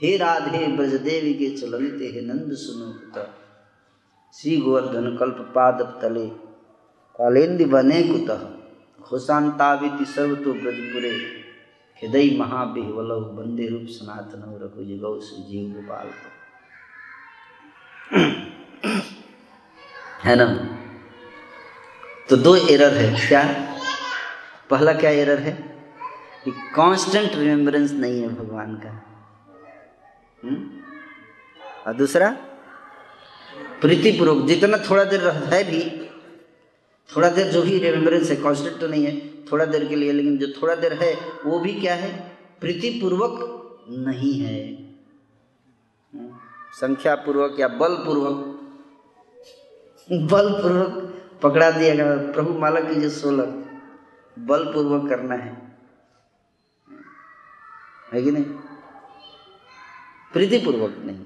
हे 0.03 0.17
राधे 0.17 0.67
ब्रजदेवी 0.67 1.33
के 1.35 1.49
चलते 1.57 2.07
हे 2.07 2.21
नंद 2.21 2.53
सुनो 2.55 2.87
कुत। 2.93 3.29
श्री 4.35 4.57
गोवर्धन 4.57 5.17
कल्प 5.17 5.41
पाद 5.55 5.83
तले 6.03 6.27
कालेन्द्र 7.15 7.67
बने 7.67 8.03
कुतः। 8.03 8.43
घोषांताविति 9.01 10.05
सर्वतो 10.05 10.53
ब्रजपुरे, 10.53 11.11
हृदय 12.03 12.37
महाबिहवल 12.39 13.11
वंदे 13.37 13.69
रूप 13.69 13.87
सनातन 13.89 14.43
रघु 14.63 14.85
जगौ 14.85 15.19
जीव 15.19 15.75
गोपाल 15.75 16.09
है 20.23 20.37
ना? 20.37 20.79
तो 22.29 22.37
दो 22.37 22.57
एरर 22.57 22.95
है, 22.95 23.29
क्या? 23.29 23.43
पहला 24.70 24.93
क्या 24.93 25.11
एरर 25.11 25.39
है? 25.39 25.53
कि 26.45 26.51
कांस्टेंट 26.51 27.31
रिमेम्बरेंस 27.35 27.93
नहीं 27.93 28.23
है 28.23 28.29
भगवान 28.29 28.75
का। 28.75 29.05
हुँ? 30.45 30.83
और 31.87 31.95
दूसरा? 31.95 32.31
प्रीतिपूर्वक, 33.81 34.47
जितना 34.47 34.79
थोड़ा 34.79 35.05
देर 35.05 35.29
है 35.29 35.64
भी, 35.64 36.11
थोड़ा 37.16 37.29
देर 37.29 37.47
जो 37.47 37.62
भी 37.62 37.79
रिमेम्बरेंस 37.79 38.31
है 38.31 38.37
कांस्टेंट 38.37 38.81
तो 38.81 38.89
नहीं 38.89 39.05
है, 39.05 39.45
थोड़ा 39.53 39.64
देर 39.64 39.85
के 39.85 39.97
लिए, 39.97 40.12
लेकिन 40.12 40.39
जो 40.39 40.47
थोड़ा 40.62 40.75
देर 40.75 40.93
है, 40.93 41.18
वो 41.45 41.59
भी 41.59 41.73
क्या 41.73 41.95
है? 41.95 42.37
प्रीतिपूर्वक 42.61 43.33
नहीं 43.89 44.41
है। 44.41 44.83
संख्या 46.73 47.14
पूर्वक 47.14 47.57
या 47.61 47.68
बल 47.68 47.95
पूर्वक 50.11 50.31
बल 50.31 50.63
पूर्वक 50.63 51.15
पकड़ा 51.43 51.71
दिया 51.71 51.95
गया। 51.95 52.33
प्रभु 52.33 52.59
माला 52.59 52.81
कीजिए 52.81 53.09
सोलह 53.09 53.45
बलपूर्वक 54.39 55.09
करना 55.09 55.35
है। 55.35 55.77
है 58.15 58.23
कि 58.23 58.31
नहीं? 58.31 58.45
प्रीतिपूर्वक 60.33 60.95
नहीं। 60.99 61.19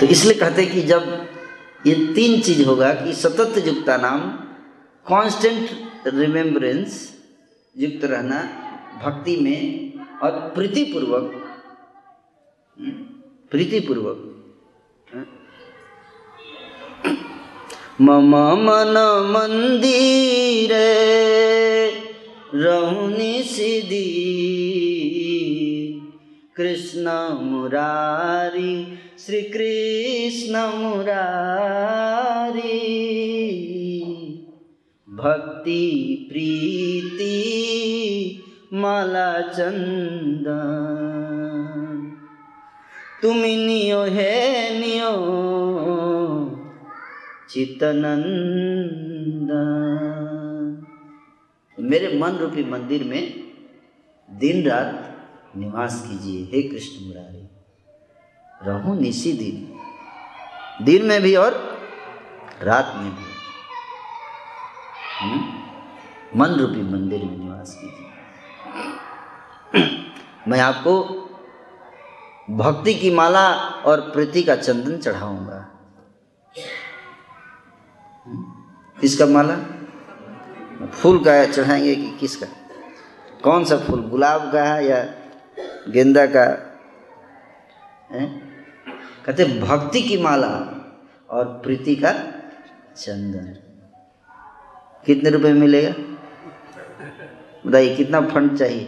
तो 0.00 0.06
इसलिए 0.06 0.34
कहते 0.34 0.66
कि 0.66 0.80
जब 0.80 1.26
ये 1.86 2.14
तीन 2.14 2.40
चीज़ 2.40 2.66
होगा 2.66 2.94
कि 2.94 3.12
सतत 3.12 3.66
युक्ता 3.66 3.96
नाम 3.96 4.30
कांस्टेंट 5.06 5.70
रिमेम्बरेंस 6.06 7.20
युक्त 7.76 8.04
रहना, 8.04 8.42
भक्ति 9.04 9.36
में, 9.36 9.92
और 10.18 10.30
प्रीतिपूर्वक 10.30 11.56
प्रीतिपूर्वक 13.50 14.31
मम 18.00 18.34
मन 18.64 18.96
मन्दी 19.32 20.66
रे 20.66 20.92
रौनी 22.54 23.42
सिदि 23.48 24.08
कृष्ण 26.56 27.04
मरारी 27.50 28.74
श्रीकृष्णमुरारी 29.26 29.82
भक्तिप्रीति 35.08 36.30
माला 38.82 39.30
चन्दी 39.50 40.42
नियो 43.66 44.02
हे 44.14 44.34
नियो 44.78 45.12
चितनंदन 47.52 48.12
मेरे 51.80 52.18
मन 52.18 52.30
रूपी 52.30 52.64
मंदिर 52.64 53.04
में 53.04 53.52
दिन 54.30 54.70
रात 54.70 55.16
निवास 55.56 56.06
कीजिए। 56.08 56.44
हे 56.44 56.62
कृष्ण 56.68 57.06
मुरारी, 57.06 57.48
रहूँ 58.66 59.00
निशी 59.00 59.32
दिन। 59.32 59.78
दिन 60.84 61.06
में 61.06 61.22
भी 61.22 61.36
और 61.36 61.78
रात 62.62 62.92
में 62.96 63.14
भी। 63.14 63.24
हुँ? 65.22 65.62
मन 66.36 66.48
रूपी 66.48 66.82
मंदिर 66.82 67.24
में 67.24 67.38
निवास 67.38 67.80
कीजिए। 67.80 68.08
मैं 70.48 70.60
आपको 70.60 71.02
भक्ति 72.50 72.94
की 72.94 73.10
माला 73.10 73.52
और 73.58 74.00
प्रीति 74.00 74.42
का 74.42 74.56
चंदन 74.56 74.96
चढ़ाऊँगा। 74.96 75.61
किसका 79.02 79.26
माला? 79.26 79.56
फूल 80.86 81.24
का 81.24 81.44
चढ़ाएँगे 81.44 81.94
कि 81.94 82.16
किसका? 82.20 82.46
कौन 83.44 83.64
सा 83.64 83.76
फूल? 83.76 84.00
गुलाब 84.00 84.52
का 84.52 84.64
है 84.64 84.86
या 84.86 85.14
गेंदा 85.88 86.26
का? 86.26 86.44
है? 88.10 88.42
कहते 89.26 89.44
भक्ति 89.44 90.02
की 90.02 90.18
माला 90.18 90.48
और 91.30 91.44
प्रीति 91.44 91.96
का 91.96 92.12
चंदन। 92.96 93.56
कितने 95.06 95.30
रुपए 95.30 95.52
मिलेगा? 95.52 95.94
बताइए, 97.66 97.96
कितना 97.96 98.20
फंड 98.20 98.58
चाहिए? 98.58 98.84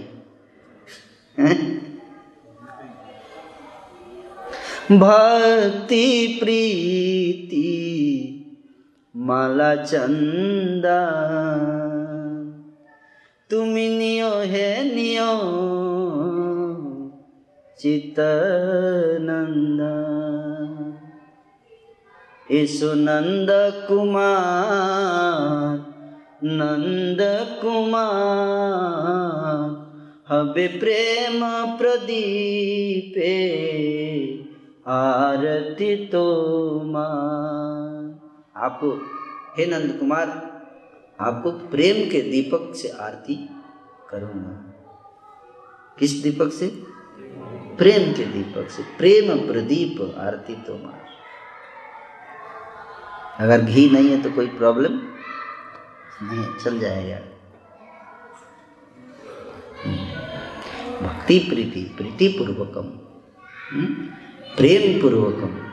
भक्ति, 4.93 6.37
प्रीति 6.43 7.91
माला 9.15 9.75
चंदा 9.85 11.01
तुम 13.51 13.69
नियो 13.75 14.31
है 14.53 14.69
नियो 14.85 15.35
चितनंदा 17.79 19.93
ईसु 22.59 22.91
नंद 22.97 23.51
कुमार 23.87 25.79
नंद 26.59 27.23
कुमार 27.61 28.03
हबे 30.31 30.67
प्रेम 30.81 31.41
प्रदीपे 31.79 33.33
आरती 34.99 35.95
तो 36.13 36.25
आपको, 38.65 38.91
हे 39.59 39.67
नंद 39.67 39.99
कुमार, 40.01 40.29
आपको 41.21 41.51
प्रेम 41.69 41.97
के 42.11 42.21
दीपक 42.23 42.75
से 42.75 42.89
आरती 43.01 43.35
करूँगा। 44.11 44.55
किस 45.99 46.13
दीपक 46.23 46.53
से? 46.53 46.69
प्रेम 47.79 48.13
के 48.13 48.25
दीपक 48.25 48.71
से। 48.71 48.83
प्रेम 48.99 49.47
प्रदीप 49.47 50.01
आरती 50.19 50.55
तो 50.57 50.75
मार। 50.75 51.03
अगर 53.39 53.61
घी 53.61 53.89
नहीं 53.91 54.09
है 54.11 54.23
तो 54.23 54.31
कोई 54.31 54.47
प्रॉब्लम 54.49 54.93
नहीं, 56.23 56.47
चल 56.65 56.79
जाएगा 56.79 57.19
भक्ति 61.01 61.39
प्रीति 61.39 61.83
प्रीति 61.97 62.29
पूर्वकम 62.29 62.87
प्रेम 64.57 65.01
पूर्वकम 65.03 65.64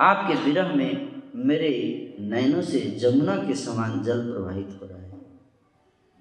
आपके 0.00 0.34
विरह 0.34 0.74
में 0.74 1.22
मेरे 1.36 1.70
नयनों 2.20 2.62
से 2.62 2.80
जमुना 2.80 3.36
के 3.36 3.54
समान 3.54 4.02
जल 4.02 4.32
प्रवाहित 4.32 4.78
हो 4.82 4.86
रहा 4.86 4.98
है। 4.98 5.20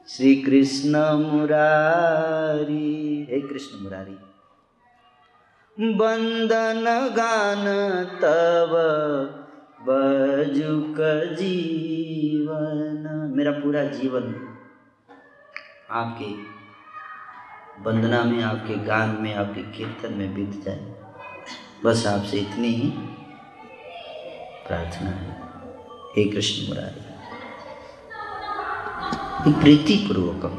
श्री 0.08 0.36
कृष्ण 0.36 1.14
मुरारी, 1.14 3.28
हे 3.32 3.42
कृष्ण 3.42 3.84
मुरारी। 3.84 4.18
बंदन 5.94 7.14
गान 7.16 7.66
तब 8.22 8.70
बजुक 9.82 11.38
जीवन। 11.38 13.34
मेरा 13.38 13.52
पूरा 13.52 13.84
जीवन 13.84 14.50
आपके 15.92 16.54
वंदना 17.84 18.24
में, 18.24 18.44
आपके 18.44 18.76
गान 18.76 19.22
में, 19.22 19.36
आपके 19.36 19.62
कीर्तन 19.62 20.14
में 20.14 20.34
बीत 20.34 20.64
जाए। 20.64 20.93
बस 21.86 22.06
आपसे 22.08 22.38
इतनी 22.38 22.68
ही 22.68 22.90
प्रार्थना 24.68 25.10
है। 25.10 25.32
हे 26.16 26.24
कृष्ण 26.26 26.68
मुरारी 26.68 27.02
प्रीति 29.54 29.96
पूर्वकम 30.08 30.54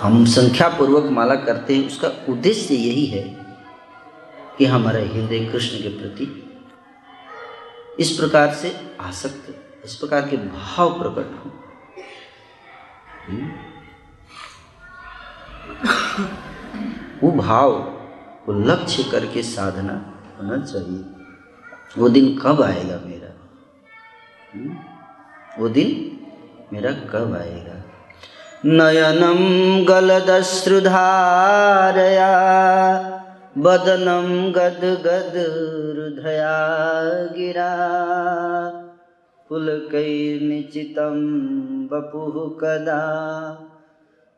हम 0.00 0.24
संख्या 0.26 0.68
पूर्वक 0.68 1.04
माला 1.10 1.34
करते 1.34 1.74
हैं, 1.74 1.86
उसका 1.86 2.08
उद्देश्य 2.28 2.74
यही 2.74 3.06
है 3.06 3.22
कि 4.58 4.64
हमारा 4.64 4.98
हृदय 4.98 5.44
कृष्ण 5.52 5.82
के 5.82 5.88
प्रति 5.98 6.26
इस 8.00 8.10
प्रकार 8.12 8.52
से 8.54 8.68
आसक्त, 9.00 9.44
इस 9.84 9.94
प्रकार 9.94 10.28
के 10.28 10.36
भाव 10.36 10.98
प्रकट 10.98 11.28
हो। 11.36 11.50
वो 17.22 17.30
भाव, 17.30 17.72
वो 18.48 18.52
लक्ष्य 18.52 19.02
करके 19.02 19.42
साधना 19.42 20.14
होना 20.38 20.64
चाहिए। 20.64 21.04
वो 21.98 22.08
दिन 22.08 22.38
कब 22.38 22.62
आएगा 22.62 23.00
मेरा? 23.06 23.32
हम्म? 24.54 24.76
वो 25.58 25.68
दिन 25.68 26.20
मेरा 26.72 26.90
कब 26.90 27.34
आएगा? 27.34 27.82
नयनम 28.64 29.84
गलदश्रुधारया 29.84 30.66
बदनं 33.58 34.52
गद्गदहृदया 34.52 35.18
गिरा। 37.36 37.88
पुलकैर्निचितं 39.48 41.16
वपुः 41.84 42.58
कदा? 42.60 43.02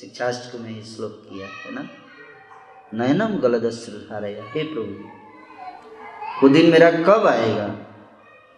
शिक्षाष्टक 0.00 0.60
में 0.60 0.82
श्लोक 0.82 1.12
किया, 1.12 1.46
है 1.46 1.74
ना? 1.74 1.88
नयनम 2.94 3.26
गलत 3.26 3.62
गलदश्रुधारया 3.62 4.44
हे 4.44 4.62
प्रभु 4.62 5.08
वो 6.42 6.48
दिन 6.48 6.70
मेरा 6.70 6.90
कब 6.90 7.26
आएगा 7.26 7.78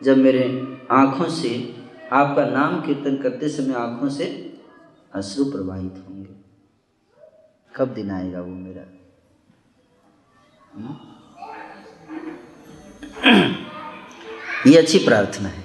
जब 0.03 0.17
मेरे 0.17 0.79
आँखों 0.91 1.29
से, 1.29 1.77
आपका 2.13 2.45
नाम 2.45 2.81
कीर्तन 2.81 3.17
करते 3.17 3.49
समय 3.49 3.75
आँखों 3.75 4.09
से 4.09 4.59
अश्रु 5.13 5.45
प्रवाहित 5.45 6.05
होंगे? 6.09 6.35
कब 7.77 7.89
दिन 7.89 8.11
आएगा 8.11 8.41
वो 8.41 8.51
मेरा? 8.51 8.83
हम्म? 10.75 11.18
ये 14.67 14.79
अच्छी 14.79 14.99
प्रार्थना 14.99 15.49
है। 15.49 15.65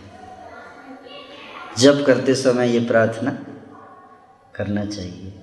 जब 1.77 2.05
करते 2.05 2.35
समय 2.35 2.69
ये 2.69 2.79
प्रार्थना 2.79 3.37
करना 4.55 4.85
चाहिए। 4.85 5.41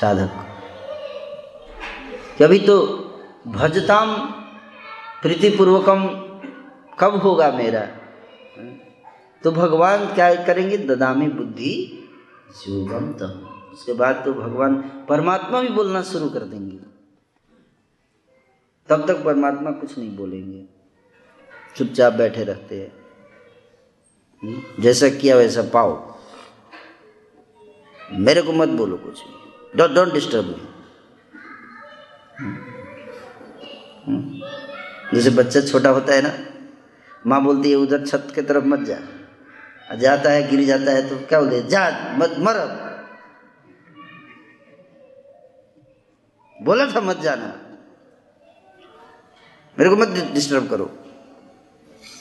साधक 0.00 0.26
को। 0.26 0.52
अभी 2.44 2.58
तो 2.58 2.98
भजताम 3.46 4.16
प्रीतिपूर्वकम 5.22 6.06
कब 7.00 7.20
होगा 7.24 7.52
मेरा? 7.52 7.88
तो 9.44 9.50
भगवान 9.50 10.06
क्या 10.06 10.34
करेंगे? 10.34 10.78
ददामी 10.78 11.26
बुद्धि 11.26 11.98
योगम 12.68 13.12
तम। 13.12 13.48
उसके 13.72 13.92
बाद 13.92 14.22
तो 14.24 14.32
भगवान 14.32 14.74
परमात्मा 15.08 15.60
भी 15.60 15.68
बोलना 15.68 16.02
शुरू 16.02 16.28
कर 16.28 16.38
देंगे। 16.38 16.91
तब 18.88 19.08
तक 19.08 19.24
परमात्मा 19.24 19.70
कुछ 19.70 19.98
नहीं 19.98 20.16
बोलेंगे। 20.16 20.64
चुपचाप 21.76 22.12
बैठे 22.12 22.44
रहते 22.44 22.80
हैं। 22.80 22.92
हम्म? 24.42 24.82
जैसा 24.82 25.08
किया 25.08 25.36
वैसा 25.36 25.62
पाओ। 25.62 26.18
मेरे 28.12 28.42
को 28.42 28.52
मत 28.52 28.68
बोलो 28.68 28.96
कुछ 28.96 29.20
डोंट 29.76 29.90
डोंट 29.90 30.12
डिस्टर्ब 30.12 30.44
मी 30.44 30.68
जैसे 35.14 35.30
बच्चा 35.30 35.60
छोटा 35.60 35.90
होता 35.90 36.14
है 36.14 36.22
ना, 36.22 36.30
माँ 37.26 37.44
बोलती 37.44 37.70
है, 37.70 37.76
उधर 37.76 38.06
छत 38.06 38.28
के 38.34 38.42
तरफ़ 38.42 38.64
मत 38.64 38.80
जा। 38.80 38.98
जाता 39.96 40.30
है, 40.30 40.50
गिर 40.50 40.66
जाता 40.66 40.92
है 40.92 41.08
तो 41.08 41.16
क्या 41.26 41.40
बोले 41.40 41.62
जा, 41.62 42.14
मत, 42.18 42.34
मर 42.38 42.82
बोला 46.62 46.86
था 46.86 47.00
मत 47.00 47.16
जाना। 47.16 47.61
मेरे 49.78 49.90
को 49.90 49.96
मत 49.96 50.08
डिस्टर्ब 50.34 50.68
करो। 50.70 50.90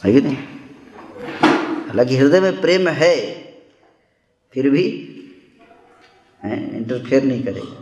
है 0.06 0.14
कि 0.14 0.22
नहीं? 0.22 0.38
हालाँकि 1.88 2.18
हृदय 2.18 2.40
में 2.40 2.62
प्रेम 2.62 2.88
है, 2.90 3.16
फिर 4.56 4.70
भी 4.70 4.84
इंटरफेयर 6.42 7.24
नहीं 7.24 7.44
करेगा 7.44 7.78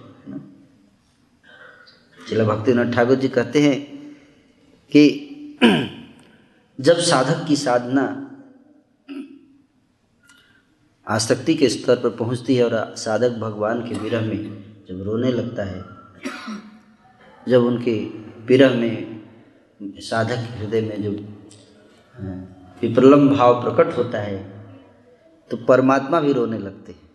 चिला 2.20 2.44
भक्तिनाथ 2.44 2.92
ठाकुर 2.94 3.16
जी 3.16 3.28
कहते 3.28 3.62
हैं 3.62 3.78
कि 4.92 5.04
जब 6.80 6.98
साधक 7.02 7.48
की 7.48 7.56
साधना 7.56 8.04
आसक्ति 11.08 11.54
के 11.56 11.70
स्तर 11.70 11.96
पर 11.96 12.10
पहुँचती 12.10 12.56
है 12.56 12.64
और 12.66 12.96
साधक 12.98 13.38
भगवान 13.40 13.82
के 13.90 13.96
विरह 13.96 14.22
में 14.22 14.38
जब 14.90 15.02
रोने 15.02 15.32
लगता 15.32 15.64
है, 15.64 15.82
जब 17.48 17.64
उनके 17.64 17.96
विरह 18.46 18.76
में 18.76 19.19
साधक 19.80 20.48
हृदय 20.52 20.82
में 20.82 21.02
जो 21.04 21.12
विप्रलम 22.82 23.28
भाव 23.30 23.62
प्रकट 23.64 23.98
होता 23.98 24.20
है 24.20 24.38
तो 25.52 25.58
परमात्मा 25.58 26.20
भी 26.20 26.34
रोने 26.34 26.58
लगते 26.58 26.92
हैं। 26.92 27.08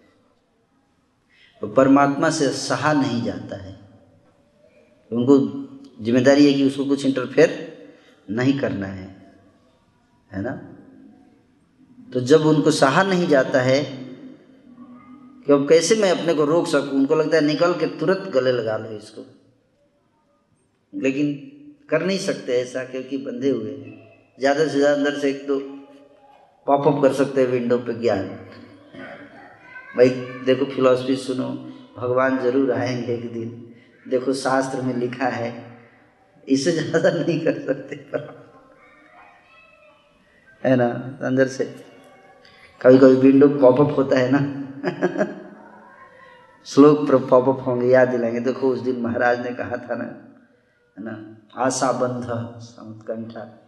और 1.63 1.73
परमात्मा 1.75 2.31
से 2.31 2.49
सहा 2.51 2.93
नहीं 2.93 3.23
जाता 3.23 3.57
है। 3.57 3.73
उनको 5.11 5.39
ज़िम्मेदारी 6.05 6.47
है 6.47 6.53
कि 6.53 6.67
उसको 6.67 6.85
कुछ 6.85 7.05
इंटरफेयर 7.07 7.53
नहीं 8.29 8.59
करना 8.59 8.87
है 8.87 9.07
है 10.31 10.43
ना? 10.43 10.53
तो 12.13 12.21
जब 12.21 12.47
उनको 12.47 12.71
सहा 12.71 13.03
नहीं 13.03 13.27
जाता 13.29 13.61
है 13.61 13.81
कि 15.47 15.53
अब 15.53 15.69
कैसे 15.69 15.95
मैं 15.95 16.11
अपने 16.11 16.35
को 16.35 16.45
रोक 16.45 16.67
सकूँ? 16.67 16.91
उनको 16.91 17.15
लगता 17.15 17.37
है 17.37 17.45
निकल 17.45 17.75
के 17.75 17.87
तुरंत 17.99 18.31
गले 18.35 18.53
लगा 18.53 18.77
लो 18.77 18.91
इसको। 18.91 19.27
लेकिन 20.93 21.51
कर 21.95 22.07
नहीं 22.07 22.19
सकते 22.19 22.53
ऐसा, 22.53 22.85
क्योंकि 22.85 23.17
बंधे 23.17 23.51
हुए 23.51 23.71
हैं। 23.71 23.93
ज़्यादा 24.41 24.67
से 24.67 24.79
ज़्यादा 24.79 24.95
अंदर 24.95 25.19
से 25.19 25.31
एक 25.31 25.47
तो 25.49 25.59
पॉपअप 26.67 27.03
कर 27.03 27.13
सकते 27.13 27.41
हैं 27.41 27.49
विंडो 27.49 27.79
पे 27.79 27.95
ज्ञान। 27.95 28.29
भाई, 29.97 30.09
देखो 30.47 30.65
फिलॉसफी 30.65 31.17
सुनो, 31.17 31.49
भगवान 31.99 32.39
ज़रूर 32.39 32.73
आएँगे 32.73 33.15
एक 33.15 33.33
दिन। 33.33 33.61
देखो 34.09 34.33
शास्त्र 34.33 34.81
में 34.83 34.95
लिखा 34.95 35.27
है 35.27 35.53
इससे 36.49 36.73
ज़्यादा 36.73 37.11
नहीं 37.11 37.41
कर 37.45 37.61
सकते 37.61 37.97
है 40.63 40.77
ना? 40.77 40.89
अंदर 41.23 41.47
से। 41.47 41.65
कभी 42.81 42.99
कभी 42.99 43.15
विंडो 43.15 43.49
पॉपअप 43.49 43.97
होता 43.97 44.19
है 44.19 44.31
ना? 44.33 44.41
श्लोक 46.67 47.09
पर 47.09 47.17
पॉपअप 47.27 47.67
होंगे, 47.67 47.87
याद 47.87 48.09
दिलाएँगे। 48.09 48.41
देखो 48.41 48.69
उस 48.69 48.81
दिन 48.81 49.01
महाराज 49.01 49.41
ने 49.41 49.53
कहा 49.53 49.77
था 49.77 49.95
ना 49.95 50.34
है 50.99 51.05
ना? 51.05 51.37
आशा 51.63 51.93
बंध 51.93 52.25
समुत्कंठा 52.61 53.61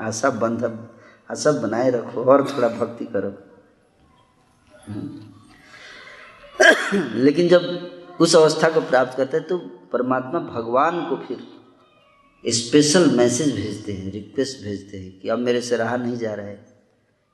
आशा 0.00 0.30
बंध, 0.30 0.88
आशा 1.30 1.52
बनाए 1.52 1.90
रखो 1.90 2.24
और 2.24 2.48
थोड़ा 2.48 2.68
भक्ति 2.68 3.04
करो। 3.04 3.34
लेकिन 7.08 7.48
जब 7.48 7.90
उस 8.20 8.36
अवस्था 8.36 8.70
को 8.70 8.80
प्राप्त 8.80 9.16
करते 9.16 9.36
हैं 9.36 9.46
तो 9.46 9.58
परमात्मा 9.92 10.40
भगवान 10.40 11.06
को 11.10 11.16
फिर 11.16 11.46
स्पेशल 12.46 13.16
मैसेज 13.16 13.56
भेजते 13.56 13.92
हैं 13.92 14.12
रिक्वेस्ट 14.12 14.62
भेजते 14.62 14.98
हैं 14.98 15.20
कि 15.20 15.28
अब 15.28 15.38
मेरे 15.38 15.60
से 15.60 15.76
रहा 15.76 15.96
नहीं 15.96 16.16
जा 16.16 16.34
रहा 16.34 16.46
है। 16.46 16.66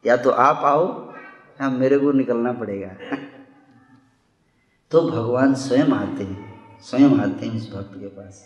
या 0.07 0.17
तो 0.17 0.31
आप 0.31 0.57
आओ, 0.57 1.13
या 1.61 1.71
मेरे 1.71 1.99
को 1.99 2.13
निकलना 2.13 2.53
पड़ेगा। 2.53 3.17
तो 4.91 5.11
भगवान 5.11 5.55
स्वयं 5.55 5.89
आते 5.89 6.25
हैं। 6.25 6.50
स्वयं 6.85 7.19
आते 7.21 7.47
हैं 7.47 7.57
इस 7.57 7.69
भक्त 7.71 7.95
के 7.95 8.07
पास। 8.09 8.45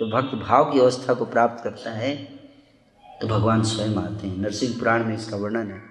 तो 0.00 0.06
भक्त 0.10 0.34
भाव 0.38 0.72
की 0.72 0.80
अवस्था 0.80 1.14
को 1.14 1.24
प्राप्त 1.24 1.64
करता 1.64 1.90
है 1.90 2.14
तो 3.04 3.28
भगवान 3.28 3.62
स्वयं 3.62 3.96
आते 3.96 4.26
हैं। 4.26 4.36
नरसिंह 4.38 4.78
पुराण 4.78 5.04
में 5.04 5.14
इसका 5.16 5.36
वर्णन 5.36 5.70
है। 5.70 5.82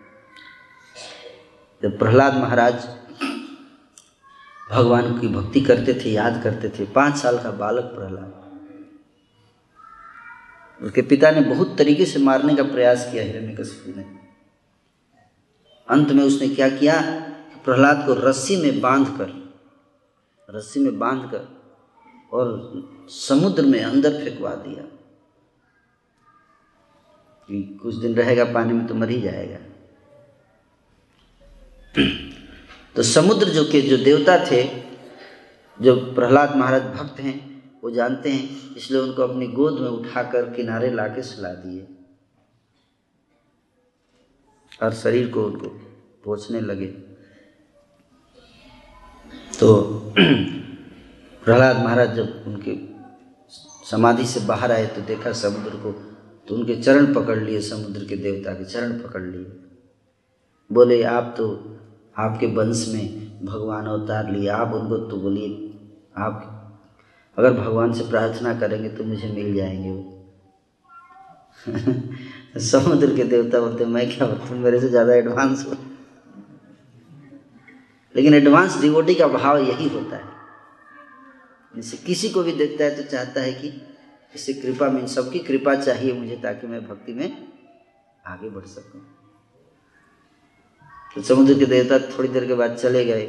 जब 1.81 1.97
प्रहलाद 1.99 2.35
महाराज 2.35 2.87
भगवान 4.71 5.19
की 5.19 5.27
भक्ति 5.27 5.61
करते 5.61 5.93
थे, 5.95 6.09
याद 6.09 6.41
करते 6.43 6.69
थे, 6.69 6.85
पाँच 6.85 7.17
साल 7.17 7.37
का 7.37 7.51
बालक 7.51 7.83
प्रहलाद, 7.95 8.39
उसके 10.79 11.01
पिता 11.01 11.31
ने 11.31 11.41
बहुत 11.41 11.77
तरीके 11.77 12.05
से 12.05 12.19
मारने 12.19 12.55
का 12.55 12.63
प्रयास 12.63 13.07
किया 13.11 13.23
हिरण्यकशिपु 13.23 13.99
ने। 13.99 14.05
अंत 15.87 16.11
में 16.11 16.23
उसने 16.23 16.49
क्या 16.49 16.69
किया? 16.69 17.01
प्रहलाद 17.65 18.03
को 18.07 18.13
रस्सी 18.19 18.57
में 18.57 18.81
बाँध 18.81 19.07
कर 19.17 19.42
रस्सी 20.49 20.79
में 20.79 20.99
बाँध 20.99 21.31
कर 21.31 21.63
और 22.33 22.73
समुद्र 23.09 23.65
में 23.65 23.83
अंदर 23.83 24.23
फेंकवा 24.23 24.55
दिया। 24.55 24.83
कि 27.47 27.79
कुछ 27.81 27.95
दिन 27.95 28.15
रहेगा, 28.15 28.45
पानी 28.45 28.73
में 28.73 28.87
तो 28.87 28.95
मर 28.95 29.09
ही 29.09 29.21
जाएगा। 29.21 29.57
तो 32.95 33.03
समुद्र 33.03 33.49
जो 33.49 33.65
के, 33.65 33.81
जो 33.81 33.97
देवता 33.97 34.51
थे, 34.51 34.83
जो 35.81 36.13
प्रहलाद 36.13 36.55
महाराज 36.55 36.83
भक्त 36.83 37.19
हैं, 37.19 37.63
वो 37.83 37.91
जानते 37.91 38.29
हैं, 38.29 38.75
इसलिए 38.75 39.01
उनको 39.01 39.21
अपनी 39.21 39.47
गोद 39.47 39.73
में 39.73 39.89
उठाकर 39.89 40.53
किनारे 40.53 40.91
लाके 40.91 41.21
सुला 41.21 41.53
दिए। 41.53 41.87
और 44.83 44.93
शरीर 44.93 45.29
को 45.29 45.43
उनको 45.43 45.67
पोछने 46.23 46.61
लगे। 46.61 47.12
तो 49.59 49.75
प्रहलाद 51.43 51.77
महाराज 51.77 52.15
जब 52.15 52.43
उनके 52.47 52.93
समाधि 53.91 54.25
से 54.25 54.39
बाहर 54.39 54.71
आए 54.71 54.85
तो 54.85 55.01
देखा 55.01 55.31
समुद्र 55.31 55.69
को 55.69 55.91
तो 56.47 56.55
उनके 56.55 56.75
चरण 56.75 57.13
पकड़ 57.13 57.37
लिए, 57.39 57.61
समुद्र 57.61 58.05
के 58.05 58.15
देवता 58.15 58.53
के 58.53 58.65
चरण 58.65 58.91
पकड़ 58.99 59.21
लिए। 59.21 59.45
बोले, 60.71 61.03
आप 61.03 61.35
तो 61.37 61.47
आपके 62.17 62.47
वंश 62.47 62.87
में 62.93 63.45
भगवान 63.45 63.85
अवतार 63.85 64.31
लिए, 64.31 64.47
आप 64.49 64.73
उनको 64.73 64.97
तो 64.97 65.17
बोलिए, 65.17 65.73
आप 66.17 66.49
अगर 67.37 67.53
भगवान 67.53 67.93
से 67.93 68.03
प्रार्थना 68.09 68.59
करेंगे 68.59 68.89
तो 68.89 69.03
मुझे 69.03 69.27
मिल 69.27 69.55
जाएँगे 69.55 69.91
वो। 69.91 70.03
समुद्र 72.59 73.15
के 73.15 73.23
देवता 73.23 73.59
बोलते, 73.59 73.85
मैं 73.85 74.17
क्या 74.17 74.27
तुम 74.27 74.57
मेरे 74.57 74.79
से 74.79 74.89
ज़्यादा 74.89 75.13
एडवांस 75.13 75.65
हो 75.67 75.92
लेकिन 78.15 78.33
एडवांस 78.33 78.81
डिवोटी 78.81 79.15
का 79.15 79.27
भाव 79.27 79.57
यही 79.57 79.87
होता 79.89 80.15
है। 80.15 80.31
जैसे 81.75 81.97
किसी 81.97 82.29
को 82.29 82.43
भी 82.43 82.51
देखता 82.51 82.83
है 82.83 82.95
तो 82.95 83.03
चाहता 83.03 83.41
है 83.41 83.53
कि 83.53 83.73
इससे 84.35 84.53
कृपा 84.53 84.89
में 84.89 85.05
सबकी 85.07 85.39
कृपा 85.39 85.75
चाहिए 85.75 86.13
मुझे 86.13 86.35
ताकि 86.35 86.67
मैं 86.67 86.85
भक्ति 86.87 87.13
में 87.13 87.47
आगे 88.27 88.49
बढ़ 88.49 88.65
सकूँ। 88.65 89.01
तो 91.15 91.21
समुद्र 91.21 91.53
के 91.59 91.65
देवता 91.65 91.99
थोड़ी 92.09 92.29
देर 92.29 92.45
के 92.47 92.53
बाद 92.53 92.75
चले 92.75 93.05
गए। 93.05 93.25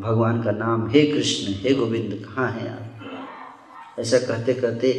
भगवान 0.00 0.42
का 0.42 0.50
नाम, 0.50 0.88
हे 0.90 1.02
कृष्ण, 1.06 1.52
हे 1.52 1.74
गोविंद, 1.74 2.12
कहाँ 2.24 2.50
हैं 2.52 2.68
आप? 2.70 3.98
ऐसा 3.98 4.18
कहते 4.18 4.54
कहते 4.54 4.90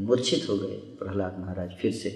मूर्छित 0.00 0.48
हो 0.48 0.56
गए 0.56 0.76
प्रहलाद 0.98 1.38
महाराज 1.38 1.70
फिर 1.80 1.92
से। 1.92 2.10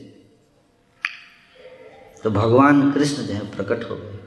तो 2.25 2.31
भगवान 2.31 2.91
कृष्ण 2.93 3.23
जो 3.23 3.35
है 3.35 3.51
प्रकट 3.57 3.91
हो 3.91 3.97
गए। 3.97 4.20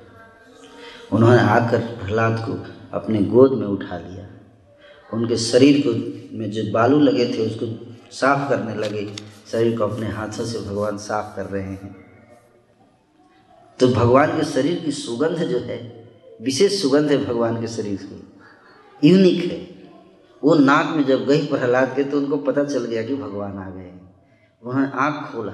उन्होंने 1.13 1.41
आकर 1.41 1.79
प्रहलाद 1.79 2.39
को 2.39 2.53
अपने 2.97 3.19
गोद 3.23 3.53
में 3.53 3.67
उठा 3.67 3.97
लिया। 3.97 4.27
उनके 5.13 5.37
शरीर 5.37 5.83
को 5.87 5.91
में 6.37 6.51
जो 6.51 6.71
बालू 6.71 6.99
लगे 6.99 7.25
थे 7.25 7.45
उसको 7.45 7.65
साफ़ 8.11 8.49
करने 8.49 8.75
लगे। 8.75 9.15
शरीर 9.51 9.77
को 9.77 9.83
अपने 9.83 10.07
हाथों 10.07 10.45
से 10.45 10.59
भगवान 10.59 10.97
साफ़ 10.97 11.35
कर 11.35 11.45
रहे 11.45 11.63
हैं। 11.63 11.95
तो 13.79 13.87
भगवान 13.87 14.37
के 14.37 14.45
शरीर 14.45 14.79
की 14.79 14.91
सुगंध 14.91 15.37
जो 15.37 15.59
है 15.59 16.09
विशेष 16.41 16.81
सुगंध 16.81 17.11
है 17.11 17.25
भगवान 17.25 17.61
के 17.61 17.67
शरीर 17.67 17.99
की 18.03 19.09
यूनिक 19.09 19.43
है। 19.51 19.59
वो 20.43 20.55
नाक 20.55 20.95
में 20.95 21.05
जब 21.05 21.25
गई 21.25 21.45
प्रहलाद 21.45 21.95
के 21.95 22.03
तो 22.03 22.17
उनको 22.17 22.37
पता 22.37 22.63
चल 22.63 22.85
गया 22.85 23.03
कि 23.03 23.15
भगवान 23.15 23.57
आ 23.57 23.69
गए 23.69 23.91
उन्होंने 24.63 24.89
आँख 24.93 25.31
खोला। 25.31 25.53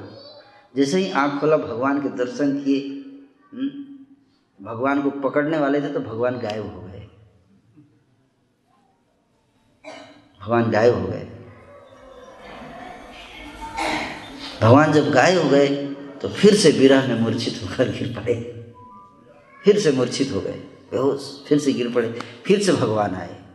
जैसे 0.75 0.97
ही 0.97 1.11
आँख 1.11 1.39
खोला 1.41 1.57
भगवान 1.57 2.01
के 2.01 2.09
दर्शन 2.09 2.59
किए। 2.59 2.79
हम्म, 3.53 3.88
भगवान 4.61 5.01
को 5.01 5.09
पकड़ने 5.09 5.57
वाले 5.57 5.81
थे 5.81 5.93
तो 5.93 5.99
भगवान 5.99 6.39
गायब 6.39 6.75
हो 6.75 6.81
गए। 6.81 7.07
भगवान 10.41 10.71
गायब 10.71 10.95
हो 10.95 11.07
गए। 11.07 11.29
भगवान 14.61 14.93
जब 14.93 15.11
गायब 15.11 15.43
हो 15.43 15.49
गए 15.49 15.85
तो 16.21 16.29
फिर 16.29 16.55
से 16.55 16.71
विरह 16.71 17.07
में 17.07 17.19
मूर्छित 17.19 17.59
होकर 17.63 17.89
गिर 17.89 18.15
पड़े। 18.15 18.35
फिर 19.63 19.79
से 19.79 19.91
मूर्छित 19.91 20.31
हो 20.31 20.41
गए। 20.41 20.59
बेहोश, 20.91 21.45
फिर 21.47 21.59
से 21.59 21.73
गिर 21.73 21.93
पड़े। 21.93 22.19
फिर 22.45 22.63
से 22.63 22.71
भगवान 22.71 23.15
आए। 23.15 23.45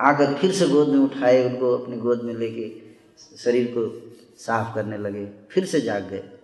आकर 0.00 0.34
फिर 0.34 0.52
से 0.52 0.68
गोद 0.68 0.88
में 0.88 0.98
उठाए 0.98 1.44
उनको, 1.48 1.78
अपनी 1.78 1.96
गोद 1.96 2.22
में 2.22 2.34
लेके 2.34 2.82
शरीर 3.36 3.74
को 3.78 4.12
साफ़ 4.38 4.74
करने 4.74 4.98
लगे। 4.98 5.26
फिर 5.50 5.64
से 5.64 5.80
जाग 5.80 6.02
गए। 6.02 6.41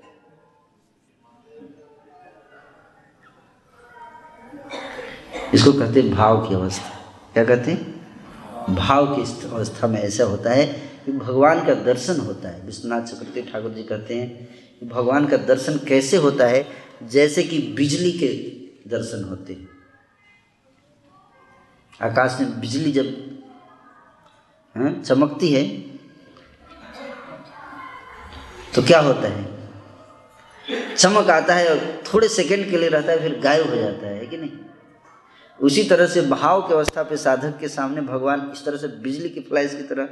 इसको 5.55 5.72
कहते 5.72 6.01
हैं 6.01 6.11
भाव 6.11 6.46
की 6.49 6.55
अवस्था। 6.55 6.88
क्या 7.32 7.44
कहते 7.44 7.70
हैं? 7.70 8.74
भाव 8.74 9.07
की 9.16 9.22
अवस्था 9.46 9.86
में 9.86 10.01
ऐसा 10.01 10.24
होता 10.24 10.51
है 10.51 10.64
कि 11.05 11.12
भगवान 11.12 11.64
का 11.66 11.74
दर्शन 11.74 12.20
होता 12.20 12.49
है। 12.49 12.64
विश्वनाथ 12.66 13.03
चक्रवर्ती 13.03 13.42
ठाकुर 13.42 13.70
जी 13.70 13.82
कहते 13.82 14.14
हैं 14.14 14.88
भगवान 14.88 15.26
का 15.26 15.36
दर्शन 15.36 15.78
कैसे 15.78 16.16
होता 16.16 16.46
है? 16.46 16.66
जैसे 17.03 17.42
कि 17.42 17.59
बिजली 17.76 18.12
के 18.12 18.28
दर्शन 18.90 19.24
होते 19.24 19.53
हैं। 19.53 19.68
आकाश 22.01 22.36
में 22.40 22.61
बिजली 22.61 22.92
जब 22.92 23.07
हाँ, 24.74 24.92
चमकती 25.03 25.53
है 25.53 25.66
तो 28.74 28.82
क्या 28.82 29.01
होता 29.01 29.28
है? 29.28 29.46
चमक 30.96 31.30
आता 31.30 31.55
है 31.55 31.68
और 31.70 32.03
थोड़े 32.07 32.28
सेकंड 32.28 32.70
के 32.70 32.78
लिए 32.78 32.88
रहता 32.88 33.12
है 33.12 33.18
फिर 33.18 33.38
गायब 33.40 33.70
हो 33.70 33.76
जाता 33.76 34.07
है 34.07 34.26
कि 34.26 34.36
नहीं? 34.36 34.51
उसी 35.62 35.84
तरह 35.84 36.06
से 36.06 36.22
भाव 36.22 36.62
की 36.62 36.74
अवस्था 36.74 37.02
पे 37.02 37.16
साधक 37.16 37.59
के 37.59 37.68
सामने 37.68 38.00
भगवान 38.00 38.50
इस 38.54 38.64
तरह 38.64 38.76
से 38.76 38.88
बिजली 38.88 39.28
की 39.28 39.40
फ्लैश 39.40 39.74
की 39.74 39.82
तरह 39.82 40.09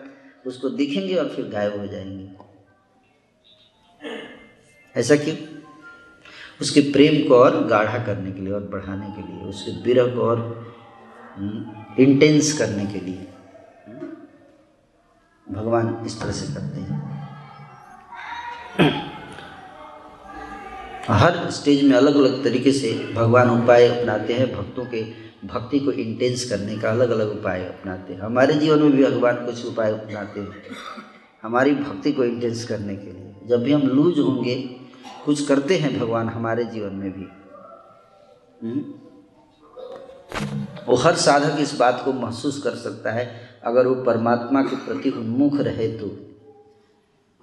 उसको 0.47 0.69
दिखेंगे 0.69 1.15
और 1.15 1.29
फिर 1.29 1.49
गायब 1.49 1.79
हो 1.81 1.87
जाएँगे। 1.87 2.31
ऐसा 4.97 5.17
क्यों? 5.17 5.37
उसके 6.61 6.81
प्रेम 6.81 7.29
को 7.29 7.37
और 7.37 7.67
गाढ़ा 7.67 7.99
करने 7.99 8.33
के 8.33 8.41
लिए 8.41 8.53
और 8.53 8.61
बढ़ाने 8.61 9.07
के 9.07 9.33
लिए 9.33 9.43
उसके 9.43 9.83
विरह 9.83 10.15
को 10.15 10.21
और 10.21 10.67
इंटेंस 12.01 12.49
हम्म, 12.49 12.59
करने 12.59 12.87
के 12.87 13.01
लिए 13.01 13.29
भगवान 15.51 16.03
इस 16.07 16.21
तरह 16.21 16.33
से 16.33 16.55
करते 16.55 16.81
हैं। 16.81 17.17
हर 21.09 21.51
स्टेज 21.51 21.85
में 21.85 21.97
अलग 21.97 22.17
अलग 22.17 22.45
तरीके 22.45 22.73
से 22.73 23.13
भगवान 23.15 23.51
उपाय 23.51 23.89
अपनाते 23.89 24.35
हैं 24.35 24.57
भक्तों 24.57 24.87
के 24.87 25.27
भक्ति 25.47 25.81
को 25.81 25.93
इंटेंस 25.93 26.51
करने 26.51 26.79
का 26.79 26.91
अलग 26.91 27.11
अलग 27.11 27.31
उपाय 27.31 27.65
अपनाते 27.65 28.15
हैं। 28.15 28.21
हमारे 28.21 28.55
जीवन 28.55 28.83
में 28.83 28.93
भी 28.93 29.05
भगवान 29.05 29.47
कुछ 29.47 29.67
उपाय 29.67 29.93
अपनाते 29.93 30.41
हैं। 30.41 30.53
हमारी 31.43 31.75
भक्ति 31.75 32.13
को 32.13 32.25
इंटेंस 32.25 32.65
करने 32.65 32.97
के 32.97 33.13
लिए। 33.13 33.35
जब 33.47 33.63
भी 33.63 33.73
हम 33.73 33.83
लूज 33.83 34.19
होंगे, 34.19 34.77
कुछ 35.25 35.47
करते 35.47 35.77
हैं 35.77 36.01
भगवान 36.01 36.29
हमारे 36.29 36.65
जीवन 36.65 36.95
में 36.95 37.13
भी। 37.13 37.27
हम्म? 38.63 38.95
वो 40.89 40.97
हर 40.97 41.15
साधक 41.15 41.61
इस 41.61 41.77
बात 41.79 42.03
को 42.05 42.13
महसूस 42.13 42.63
कर 42.63 42.71
सकता 42.71 43.11
है, 43.11 43.41
अगर 43.65 43.87
वो 43.87 43.95
परमात्मा 43.95 44.63
के 44.63 44.77
प्रति 44.77 45.11
उन्मुख 45.11 45.57
रहे 45.57 45.99
तो। 45.99 46.07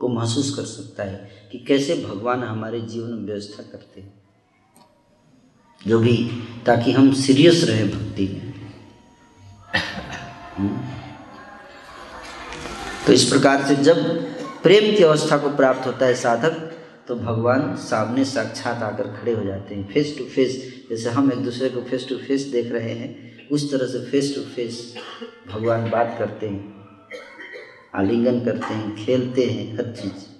वो 0.01 0.07
महसूस 0.07 0.55
कर 0.55 0.63
सकता 0.63 1.03
है 1.03 1.29
कि 1.51 1.59
कैसे 1.59 1.95
भगवान 1.95 2.43
हमारे 2.43 2.81
जीवन 2.81 3.09
में 3.09 3.25
व्यवस्था 3.25 3.63
करते 3.63 4.01
हैं। 4.01 4.22
जो 5.87 5.99
भी 5.99 6.15
ताकि 6.65 6.91
हम 6.91 7.13
सीरियस 7.13 7.63
रहे 7.63 7.85
भक्ति 7.85 8.27
में। 8.27 8.53
हम्म? 10.57 10.77
तो 13.07 13.13
इस 13.13 13.23
प्रकार 13.23 13.63
से 13.63 13.75
जब 13.75 13.97
प्रेम 14.63 14.95
की 14.97 15.03
अवस्था 15.03 15.37
को 15.37 15.49
प्राप्त 15.55 15.85
होता 15.87 16.05
है 16.05 16.13
साधक 16.15 16.53
तो 17.07 17.15
भगवान 17.15 17.75
सामने 17.75 18.25
साक्षात 18.25 18.83
आकर 18.83 19.07
खड़े 19.13 19.31
हो 19.31 19.43
जाते 19.43 19.75
हैं 19.75 19.87
फेस 19.87 20.15
टू 20.17 20.23
फेस 20.25 20.53
जैसे 20.89 21.09
हम 21.09 21.31
एक 21.31 21.39
दूसरे 21.39 21.69
को 21.69 21.81
फेस 21.81 22.05
टू 22.09 22.17
फेस 22.17 22.41
देख 22.47 22.71
रहे 22.71 22.93
हैं, 22.93 23.49
उस 23.49 23.71
तरह 23.71 23.87
से 23.87 24.05
फेस 24.11 24.33
टू 24.35 24.41
फेस 24.41 24.95
भगवान 25.53 25.89
बात 25.89 26.15
करते 26.19 26.47
हैं, 26.47 26.75
आलिंगन 27.95 28.39
करते 28.45 28.73
हैं, 28.73 28.95
खेलते 29.05 29.45
हैं, 29.45 29.73
हर 29.77 29.91
चीज़। 29.91 30.31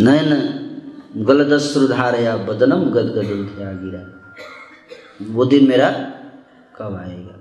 नयन 0.00 0.32
गलदश्रुधारया 1.26 2.36
बदनम 2.36 2.82
गदगद 2.90 3.30
उठया 3.32 3.72
गिरा 3.72 4.02
वो 5.34 5.44
दिन 5.44 5.68
मेरा 5.68 5.88
कब 6.76 6.94
आएगा? 6.94 7.34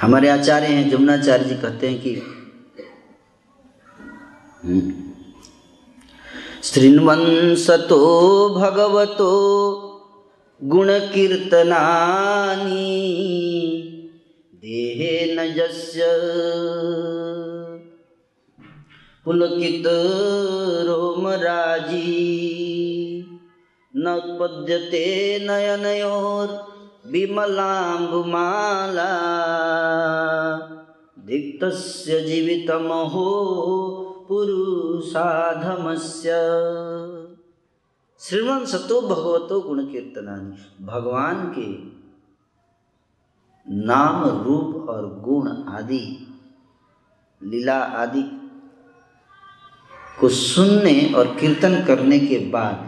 हमारे 0.00 0.28
आचार्य 0.28 0.66
हैं, 0.66 0.90
जमुनाचार्य 0.90 1.44
जी 1.44 1.54
कहते 1.54 1.88
हैं 1.88 2.00
कि 2.02 2.12
श्रृण्वंसतो 6.62 8.00
भगवतो 8.54 9.32
गुणकीर्तनानि 14.62 14.64
देहेन 14.64 15.58
यस्य 15.58 16.00
पुलकित 19.24 19.82
रोमराजी 20.86 22.16
न 23.96 24.08
उत्पद्यते 24.08 25.38
नयनयोर 25.42 26.72
विमलाम्बुमाला। 27.06 29.10
धिक्तस्य 31.26 32.20
जीवितमहो 32.20 33.28
पुरुषाधमस्य। 34.28 36.30
श्रीमन 38.20 38.64
सतो 38.64 39.00
भगवतो 39.00 39.60
गुण 39.60 39.84
कीर्तनानि 39.84 40.84
भगवान 40.84 41.54
के 41.58 41.89
नाम, 43.70 44.24
रूप 44.44 44.88
और 44.88 45.20
गुण 45.20 45.48
आदि, 45.68 46.26
लीला 47.42 47.78
आदि 47.78 48.22
को 50.20 50.28
सुनने 50.28 51.12
और 51.16 51.36
कीर्तन 51.40 51.84
करने 51.84 52.18
के 52.18 52.38
बाद, 52.38 52.86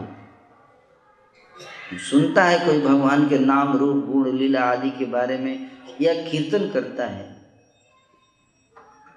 सुनता 2.09 2.43
है 2.43 2.65
कोई 2.65 2.81
भगवान 2.81 3.27
के 3.29 3.39
नाम, 3.39 3.77
रूप, 3.77 4.05
गुण, 4.05 4.31
लीला 4.31 4.61
आदि 4.61 4.89
के 4.89 5.05
बारे 5.05 5.37
में 5.37 5.71
या 6.01 6.13
कीर्तन 6.13 6.69
करता 6.69 7.05
है 7.05 7.51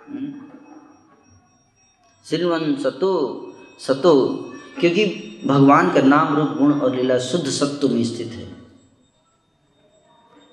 हम्म? 0.08 0.32
श्रीवन 2.24 2.74
सतो 2.76 3.12
सतो, 3.78 4.14
क्योंकि 4.80 5.06
भगवान 5.46 5.92
का 5.92 6.00
नाम, 6.00 6.36
रूप, 6.36 6.48
गुण 6.48 6.80
और 6.80 6.96
लीला 6.96 7.18
शुद्ध 7.18 7.46
सत्व 7.46 7.88
में 7.88 8.04
स्थित 8.04 8.28
है 8.28 8.45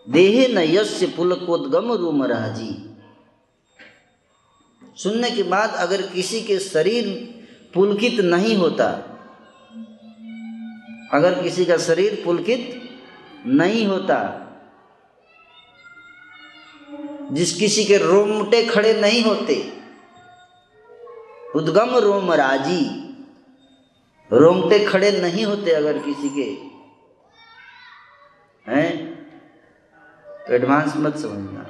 देहे 0.07 0.47
न 0.47 0.63
यस्य 0.67 1.07
पुलकोद्गम 1.07 1.91
रूम 1.93 2.23
राज़ी 2.23 2.71
सुनने 4.97 5.29
के 5.31 5.43
बाद 5.43 5.73
अगर 5.75 6.01
किसी 6.07 6.41
के 6.41 6.57
शरीर 6.59 7.05
पुलकित 7.73 8.19
नहीं 8.21 8.55
होता, 8.55 8.87
अगर 11.13 11.41
किसी 11.43 11.65
का 11.65 11.77
शरीर 11.77 12.21
पुलकित 12.25 12.81
नहीं 13.45 13.85
होता, 13.87 14.19
जिस 17.31 17.55
किसी 17.55 17.85
के 17.85 17.97
रोमटे 17.97 18.63
खड़े 18.65 18.93
नहीं 19.01 19.23
होते 19.23 19.55
उद्गम 21.55 21.95
रोम 21.97 22.31
राज़ी 22.33 22.83
रोमटे 24.31 24.79
खड़े 24.85 25.11
नहीं 25.21 25.45
होते 25.45 25.71
अगर 25.71 25.97
किसी 25.99 26.29
के, 26.29 26.49
हैं? 28.65 29.02
तो 30.47 30.53
एडवांस 30.53 30.93
मत 30.97 31.17
समझना 31.17 31.63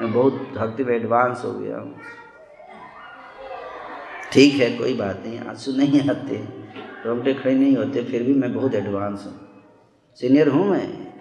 मैं 0.00 0.12
बहुत 0.12 0.32
भक्ति 0.32 0.84
में 0.84 0.96
एडवांस 0.96 1.42
हो 1.44 1.52
गया 1.52 1.78
हूँ। 1.78 2.00
ठीक 4.32 4.54
है, 4.54 4.78
कोई 4.78 4.94
बात 4.94 5.22
नहीं, 5.26 5.40
आँसू 5.40 5.72
नहीं 5.72 6.10
आते। 6.10 6.48
रोमटे 7.06 7.34
खड़े 7.34 7.54
नहीं 7.54 7.76
होते, 7.76 8.04
फिर 8.04 8.22
भी 8.22 8.34
मैं 8.34 8.54
बहुत 8.54 8.74
एडवांस 8.74 9.24
हूँ। 9.26 9.62
सीनियर 10.16 10.48
हूँ 10.48 10.66
मैं? 10.66 11.12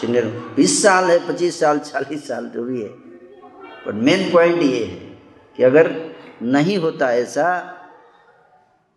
सीनियर 0.00 0.26
बीस 0.56 0.82
साल 0.82 1.10
है, 1.10 1.28
पच्चीस 1.28 1.60
साल, 1.60 1.78
चालीस 1.78 2.28
साल, 2.28 2.46
जो 2.46 2.64
भी 2.64 2.82
है। 2.82 2.88
पर 3.84 3.92
मेन 3.92 4.32
पॉइंट 4.32 4.62
ये 4.62 4.84
है 4.84 4.96
कि 5.56 5.62
अगर 5.62 6.14
नहीं 6.42 6.78
होता 6.78 7.12
ऐसा 7.12 7.60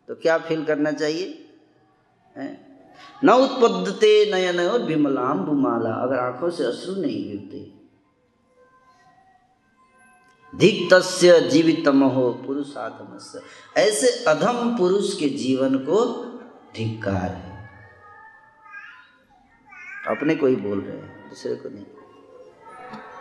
तो 0.08 0.16
क्या 0.16 0.38
फील 0.38 0.66
करना 0.66 0.92
चाहिए? 0.92 1.50
है? 2.38 2.65
न 3.24 3.30
उत्पद्यते 3.30 4.32
नयन 4.32 4.60
और 4.60 4.84
विमलाम 4.84 5.40
बुमाला 5.40 5.90
अगर 5.90 6.20
आँखों 6.20 6.50
से 6.50 6.64
अश्रु 6.64 6.96
नहीं 6.96 7.32
गिरते। 7.32 7.76
धिक 10.58 10.94
तस्य 10.94 11.40
जीवितम 11.42 12.04
हो 12.04 12.32
पुरुषात्मस्य 12.32 13.42
ऐसे 13.82 14.26
अधम 14.26 14.78
पुरुष 14.78 15.20
के 15.20 15.30
जीवन 15.30 15.78
को 15.78 16.24
धिक्कार 16.76 17.32
है। 17.32 17.70
अपने 20.08 20.36
को 20.36 20.48
ही 20.48 20.56
बोल 20.56 20.82
रहे 20.82 20.98
हैं, 20.98 21.30
दूसरे 21.30 21.56
को 21.56 21.70
नहीं। 21.70 21.86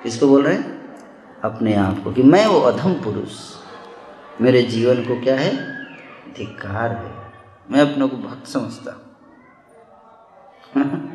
किसको 0.02 0.28
बोल 0.28 0.42
रहे 0.42 0.54
हैं? 0.54 0.84
अपने 1.44 1.74
आप 1.74 2.04
को 2.04 2.12
कि 2.12 2.22
मैं 2.22 2.46
वो 2.46 2.60
अधम 2.60 2.94
पुरुष। 2.94 3.32
मेरे 4.40 4.62
जीवन 4.62 5.04
को 5.04 5.22
क्या 5.22 5.36
है? 5.36 5.84
धिक्कार 6.34 6.92
है। 6.92 7.32
मैं 7.70 7.92
अपने 7.92 8.08
को 8.08 8.16
भक्त 8.16 8.46
समझता 8.46 8.92
हूँ। 8.92 9.03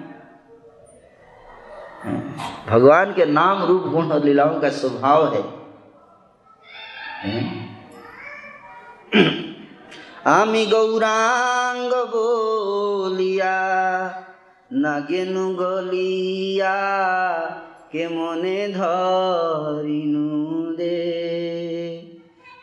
भगवान 2.70 3.12
के 3.14 3.24
नाम 3.32 3.64
रूप 3.66 3.86
गुण 3.92 4.10
और 4.12 4.24
लीलाओं 4.24 4.60
का 4.60 4.70
स्वभाव 4.80 5.34
है 5.34 5.42
आमी 10.28 10.64
गौरांग 10.66 11.92
बोलिया 12.12 13.56
নাগেনু 14.82 15.44
গলিয়া 15.58 16.78
কে 17.92 18.04
মনে 18.14 18.60
ধরিনু 18.76 20.28
দে 20.78 21.02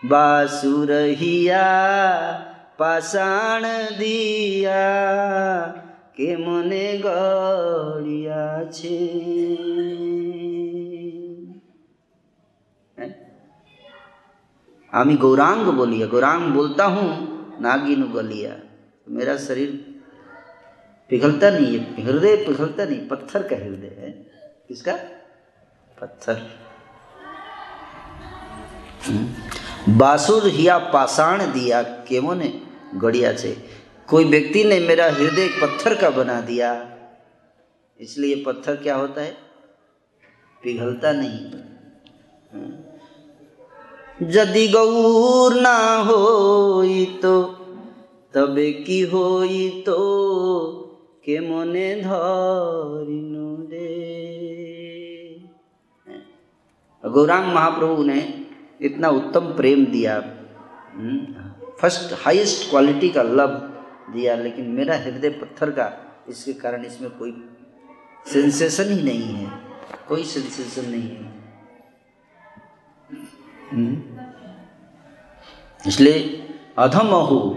বাসুরহিয়া 0.03 1.69
পাষাণ 2.79 3.63
দিয়া 4.01 4.85
কে 6.15 6.29
মনে 6.45 6.85
গড়িয়াছে 7.05 8.97
আমি 14.93 15.15
गौरांग 15.17 15.65
बोलिया 15.77 16.05
गौरांग 16.07 16.43
बोलता 16.53 16.85
हूँ 16.95 17.07
नागिन 17.61 18.01
गलिया 18.13 18.53
मेरा 19.07 19.35
शरीर 19.39 19.69
पिघलता 21.11 21.49
नहीं 21.49 21.69
है 21.73 22.03
हृदय 22.05 22.35
पिघलता 22.45 22.83
नहीं 22.85 23.07
पत्थर 23.07 23.41
का 23.49 23.55
हृदय 23.57 23.95
है 23.99 24.11
किसका 24.67 24.95
पत्थर 25.97 26.37
बासुर 29.97 30.47
हिया 30.49 30.77
पाषाण 30.93 31.45
दिया 31.53 31.81
केमो 32.07 32.33
ने 32.33 32.51
गड़िया 32.95 33.35
से 33.35 33.51
कोई 34.08 34.24
व्यक्ति 34.24 34.62
ने 34.64 34.78
मेरा 34.80 35.06
हृदय 35.10 35.48
पत्थर 35.62 35.94
का 35.94 36.10
बना 36.10 36.40
दिया। 36.40 36.70
इसलिए 38.00 38.42
पत्थर 38.46 38.76
क्या 38.76 38.94
होता 38.96 39.20
है? 39.20 39.36
पिघलता 40.62 41.12
नहीं। 41.12 41.40
यदि 44.30 44.66
गौर 44.68 45.54
ना 45.60 45.76
हो 46.02 46.18
तो 47.22 47.42
तबे 48.34 48.70
की 48.86 49.00
होई 49.02 49.68
तो 49.86 49.98
के 51.24 51.38
मने 51.40 51.94
धरिनु 51.96 53.56
दे। 53.66 53.92
गौरांग 57.04 57.46
महाप्रभु 57.54 58.02
ने 58.02 58.18
इतना 58.80 59.08
उत्तम 59.10 59.46
प्रेम 59.52 59.84
दिया। 59.86 60.20
फ़र्स्ट 61.80 62.14
हाईएस्ट 62.24 62.68
क्वालिटी 62.70 63.08
का 63.08 63.22
लव 63.22 63.54
दिया, 64.10 64.36
लेकिन 64.36 64.66
मेरा 64.66 64.96
हृदय 64.96 65.30
पत्थर 65.30 65.70
का 65.70 66.02
इसके 66.28 66.52
कारण 66.52 66.84
इसमें 66.84 67.18
कोई 67.18 67.50
सेंसेशन 68.26 68.84
ही 68.84 69.02
नहीं 69.02 69.22
है। 69.22 69.52
कोई 70.08 70.24
सेंसेशन 70.24 70.90
नहीं 70.90 71.10
है। 71.10 71.36
हम्म। 73.72 74.20
इसलिए 75.88 76.48
अधम 76.78 77.06
हो 77.06 77.50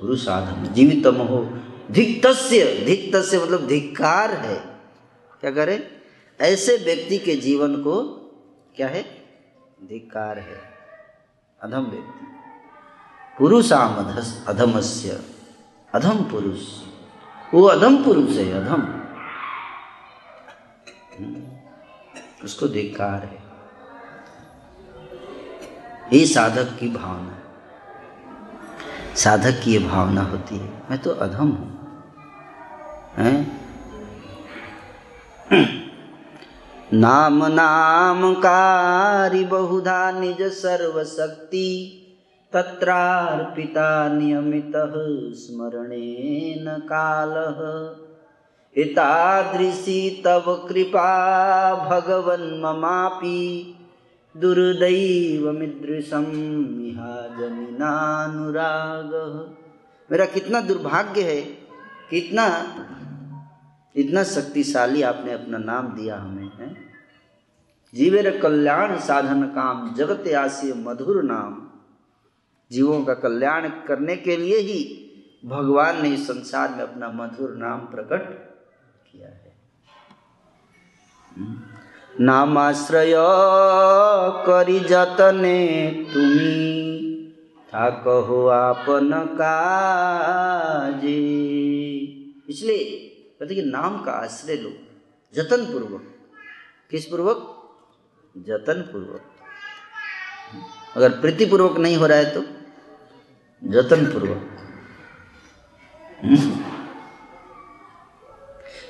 पुरुष 0.00 0.28
अधम 0.28 0.66
जीवितम 0.66 1.14
हो 1.14 1.58
धिक्तस्य 1.90 2.84
धिक्तस्य 2.86 3.38
मतलब 3.38 3.66
धिक्कार 3.66 4.30
है। 4.30 4.76
क्या 5.40 5.50
करें? 5.50 5.90
ऐसे 6.40 6.76
व्यक्ति 6.76 7.18
के 7.18 7.36
जीवन 7.36 7.76
को 7.76 8.02
क्या 8.76 8.88
है? 8.88 9.02
धिक्कार 9.88 10.38
है। 10.38 10.60
अधम 11.62 11.82
व्यक्ति। 11.82 12.35
पुरुषामधस 13.38 14.44
अधमस्य। 14.48 15.22
अधम 15.94 16.18
पुरुष। 16.18 16.60
वो 17.54 17.62
अधम 17.62 18.04
पुरुष 18.04 18.30
है, 18.30 18.52
अधम। 18.52 18.82
हम्म। 21.18 21.42
उसको 22.44 22.68
धिक्कार 22.68 23.22
है। 23.24 23.46
ये 26.12 26.26
साधक 26.26 26.78
की 26.80 26.88
भावना। 26.88 27.38
साधक 29.16 29.60
की 29.64 29.72
ये 29.72 29.78
भावना 29.78 30.22
होती 30.22 30.56
है, 30.56 30.82
मैं 30.90 30.98
तो 30.98 31.10
अधम 31.10 31.48
हूँ। 31.48 31.76
हैं? 33.16 33.66
नाम 36.92 37.46
नाम 37.46 38.34
कारी 38.34 39.44
बहुधा 39.44 40.10
निज 40.10 40.42
सर्वशक्ति। 40.42 42.02
तत्रार्पिता 42.52 44.08
नियमित 44.08 44.72
स्मरणेन 45.36 46.78
काल। 46.78 47.32
एतादृशी 48.76 50.22
तव 50.24 50.66
कृपा 50.68 51.10
भगवन् 51.88 52.62
ममापि 52.62 53.74
दुर्दैवमिदृशं 54.36 56.24
जमीनानुराग 57.38 59.10
मेरा 60.10 60.24
कितना 60.24 60.60
दुर्भाग्य 60.60 61.22
है, 61.22 61.42
कितना, 62.10 62.74
इतना 63.96 64.22
शक्तिशाली 64.22 65.02
आपने 65.02 65.32
अपना 65.32 65.58
नाम 65.58 65.88
दिया 65.88 66.16
हमें, 66.16 66.50
है? 66.60 66.76
जीवेर 67.94 68.40
कल्याण 68.40 68.98
साधन 68.98 69.42
काम, 69.42 69.94
जगत 69.94 70.32
आसी 70.32 70.72
मधुर 70.72 71.22
नाम। 71.22 71.65
जीवों 72.70 73.04
का 73.04 73.14
कल्याण 73.14 73.68
करने 73.88 74.16
के 74.16 74.36
लिए 74.36 74.58
ही 74.58 74.78
भगवान 75.44 76.02
ने 76.02 76.08
इस 76.08 76.26
संसार 76.26 76.70
में 76.70 76.82
अपना 76.84 77.08
मधुर 77.08 77.50
नाम 77.56 77.80
प्रकट 77.86 78.22
किया 79.10 79.28
है। 79.28 79.54
नामाश्रय 82.20 83.14
करी 84.46 84.78
जतने 84.80 85.58
तुम्ही, 86.14 86.54
था 87.68 87.88
कहो 88.04 88.46
आपन 88.46 89.10
काजे। 89.40 91.16
इसलिए 92.48 92.84
कहते 93.40 93.54
कि 93.54 93.62
नाम 93.62 94.02
का 94.04 94.12
आश्रय 94.12 94.56
लो 94.56 94.70
जतन 95.34 95.64
पूर्वक 95.64 96.02
किस 96.90 97.06
पूर्वक 97.06 97.38
जतन 98.36 98.80
पूर्वक 98.82 99.22
अगर 100.96 101.10
प्रीतिपूर्वक 101.20 101.78
नहीं 101.78 101.96
हो 101.96 102.06
रहा 102.06 102.18
है 102.18 102.34
तो? 102.34 102.42
जतन 103.64 104.06
पूर्वक। 104.06 104.52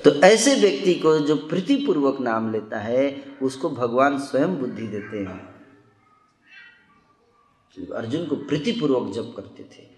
तो 0.05 0.11
ऐसे 0.11 0.55
व्यक्ति 0.55 0.95
को 0.95 1.19
जो 1.19 1.37
प्रीतिपूर्वक 1.37 2.21
नाम 2.21 2.53
लेता 2.53 2.79
है 2.79 3.25
उसको 3.43 3.71
भगवान 3.71 4.19
स्वयं 4.19 4.57
बुद्धि 4.57 4.87
देते 4.87 5.19
हैं। 5.19 5.57
अर्जुन 7.95 8.27
को 8.27 8.37
प्रीतिपूर्वक 8.37 9.13
जप 9.15 9.35
करते 9.37 9.63
थे। 9.63 9.89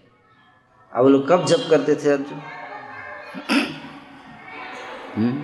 अब 0.93 1.07
लोग 1.07 1.27
कब 1.27 1.45
जप 1.45 1.67
करते 1.69 1.95
थे 1.95 2.09
अर्जुन? 2.09 2.41
हम्म? 5.15 5.43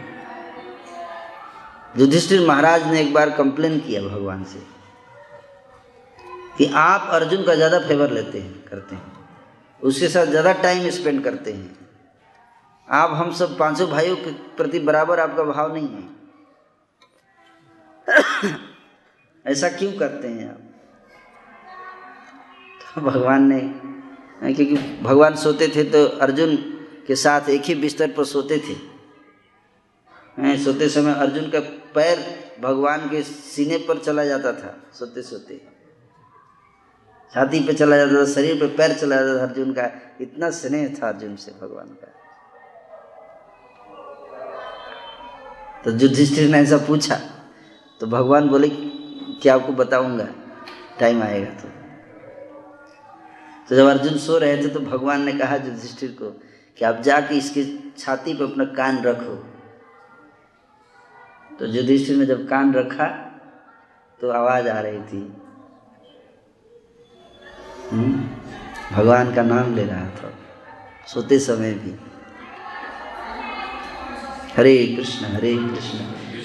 युधिष्ठिर 2.02 2.48
महाराज 2.48 2.88
ने 2.88 3.02
एक 3.02 3.14
बार 3.14 3.30
कंप्लेन 3.30 3.80
किया 3.80 4.02
भगवान 4.02 4.44
से। 4.44 4.75
कि 6.58 6.66
आप 6.66 7.10
अर्जुन 7.12 7.44
का 7.44 7.56
ज़्यादा 7.56 7.80
फेवर 7.80 8.12
लेते 8.12 8.40
हैं, 8.40 8.64
करते 8.66 8.96
हैं। 8.96 9.14
उसके 9.82 10.08
साथ 10.08 10.26
ज़्यादा 10.26 10.54
टाइम 10.54 10.90
स्पेंड 10.90 11.24
करते 11.24 11.52
हैं। 11.54 11.78
आप, 12.88 13.10
हम 13.12 13.32
सब 13.32 13.58
पाँचों 13.58 13.90
भाइयों 13.90 14.16
के 14.16 14.32
प्रति 14.58 14.80
बराबर 14.80 15.20
आपका 15.20 15.44
भाव 15.44 15.74
नहीं 15.74 15.88
है। 15.88 16.04
ऐसा 19.46 19.70
क्यों 19.70 19.92
करते 19.92 20.28
हैं 20.28 20.50
आप? 20.50 20.60
तो 22.96 23.02
भगवान 23.02 23.44
ने, 23.44 23.60
क्योंकि 24.54 24.76
भगवान 25.04 25.36
सोते 25.36 25.68
थे 25.68 25.84
तो 25.84 26.06
अर्जुन 26.20 26.56
के 27.08 27.16
साथ 27.16 27.50
एक 27.50 27.62
ही 27.62 27.76
बिस्तर 27.76 28.12
पर 28.12 28.24
सोते 28.26 28.58
थे। 28.60 28.76
सोते 30.58 30.88
समय 30.90 31.14
अर्जुन 31.14 31.50
का 31.50 31.60
पैर 31.96 32.20
भगवान 32.62 33.10
के 33.10 33.22
सीने 33.24 33.78
पर 33.78 33.98
चला 33.98 34.24
जाता 34.26 34.52
था 34.54 34.72
सोते 34.94 35.22
सोते 35.22 35.54
छाती 37.34 37.60
पे 37.60 37.74
चला 37.74 37.98
जाता 37.98 38.16
था, 38.16 38.26
शरीर 38.26 38.60
पे 38.60 38.68
पैर 38.78 38.94
चला 38.94 39.16
जाता 39.16 39.40
था 39.40 39.44
अर्जुन 39.44 39.72
का। 39.74 39.90
इतना 40.22 40.50
स्नेह 40.50 40.94
था 40.94 41.08
अर्जुन 41.08 41.36
से 41.36 41.52
भगवान 41.62 41.88
का। 41.88 42.12
तो 45.84 45.92
युधिष्ठिर 45.92 46.50
ने 46.50 46.58
ऐसा 46.58 46.78
पूछा 46.78 47.16
तो 48.02 48.08
भगवान 48.08 48.48
बोले 48.50 48.70
कि 48.70 49.50
आपको 49.50 49.74
बताऊँगा? 49.74 50.28
टाइम 51.00 51.22
आएगा 51.24 51.52
तो। 51.52 51.70
तो 53.70 53.76
जब 53.76 53.88
अर्जुन 53.88 54.18
सो 54.18 54.38
रहे 54.38 54.58
थे 54.58 54.68
तो 54.68 54.80
भगवान 54.80 55.24
ने 55.26 55.32
कहा 55.34 55.56
युधिष्ठिर 55.56 56.12
को 56.12 56.30
कि 56.78 56.86
आप 56.86 57.02
जाके 57.02 57.36
इसकी 57.36 57.94
छाती 57.98 58.34
पर 58.34 58.44
अपना 58.44 58.66
कान 58.74 59.02
रखो। 59.04 59.36
तो 61.58 61.66
युधिष्ठिर 61.66 62.18
ने 62.18 62.26
जब 62.26 62.48
कान 62.48 62.74
रखा 62.74 63.08
तो 64.20 64.30
आवाज़ 64.32 64.68
आ 64.70 64.80
रही 64.80 65.02
थी 65.04 65.22
भगवान 68.94 69.34
का 69.36 69.44
नाम 69.44 69.76
ले 69.76 69.84
रहा 69.84 70.06
था। 70.10 70.32
सोते 71.08 71.40
समय 71.40 71.74
भी। 71.74 71.96
हरे 74.58 74.96
कृष्ण 74.98 75.26
हरे 75.26 75.56
कृष्ण 75.58 75.98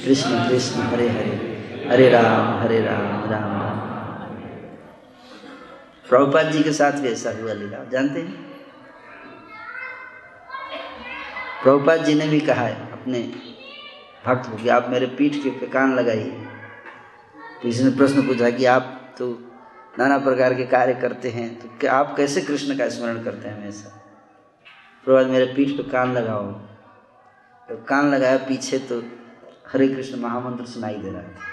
कृष्ण 0.05 0.49
कृष्ण, 0.49 0.81
हरे 0.83 1.09
हरे 1.09 1.87
हरे 1.91 2.09
राम 2.11 2.59
हरे 2.61 2.81
राम 2.81 3.31
राम 3.31 3.53
राम। 3.63 3.79
प्रभुपाद 6.09 6.51
जी 6.51 6.63
के 6.63 6.73
साथ 6.73 6.93
भी 6.93 7.09
ऐसा 7.09 7.31
हुआ 7.31 7.53
लीला 7.53 7.85
जानते 7.85 8.21
हैं? 8.21 8.33
प्रभुपाद 11.63 12.05
जी 12.05 12.15
ने 12.15 12.27
भी 12.27 12.41
कहा 12.41 12.63
है, 12.63 12.93
अपने 12.93 13.21
भक्त 14.27 14.51
को 14.51 14.57
कि 14.57 14.69
आप 14.69 14.87
मेरे 14.89 15.07
पीठ 15.07 15.35
के 15.35 15.51
पे 15.51 15.67
कान 15.67 15.95
लगाइए। 15.95 16.47
तो 17.63 17.69
इसने 17.69 17.91
प्रश्न 17.91 18.23
पूछा 18.23 18.51
कि 18.51 18.65
आप 18.65 19.15
तो 19.19 19.50
नाना 20.01 20.17
प्रकार 20.19 20.55
के 20.55 20.65
कार्य 20.67 20.95
करते 20.95 21.31
हैं 21.31 21.49
तो 21.61 21.69
क्या 21.81 21.93
आप 21.93 22.15
कैसे 22.17 22.41
कृष्ण 22.41 22.77
का 22.79 22.89
स्मरण 22.89 23.23
करते 23.23 23.49
हैं 23.49 23.57
हमेशा? 23.57 23.89
प्रभात 25.05 25.27
मेरे 25.27 25.47
पीठ 25.47 25.77
पे 25.77 25.83
कान 25.91 26.13
लगाओ। 26.13 26.47
तो 27.69 27.77
कान 27.85 28.09
लगाया 28.15 28.37
पीछे 28.39 28.79
तो 28.79 29.01
हरे 29.73 29.89
कृष्ण 29.89 30.21
महामंत्र 30.21 30.65
सुनाई 30.67 30.95
दे 30.95 31.11
रहा 31.11 31.23
था। 31.23 31.49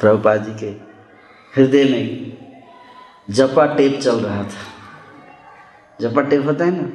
प्रभुपाद 0.00 0.44
जी 0.44 0.54
के 0.54 0.70
हृदय 1.54 1.84
में 1.84 2.04
जपा 3.30 3.66
टेप 3.76 4.00
चल 4.00 4.20
रहा 4.20 4.42
था। 4.44 4.62
जपा 6.00 6.22
टेप 6.22 6.44
होता 6.46 6.64
है 6.64 6.70
ना? 6.70 6.88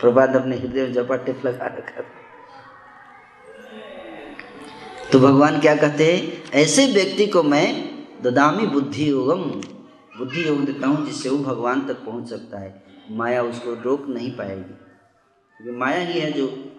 प्रभात 0.00 0.36
अपने 0.36 0.56
हृदय 0.56 0.82
में 0.82 0.92
जपा 0.92 1.16
टेप 1.16 1.46
लगा 1.46 1.66
रखा 1.66 2.02
था। 2.02 2.22
तो 5.12 5.20
भगवान 5.20 5.60
क्या 5.60 5.76
कहते 5.76 6.16
हैं? 6.16 6.50
ऐसे 6.50 6.86
व्यक्ति 6.86 7.26
को 7.26 7.42
मैं 7.42 7.90
ददामी 8.22 8.66
बुद्धि 8.66 9.10
योगम, 9.10 9.42
बुद्धि 10.18 10.48
योग 10.48 10.64
देता 10.64 10.86
हूँ 10.86 11.06
जिससे 11.06 11.28
वो 11.28 11.38
भगवान 11.38 11.86
तक 11.86 11.94
पहुँच 11.94 12.28
सकता 12.28 12.58
है। 12.58 12.82
माया 13.10 13.42
उसको 13.42 13.74
रोक 13.74 14.06
नहीं 14.08 14.30
पाएगी। 14.30 14.62
क्योंकि 14.62 15.78
माया 15.78 16.00
ही 16.00 16.20
है 16.20 16.32
जो 16.32 16.72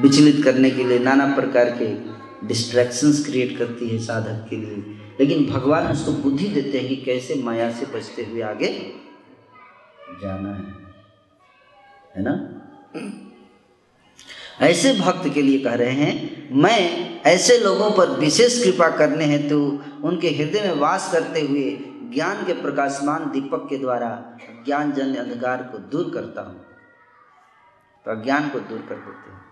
विचलित 0.00 0.44
करने 0.44 0.70
के 0.70 0.84
लिए, 0.84 0.98
नाना 0.98 1.26
प्रकार 1.26 1.78
के 1.82 2.12
डिस्ट्रैक्शंस 2.46 3.26
क्रिएट 3.26 3.58
करती 3.58 3.88
है 3.88 3.98
साधक 3.98 4.50
के 4.50 4.56
लिए। 4.56 4.76
लेकिन 5.20 5.46
भगवान 5.46 5.92
उसको 5.92 6.12
बुद्धि 6.12 6.48
देते 6.48 6.78
हैं 6.78 6.88
कि 6.88 6.96
कैसे 6.96 7.34
माया 7.34 7.72
से 7.72 7.86
बचते 7.86 8.24
हुए 8.24 8.40
आगे 8.40 8.92
जाना 10.22 10.48
है। 10.48 10.64
है 12.16 12.22
ना? 12.22 12.48
ऐसे 14.60 14.92
भक्त 14.92 15.34
के 15.34 15.42
लिए 15.42 15.58
कह 15.58 15.74
रहे 15.74 15.90
हैं, 15.90 16.48
मैं 16.56 17.12
ऐसे 17.22 17.58
लोगों 17.58 17.90
पर 17.90 18.10
विशेष 18.10 18.64
कृपा 18.64 18.88
करने 18.88 19.24
हेतु 19.24 19.82
उनके 20.04 20.28
हृदय 20.28 20.60
में 20.60 20.76
वास 20.76 21.12
करते 21.12 21.40
हुए 21.40 21.78
ज्ञान 22.14 22.46
के 22.46 22.52
प्रकाशमान 22.52 23.30
दीपक 23.30 23.66
के 23.70 23.78
द्वारा 23.78 24.38
ज्ञान 24.64 24.92
जन्य 24.92 25.18
अंधकार 25.18 25.62
को 25.62 25.78
दूर 25.78 26.10
करता 26.14 26.42
हूँ। 26.42 26.66
तो 28.04 28.20
अज्ञान 28.20 28.48
को 28.48 28.60
दूर 28.60 28.78
कर 28.78 28.94
देते 28.94 29.32
हैं। 29.32 29.42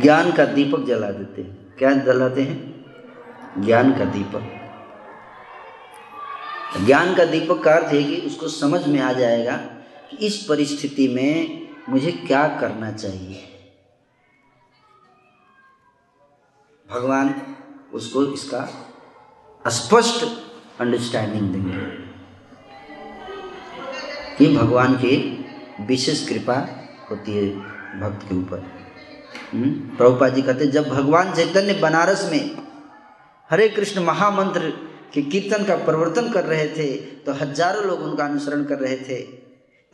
ज्ञान 0.00 0.32
का 0.32 0.44
दीपक 0.44 0.84
जला 0.84 1.10
देते 1.10 1.42
हैं। 1.42 1.76
क्या 1.78 1.92
जलाते 1.92 2.42
हैं? 2.42 2.84
ज्ञान 3.58 3.98
का 3.98 4.04
दीपक। 4.04 4.52
ज्ञान 6.86 7.14
का 7.14 7.24
दीपक 7.24 7.62
का 7.62 7.72
अर्थ 7.72 7.86
है 7.86 8.04
कि 8.04 8.16
उसको 8.16 8.48
समझ 8.48 8.88
में 8.88 9.00
आ 9.00 9.12
जाएगा 9.12 9.56
कि 10.10 10.26
इस 10.26 10.46
परिस्थिति 10.48 11.08
में 11.08 11.65
मुझे 11.88 12.12
क्या 12.26 12.46
करना 12.60 12.90
चाहिए? 12.92 13.42
भगवान 16.86 17.34
उसको 17.94 18.24
इसका 18.24 18.62
स्पष्ट 19.64 20.24
अंडरस्टैंडिंग 20.80 21.52
देंगे। 21.52 21.76
ये 24.40 24.56
भगवान 24.56 24.94
की 24.96 25.16
विशेष 25.86 26.26
कृपा 26.28 26.56
होती 27.10 27.32
है 27.32 27.46
भक्त 28.00 28.28
के 28.28 28.34
ऊपर। 28.34 28.58
हम्म? 29.52 29.70
प्रभुपा 29.96 30.28
जी 30.28 30.42
कहते 30.42 30.66
जब 30.66 30.88
भगवान 30.88 31.32
चैतन्य 31.34 31.74
बनारस 31.80 32.28
में 32.32 32.56
हरे 33.50 33.68
कृष्ण 33.68 34.04
महामंत्र 34.04 34.70
के 35.14 35.22
कीर्तन 35.22 35.64
का 35.64 35.76
प्रवर्तन 35.84 36.30
कर 36.32 36.44
रहे 36.44 36.68
थे 36.68 36.94
तो 36.96 37.32
हज़ारों 37.32 37.84
लोग 37.84 38.00
उनका 38.00 38.24
अनुसरण 38.24 38.64
कर 38.64 38.78
रहे 38.78 38.96
थे। 38.98 39.45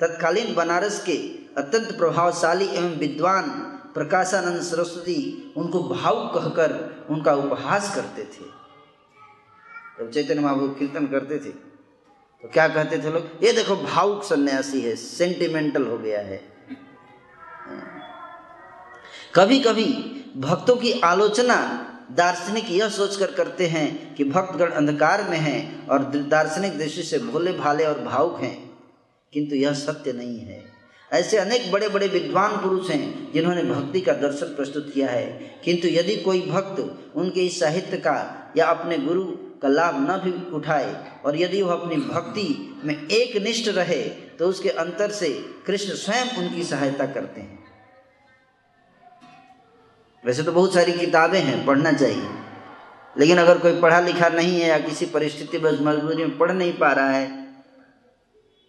तत्कालीन 0.03 0.55
बनारस 0.55 1.03
के 1.05 1.17
अत्यंत 1.59 1.97
प्रभावशाली 1.99 2.67
एवं 2.67 2.97
विद्वान 2.99 3.51
प्रकाशानंद 3.95 4.61
सरस्वती 4.63 5.53
उनको 5.57 5.83
भावुक 5.83 6.33
कहकर 6.35 7.07
उनका 7.11 7.35
उपहास 7.35 7.95
करते 7.95 8.23
थे। 8.25 8.45
जब 9.99 10.11
चैतन्य 10.11 10.41
महाप्रभु 10.41 10.69
कीर्तन 10.69 11.07
करते 11.07 11.39
थे 11.39 11.51
तो 12.43 12.49
क्या 12.49 12.67
कहते 12.69 12.99
थे 12.99 13.11
लोग? 13.13 13.45
ये 13.45 13.53
देखो, 13.53 13.77
भावुक 13.77 14.25
सन्यासी 14.25 14.81
है 14.81 14.95
सेंटिमेंटल 14.97 15.87
हो 15.87 15.99
गया 15.99 16.21
है। 16.21 16.41
कभी 19.35 19.61
कभी 19.61 19.85
भक्तों 20.37 20.77
की 20.77 20.93
आलोचना 21.01 21.57
दार्शनिक 22.11 22.71
यह 22.71 22.89
सोचकर 22.89 23.31
करते 23.33 23.67
हैं 23.67 24.15
कि 24.15 24.25
भक्तगण 24.25 24.71
अंधकार 24.71 25.23
में 25.31 25.39
हैं 25.39 25.89
और 25.89 26.05
दार्शनिक 26.29 26.79
दृष्टि 26.79 27.03
से 27.03 27.19
भोले 27.19 27.53
भाले 27.53 27.85
और 27.85 28.01
भावुक 28.01 28.41
हैं। 28.41 28.72
किंतु 29.33 29.57
यह 29.57 29.73
सत्य 29.73 30.13
नहीं 30.13 30.39
है। 30.39 30.63
ऐसे 31.13 31.37
अनेक 31.37 31.71
बड़े 31.73 31.89
बड़े 31.89 32.09
विद्वान 32.09 32.51
पुरुष 32.53 32.91
हैं, 32.91 33.33
जिन्होंने 33.33 33.63
भक्ति 33.63 34.01
का 34.01 34.13
दर्शन 34.13 34.47
प्रस्तुत 34.47 34.91
किया 34.95 35.09
है। 35.09 35.61
किंतु 35.65 35.89
यदि 35.89 36.17
कोई 36.17 36.41
भक्त 36.41 37.13
उनके 37.17 37.41
इस 37.41 37.61
साहित्य 37.61 37.97
का 37.97 38.53
या 38.57 38.67
अपने 38.67 38.99
गुरु 38.99 39.25
का 39.63 39.69
लाभ 39.69 39.95
न 39.97 40.19
भी 40.25 40.57
उठाए, 40.57 41.21
और 41.25 41.37
यदि 41.37 41.63
वह 41.63 41.73
अपनी 41.73 41.97
भक्ति 41.97 42.81
में 42.85 43.09
एक 43.09 43.37
निष्ठ 43.37 43.69
रहे 43.69 44.03
तो 44.39 44.49
उसके 44.49 44.69
अंतर 44.69 45.11
से 45.11 45.29
कृष्ण 45.67 45.95
स्वयं 45.95 46.37
उनकी 46.39 46.65
सहायता 46.65 47.07
करते 47.07 47.41
हैं। 47.41 47.59
वैसे 50.25 50.43
तो 50.43 50.53
बहुत 50.53 50.75
सारी 50.75 50.93
किताबें 50.93 51.41
हैं, 51.41 51.67
पढ़ना 51.67 51.93
चाहिए। 51.93 52.29
लेकिन 53.19 53.39
अगर 53.39 53.59
कोई 53.59 53.81
पढ़ा 53.81 54.01
लिखा 54.01 54.29
नहीं 54.29 54.61
है 54.61 54.69
या 54.69 54.79
किसी 54.79 55.07
परिस्थिति 55.07 55.59
बस 55.59 55.79
मजबूरी 55.81 56.17
में 56.17 56.39
पढ़ 56.39 56.53
नहीं 56.53 56.73
पा 56.73 56.93
रहा 56.93 57.11
है 57.11 57.42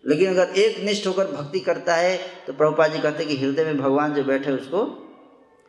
लेकिन 0.05 0.29
अगर 0.29 0.49
एक 0.49 0.79
निष्ठ 0.79 1.07
होकर 1.07 1.27
भक्ति 1.27 1.59
करता 1.59 1.95
है 1.95 2.17
तो 2.47 2.53
प्रभुपा 2.53 2.87
जी 2.87 2.99
कहते 2.99 3.23
हैं 3.23 3.27
कि 3.27 3.37
हृदय 3.37 3.65
में 3.65 3.77
भगवान 3.77 4.13
जो 4.13 4.23
बैठे 4.23 4.51
उसको 4.51 4.85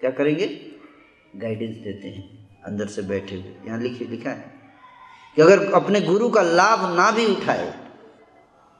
क्या 0.00 0.10
करेंगे? 0.10 0.46
गाइडेंस 1.36 1.76
देते 1.76 2.08
हैं, 2.08 2.48
अंदर 2.62 2.86
से 2.86 3.02
बैठे 3.02 3.34
हुए। 3.34 3.54
यहाँ 3.66 3.78
लिखे 3.80 4.04
लिखा 4.04 4.30
है 4.30 4.52
कि 5.36 5.42
अगर 5.42 5.72
अपने 5.72 6.00
गुरु 6.00 6.28
का 6.28 6.42
लाभ 6.42 6.96
ना 6.96 7.10
भी 7.10 7.26
उठाए, 7.26 7.72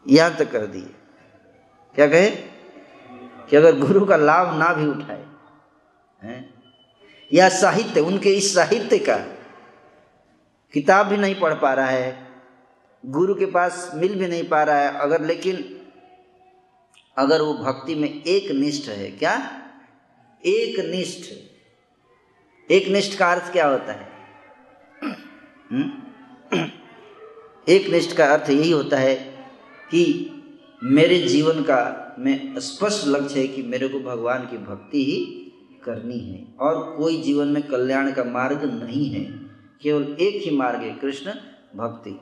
यहाँ 0.07 0.35
तक 0.37 0.51
कर 0.53 0.67
दिए। 0.67 0.91
क्या 1.95 2.07
कहे? 2.07 2.31
कि 3.51 3.57
अगर 3.57 3.79
गुरु 3.79 4.05
का 4.07 4.17
लाभ 4.17 4.59
ना 4.59 4.73
भी 4.73 4.87
उठाए, 4.87 5.25
हैं? 6.23 6.55
या 7.33 7.49
साहित्य, 7.49 8.01
उनके 8.01 8.31
इस 8.31 8.55
साहित्य 8.55 8.99
का 8.99 9.17
किताब 10.75 11.07
भी 11.07 11.17
नहीं 11.17 11.35
पढ़ 11.35 11.55
पा 11.55 11.73
रहा 11.75 11.87
है 11.87 12.24
गुरु 13.05 13.35
के 13.35 13.47
पास 13.47 13.93
मिल 13.95 14.19
भी 14.19 14.27
नहीं 14.27 14.49
पा 14.49 14.63
रहा 14.63 14.79
है 14.79 14.99
अगर, 14.99 15.25
लेकिन 15.25 15.81
अगर 17.19 17.43
वो 17.43 17.55
भक्ति 17.55 17.95
में 17.95 18.23
एक 18.23 18.51
निष्ठ 18.51 18.91
है, 18.91 19.11
क्या? 19.11 19.63
एक 20.47 20.91
निष्ठ। 20.91 21.33
एक 22.71 22.89
निष्ठ 22.89 23.19
का 23.19 23.33
अर्थ 23.33 23.53
क्या 23.53 23.69
होता 23.69 23.93
है? 23.93 24.09
हम्म? 25.73 25.93
एक 27.69 27.89
निष्ठ 27.89 28.17
का 28.17 28.27
अर्थ 28.27 28.51
यही 28.51 28.71
होता 28.71 28.97
है 28.97 29.15
कि 29.91 30.31
मेरे 30.83 31.19
जीवन 31.19 31.63
का 31.63 32.15
में 32.19 32.61
स्पष्ट 32.61 33.07
लक्ष्य 33.07 33.41
है 33.41 33.47
कि 33.47 33.63
मेरे 33.63 33.89
को 33.89 34.01
भगवान 34.01 34.47
की 34.47 34.59
भक्ति 34.59 35.05
ही 35.05 35.25
करनी 35.85 36.19
है, 36.19 36.55
और 36.61 36.97
कोई 36.97 37.23
जीवन 37.23 37.49
में 37.49 37.63
कल्याण 37.63 38.13
का 38.13 38.25
मार्ग 38.25 38.65
नहीं 38.65 39.11
है, 39.11 39.25
केवल 39.83 40.17
एक 40.21 40.43
ही 40.43 40.57
मार्ग 40.57 40.81
है, 40.81 40.95
कृष्ण 40.95 41.31
भक्ति। 41.77 42.19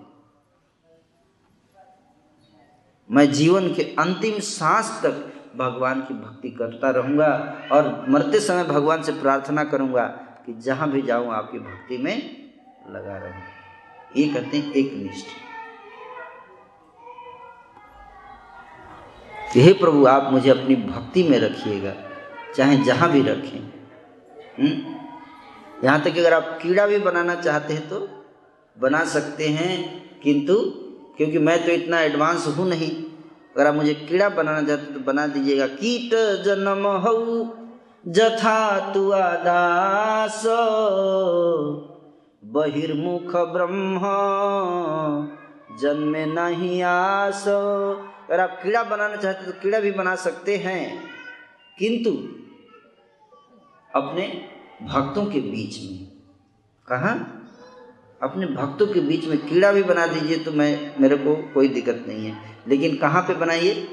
मैं 3.13 3.31
जीवन 3.33 3.73
के 3.75 3.83
अंतिम 3.99 4.39
सांस 4.41 4.91
तक 5.03 5.33
भगवान 5.57 6.01
की 6.01 6.15
भक्ति 6.15 6.51
करता 6.51 6.91
रहूँगा 6.91 7.29
और 7.73 8.07
मरते 8.09 8.41
समय 8.41 8.65
भगवान 8.65 9.03
से 9.03 9.13
प्रार्थना 9.13 9.65
करूँगा 9.65 10.05
कि 10.47 10.53
जहाँ 10.61 10.91
भी 10.91 11.03
जाऊँ 11.03 11.33
आपकी 11.35 11.59
भक्ति 11.59 11.99
में 11.99 12.15
लगा 12.91 13.17
रहूँ। 13.17 13.43
ये 14.17 14.29
कहते 14.29 14.57
हैं 14.57 14.73
एक 14.73 14.93
निष्ठ। 14.95 15.27
हे 19.55 19.73
प्रभु, 19.73 20.05
आप 20.07 20.33
मुझे 20.33 20.51
अपनी 20.51 20.77
भक्ति 20.77 21.23
में 21.23 21.39
रखिएगा, 21.39 21.93
चाहे 22.57 22.77
जहाँ 22.77 23.11
भी 23.11 23.23
रखें। 23.23 23.59
हम्म? 24.59 24.95
यहाँ 25.85 26.01
तक 26.01 26.19
अगर 26.19 26.33
आप 26.33 26.59
कीड़ा 26.63 26.87
भी 26.87 26.99
बनाना 26.99 27.35
चाहते 27.35 27.75
हैं 27.75 27.89
तो 27.89 28.09
बना 28.77 29.05
सकते 29.05 29.49
हैं, 29.49 30.21
किंतु 30.21 30.55
क्योंकि 31.23 31.39
मैं 31.39 31.65
तो 31.67 31.73
इतना 31.73 32.01
एडवांस 32.01 32.47
हूँ 32.49 32.67
नहीं। 32.69 32.91
अगर 33.55 33.67
आप 33.67 33.75
मुझे 33.75 33.93
कीड़ा 33.95 34.29
बनाना 34.29 34.63
चाहते 34.63 34.95
तो 34.95 35.01
बना 35.01 35.27
दीजिएगा। 35.27 35.67
कीट 35.67 36.15
जन्म 36.45 36.87
हो 37.05 37.13
जथा 38.09 38.93
तुआ 38.95 39.31
दास। 39.37 40.43
बहिर्मुख 42.45 43.37
ब्रह्म, 43.53 44.01
जन्मे 45.81 46.25
नहीं 46.27 46.83
आस। 46.83 47.45
अगर 47.49 48.41
आप 48.41 48.59
कीड़ा 48.63 48.83
बनाना 48.83 49.17
चाहते 49.17 49.47
तो 49.47 49.53
कीड़ा 49.53 49.81
भी 49.81 49.93
बना 49.93 50.15
सकते 50.17 50.57
हैं। 50.57 50.83
किंतु 51.79 52.11
अपने 53.91 54.27
भक्तों 54.83 55.25
के 55.27 55.41
बीच 55.41 55.79
में, 55.83 55.99
कहा? 56.89 57.15
अपने 58.23 58.47
भक्तों 58.47 58.87
के 58.87 59.01
बीच 59.01 59.27
में 59.27 59.39
कीड़ा 59.39 59.73
भी 59.73 59.83
बना 59.83 60.07
दीजिए 60.07 60.39
तो 60.39 60.53
मैं, 60.53 60.95
मेरे 61.01 61.17
को 61.17 61.51
कोई 61.55 61.69
दिक्कत 61.69 62.05
नहीं 62.09 62.27
है। 62.27 62.37
लेकिन 62.69 62.97
कहाँ 62.97 63.23
पे 63.23 63.35
बनाइए? 63.35 63.89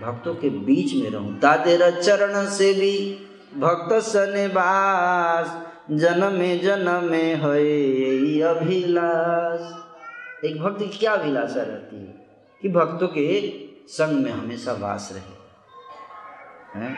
भक्तों 0.00 0.34
के 0.34 0.48
बीच 0.48 0.94
में 0.94 1.10
रहूँ। 1.10 1.38
दादेर 1.38 2.00
चरण 2.00 2.46
से 2.46 2.72
भी 2.72 3.26
भक्त 3.60 3.94
सनिवास 3.94 5.66
जन्मे 5.90 6.58
जन्मे 6.58 7.22
है 7.22 8.40
अभिलाष। 8.40 9.84
एक 10.44 10.60
भक्त 10.62 10.78
की 10.78 10.98
क्या 10.98 11.12
अभिलाषा 11.12 11.62
रहती 11.62 11.96
है? 11.96 12.26
कि 12.62 12.68
भक्तों 12.68 13.08
के 13.08 13.54
संग 13.88 14.24
में 14.24 14.32
हमेशा 14.32 14.72
वास 14.72 15.10
रहे। 15.12 15.44
हैं? 16.80 16.96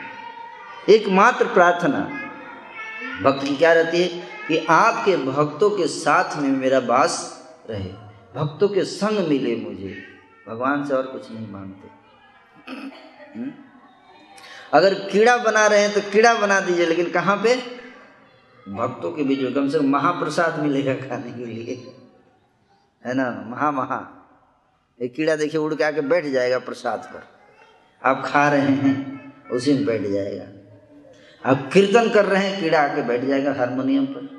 एकमात्र 0.89 1.45
प्रार्थना 1.45 2.26
भक्त 3.23 3.43
की 3.43 3.57
क्या 3.57 3.73
रहती 3.73 4.03
है? 4.03 4.37
कि 4.47 4.65
आपके 4.69 5.17
भक्तों 5.17 5.69
के 5.69 5.87
साथ 5.87 6.37
में 6.37 6.49
मेरा 6.49 6.79
वास 6.79 7.45
रहे। 7.69 7.93
भक्तों 8.35 8.69
के 8.69 8.83
संग 8.83 9.27
मिले 9.27 9.55
मुझे। 9.55 10.03
भगवान 10.47 10.85
से 10.85 10.93
और 10.93 11.03
कुछ 11.03 11.31
नहीं 11.31 11.51
मांगते। 11.51 11.87
हम्म? 13.39 13.51
अगर 14.73 14.93
कीड़ा 14.93 15.37
बना 15.37 15.67
रहे 15.67 15.79
हैं 15.79 15.93
तो 15.93 16.01
कीड़ा 16.11 16.33
बना 16.33 16.59
दीजिए, 16.59 16.85
लेकिन 16.85 17.11
कहाँ 17.11 17.37
पे? 17.37 17.55
भक्तों 18.69 19.11
के 19.11 19.23
बीच 19.23 19.39
में 19.39 19.53
कम 19.53 19.69
से 19.69 19.79
कम 19.79 19.85
महाप्रसाद 19.85 20.59
मिलेगा 20.59 20.93
खाने 20.93 21.31
के 21.31 21.45
लिए। 21.45 21.95
है 23.05 23.13
ना? 23.13 23.43
महा 23.47 23.71
महा। 23.71 24.13
एक 25.01 25.15
कीड़ा 25.15 25.35
देखिए 25.35 25.59
उड़ 25.59 25.75
के 25.75 25.83
आके 25.83 26.01
बैठ 26.01 26.25
जाएगा 26.25 26.59
प्रसाद 26.59 26.99
पर। 26.99 27.23
आप 28.09 28.23
खा 28.25 28.49
रहे 28.49 28.61
हैं, 28.61 29.33
उसी 29.49 29.73
में 29.73 29.85
बैठ 29.85 30.01
जाएगा। 30.01 30.56
अब 31.47 31.69
कीर्तन 31.73 32.09
कर 32.09 32.25
रहे 32.25 32.47
हैं 32.47 32.61
कीड़ा 32.61 32.81
आके 32.81 33.01
बैठ 33.01 33.21
जाएगा 33.21 33.53
हारमोनियम 33.53 34.05
पर। 34.05 34.37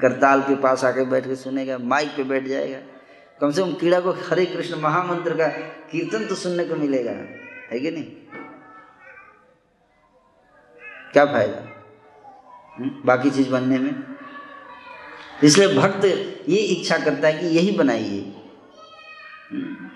करताल 0.00 0.40
के 0.40 0.56
पास 0.56 0.84
आके 0.84 1.04
बैठ 1.04 1.26
के 1.26 1.36
सुनेगा 1.36 1.78
माइक 1.78 2.08
पे 2.16 2.24
बैठ 2.24 2.44
जाएगा। 2.44 2.78
कम 3.40 3.50
से 3.50 3.62
कम 3.62 3.72
कीड़ा 3.72 4.00
को 4.00 4.10
हरे 4.10 4.46
कृष्ण 4.46 4.80
महामंत्र 4.80 5.34
का 5.34 5.46
कीर्तन 5.90 6.26
तो 6.26 6.34
सुनने 6.34 6.64
को 6.64 6.74
मिलेगा। 6.74 7.10
है 7.70 7.80
कि 7.80 7.90
नहीं? 7.90 8.04
क्या 11.12 11.24
फ़ायदा? 11.24 11.58
हम्म, 12.76 12.90
बाकी 13.04 13.30
चीज़ 13.30 13.50
बनने 13.50 13.78
में। 13.78 14.16
इसलिए 15.44 15.68
भक्त 15.74 16.04
ये 16.48 16.56
इच्छा 16.56 16.98
करता 16.98 17.28
है 17.28 17.38
कि 17.38 17.46
यही 17.46 17.70
बनाइए। 17.70 18.20
हम्म, 19.52 19.88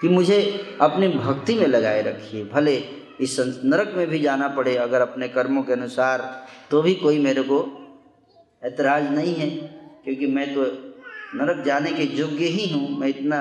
कि 0.00 0.08
मुझे 0.08 0.38
अपनी 0.80 1.08
भक्ति 1.08 1.54
में 1.54 1.66
लगाए 1.66 2.02
रखिए 2.02 2.44
भले 2.44 3.05
इस 3.20 3.38
नरक 3.64 3.92
में 3.96 4.06
भी 4.06 4.18
जाना 4.18 4.48
पड़े 4.56 4.76
अगर 4.78 5.00
अपने 5.00 5.28
कर्मों 5.28 5.62
के 5.62 5.72
अनुसार 5.72 6.22
तो 6.70 6.82
भी 6.82 6.94
कोई 6.96 7.18
मेरे 7.20 7.42
को 7.42 7.58
ऐतराज़ 8.62 9.08
नहीं 9.10 9.34
है, 9.34 9.48
क्योंकि 10.04 10.26
मैं 10.28 10.52
तो 10.54 10.64
नरक 11.34 11.64
जाने 11.64 11.92
के 11.92 12.02
योग्य 12.16 12.46
ही 12.46 12.68
हूँ, 12.70 12.98
मैं 12.98 13.08
इतना 13.08 13.38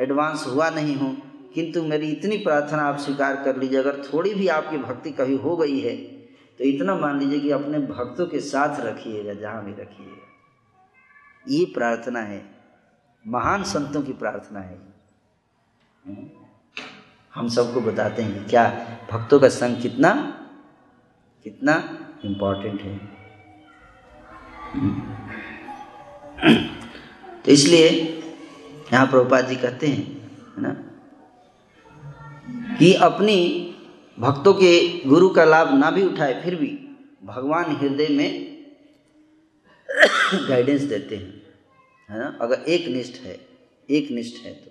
एडवांस 0.00 0.44
हुआ 0.46 0.68
नहीं 0.70 0.96
हूँ। 0.96 1.16
किंतु 1.54 1.82
मेरी 1.84 2.10
इतनी 2.12 2.36
प्रार्थना 2.38 2.82
आप 2.82 2.98
स्वीकार 2.98 3.42
कर 3.44 3.56
लीजिए, 3.56 3.78
अगर 3.78 4.02
थोड़ी 4.04 4.34
भी 4.34 4.48
आपकी 4.50 4.78
भक्ति 4.78 5.10
कभी 5.12 5.36
हो 5.38 5.56
गई 5.56 5.78
है 5.80 5.96
तो 6.58 6.64
इतना 6.64 6.94
मान 6.96 7.18
लीजिए 7.20 7.40
कि 7.40 7.50
अपने 7.50 7.78
भक्तों 7.80 8.26
के 8.26 8.40
साथ 8.42 8.80
रखिएगा, 8.80 9.32
जहाँ 9.34 9.64
भी 9.64 9.72
रखिएगा। 9.72 10.22
ये 11.46 11.64
प्रार्थना 11.74 12.20
है, 12.22 12.42
महान 13.24 13.62
संतों 13.64 14.02
की 14.02 14.12
प्रार्थना 14.14 14.60
है। 14.60 14.78
हम 17.34 17.48
सबको 17.48 17.80
बताते 17.80 18.22
हैं 18.22 18.46
क्या 18.48 18.64
भक्तों 19.10 19.38
का 19.40 19.48
संग 19.50 19.80
कितना 19.82 20.12
कितना 21.46 21.74
इम्पोर्टेंट 22.24 22.80
है। 22.80 22.98
तो 27.44 27.50
इसलिए 27.52 27.88
यहाँ 28.92 29.06
प्रभुपाद 29.06 29.48
जी 29.48 29.56
कहते 29.56 29.86
हैं, 29.86 30.04
है 30.56 30.62
ना, 30.62 30.72
कि 32.78 32.92
अपनी 33.02 33.36
भक्तों 34.18 34.52
के 34.54 34.72
गुरु 35.08 35.28
का 35.30 35.44
लाभ 35.44 35.74
ना 35.74 35.90
भी 35.90 36.02
उठाए, 36.02 36.40
फिर 36.42 36.54
भी 36.54 36.70
भगवान 37.24 37.76
हृदय 37.76 38.08
में 38.10 38.30
गाइडेंस 40.48 40.82
देते 40.82 41.16
हैं, 41.16 41.42
है 42.08 42.18
ना। 42.18 42.36
अगर 42.40 42.64
एक 42.68 42.88
निष्ठ 42.88 43.20
है, 43.22 43.38
एक 43.88 44.10
निष्ठ 44.10 44.44
है 44.46 44.52
तो। 44.54 44.70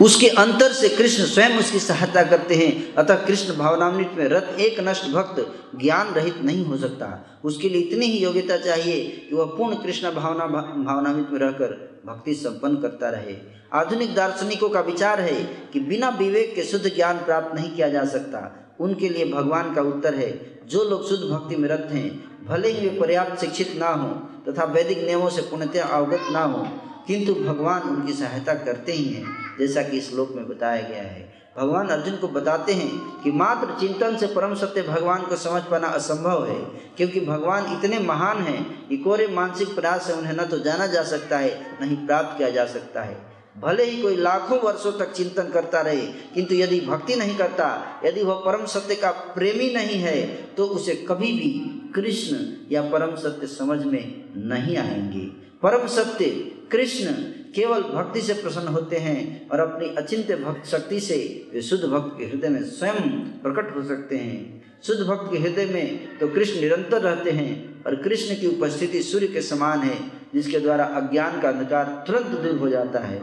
उसके 0.00 0.28
अंतर 0.28 0.72
से 0.72 0.88
कृष्ण 0.88 1.24
स्वयं 1.24 1.58
उसकी 1.58 1.78
सहायता 1.78 2.22
करते 2.22 2.54
हैं। 2.54 2.94
अतः 2.94 3.14
कृष्ण 3.14 3.54
भावनामृत 3.54 4.10
में 4.18 4.28
रत 4.28 4.56
एक 4.60 4.80
नष्ट 4.80 5.10
भक्त 5.10 5.54
ज्ञान 5.80 6.14
रहित 6.14 6.38
नहीं 6.38 6.64
हो 6.64 6.76
सकता। 6.76 7.40
उसके 7.44 7.68
लिए 7.68 7.82
इतनी 7.82 8.06
ही 8.06 8.18
योग्यता 8.18 8.56
चाहिए 8.56 9.26
कि 9.30 9.36
वह 9.36 9.44
पूर्ण 9.44 9.74
कृष्ण 9.74 10.10
भावना 10.10 10.46
भावनामृत 10.46 11.28
में 11.32 11.38
रहकर 11.40 12.02
भक्ति 12.06 12.34
संपन्न 12.34 12.76
करता 12.76 13.10
रहे। 13.10 13.36
आधुनिक 13.72 14.14
दार्शनिकों 14.14 14.68
का 14.68 14.80
विचार 14.80 15.20
है 15.20 15.44
कि 15.72 15.80
बिना 15.80 16.08
विवेक 16.08 16.54
के 16.54 16.62
शुद्ध 16.62 16.94
ज्ञान 16.94 17.16
प्राप्त 17.16 17.54
नहीं 17.54 17.70
किया 17.70 17.88
जा 17.88 18.04
सकता। 18.04 18.66
उनके 18.80 19.08
लिए 19.08 19.24
भगवान 19.24 19.74
का 19.74 19.82
उत्तर 19.82 20.14
है, 20.14 20.60
जो 20.66 20.84
लोग 20.84 21.08
शुद्ध 21.08 21.24
भक्ति 21.24 21.56
में 21.56 21.68
रत 21.68 21.88
हैं, 21.92 22.08
भले 22.46 22.68
ही 22.68 22.88
वे 22.88 23.00
पर्याप्त 23.00 23.40
शिक्षित 23.40 23.74
ना 23.76 23.88
हों 23.88 24.12
तथा 24.44 24.64
वैदिक 24.64 24.98
नियमों 24.98 25.30
से 25.30 25.42
पूर्णतः 25.42 25.84
अवगत 25.84 26.20
ना 26.32 26.42
हो 26.42 26.66
किंतु 27.10 27.32
भगवान 27.34 27.82
उनकी 27.82 28.12
सहायता 28.12 28.54
करते 28.54 28.92
ही 28.92 29.04
हैं, 29.04 29.24
जैसा 29.58 29.82
कि 29.82 30.00
श्लोक 30.00 30.32
में 30.32 30.48
बताया 30.48 30.82
गया 30.82 31.02
है। 31.02 31.22
भगवान 31.56 31.88
अर्जुन 31.88 32.16
को 32.16 32.28
बताते 32.28 32.72
हैं 32.72 33.22
कि 33.22 33.30
मात्र 33.30 33.74
चिंतन 33.80 34.16
से 34.16 34.26
परम 34.26 34.54
सत्य 34.54 34.82
भगवान 34.82 35.22
को 35.22 35.36
समझ 35.36 35.62
पाना 35.62 35.88
असंभव 35.88 36.46
है, 36.46 36.58
क्योंकि 36.96 37.20
भगवान 37.20 37.72
इतने 37.72 37.98
महान 37.98 38.42
हैं 38.42 38.88
कि 38.88 38.96
कोरे 38.96 39.26
मानसिक 39.28 39.74
प्रयास 39.74 40.06
से 40.06 40.12
उन्हें 40.12 40.32
न 40.32 40.44
तो 40.44 40.58
जाना 40.58 40.86
जा 40.86 41.02
सकता 41.02 41.38
है, 41.38 41.78
न 41.82 41.88
ही 41.88 41.96
प्राप्त 41.96 42.38
किया 42.38 42.50
जा 42.50 42.66
सकता 42.66 43.02
है। 43.02 43.16
भले 43.58 43.84
ही 43.84 44.00
कोई 44.02 44.16
लाखों 44.16 44.58
वर्षों 44.60 44.92
तक 44.92 45.12
चिंतन 45.12 45.50
करता 45.50 45.80
रहे, 45.80 46.06
किंतु 46.34 46.54
यदि 46.54 46.80
भक्ति 46.80 47.16
नहीं 47.16 47.36
करता, 47.36 48.00
यदि 48.04 48.22
वह 48.22 48.42
परम 48.46 48.64
सत्य 48.66 48.94
का 48.94 49.10
प्रेमी 49.10 49.72
नहीं 49.74 49.98
है 49.98 50.22
तो 50.56 50.66
उसे 50.68 50.94
कभी 51.08 51.32
भी 51.32 51.50
कृष्ण 51.94 52.36
या 52.72 52.82
परम 52.82 53.16
सत्य 53.16 53.46
समझ 53.46 53.84
में 53.84 54.24
नहीं 54.48 54.76
आएँगे। 54.76 55.26
परम 55.62 55.86
सत्य 55.88 56.26
कृष्ण 56.72 57.12
केवल 57.54 57.82
भक्ति 57.84 58.20
से 58.20 58.34
प्रसन्न 58.34 58.68
होते 58.68 58.96
हैं 58.98 59.48
और 59.50 59.60
अपनी 59.60 59.86
अचिंत्य 59.98 60.36
भक्त 60.36 60.66
शक्ति 60.66 61.00
से 61.00 61.16
वे 61.54 61.62
शुद्ध 61.62 61.84
भक्त 61.84 62.14
के 62.18 62.24
हृदय 62.24 62.48
में 62.48 62.62
स्वयं 62.64 63.08
प्रकट 63.42 63.74
हो 63.76 63.82
सकते 63.82 64.16
हैं। 64.16 64.62
शुद्ध 64.82 65.00
भक्त 65.00 65.30
के 65.32 65.38
हृदय 65.38 65.66
में 65.66 66.18
तो 66.18 66.28
कृष्ण 66.28 66.60
निरंतर 66.60 67.02
रहते 67.02 67.30
हैं 67.30 67.84
और 67.84 67.96
कृष्ण 68.02 68.34
की 68.36 68.46
उपस्थिति 68.46 69.02
सूर्य 69.02 69.26
के 69.26 69.42
समान 69.42 69.80
है, 69.80 69.98
जिसके 70.34 70.60
द्वारा 70.60 70.84
अज्ञान 70.84 71.40
का 71.40 71.48
अंधकार 71.48 72.04
तुरंत 72.06 72.40
दूर 72.40 72.58
हो 72.58 72.68
जाता 72.68 73.00
है। 73.00 73.20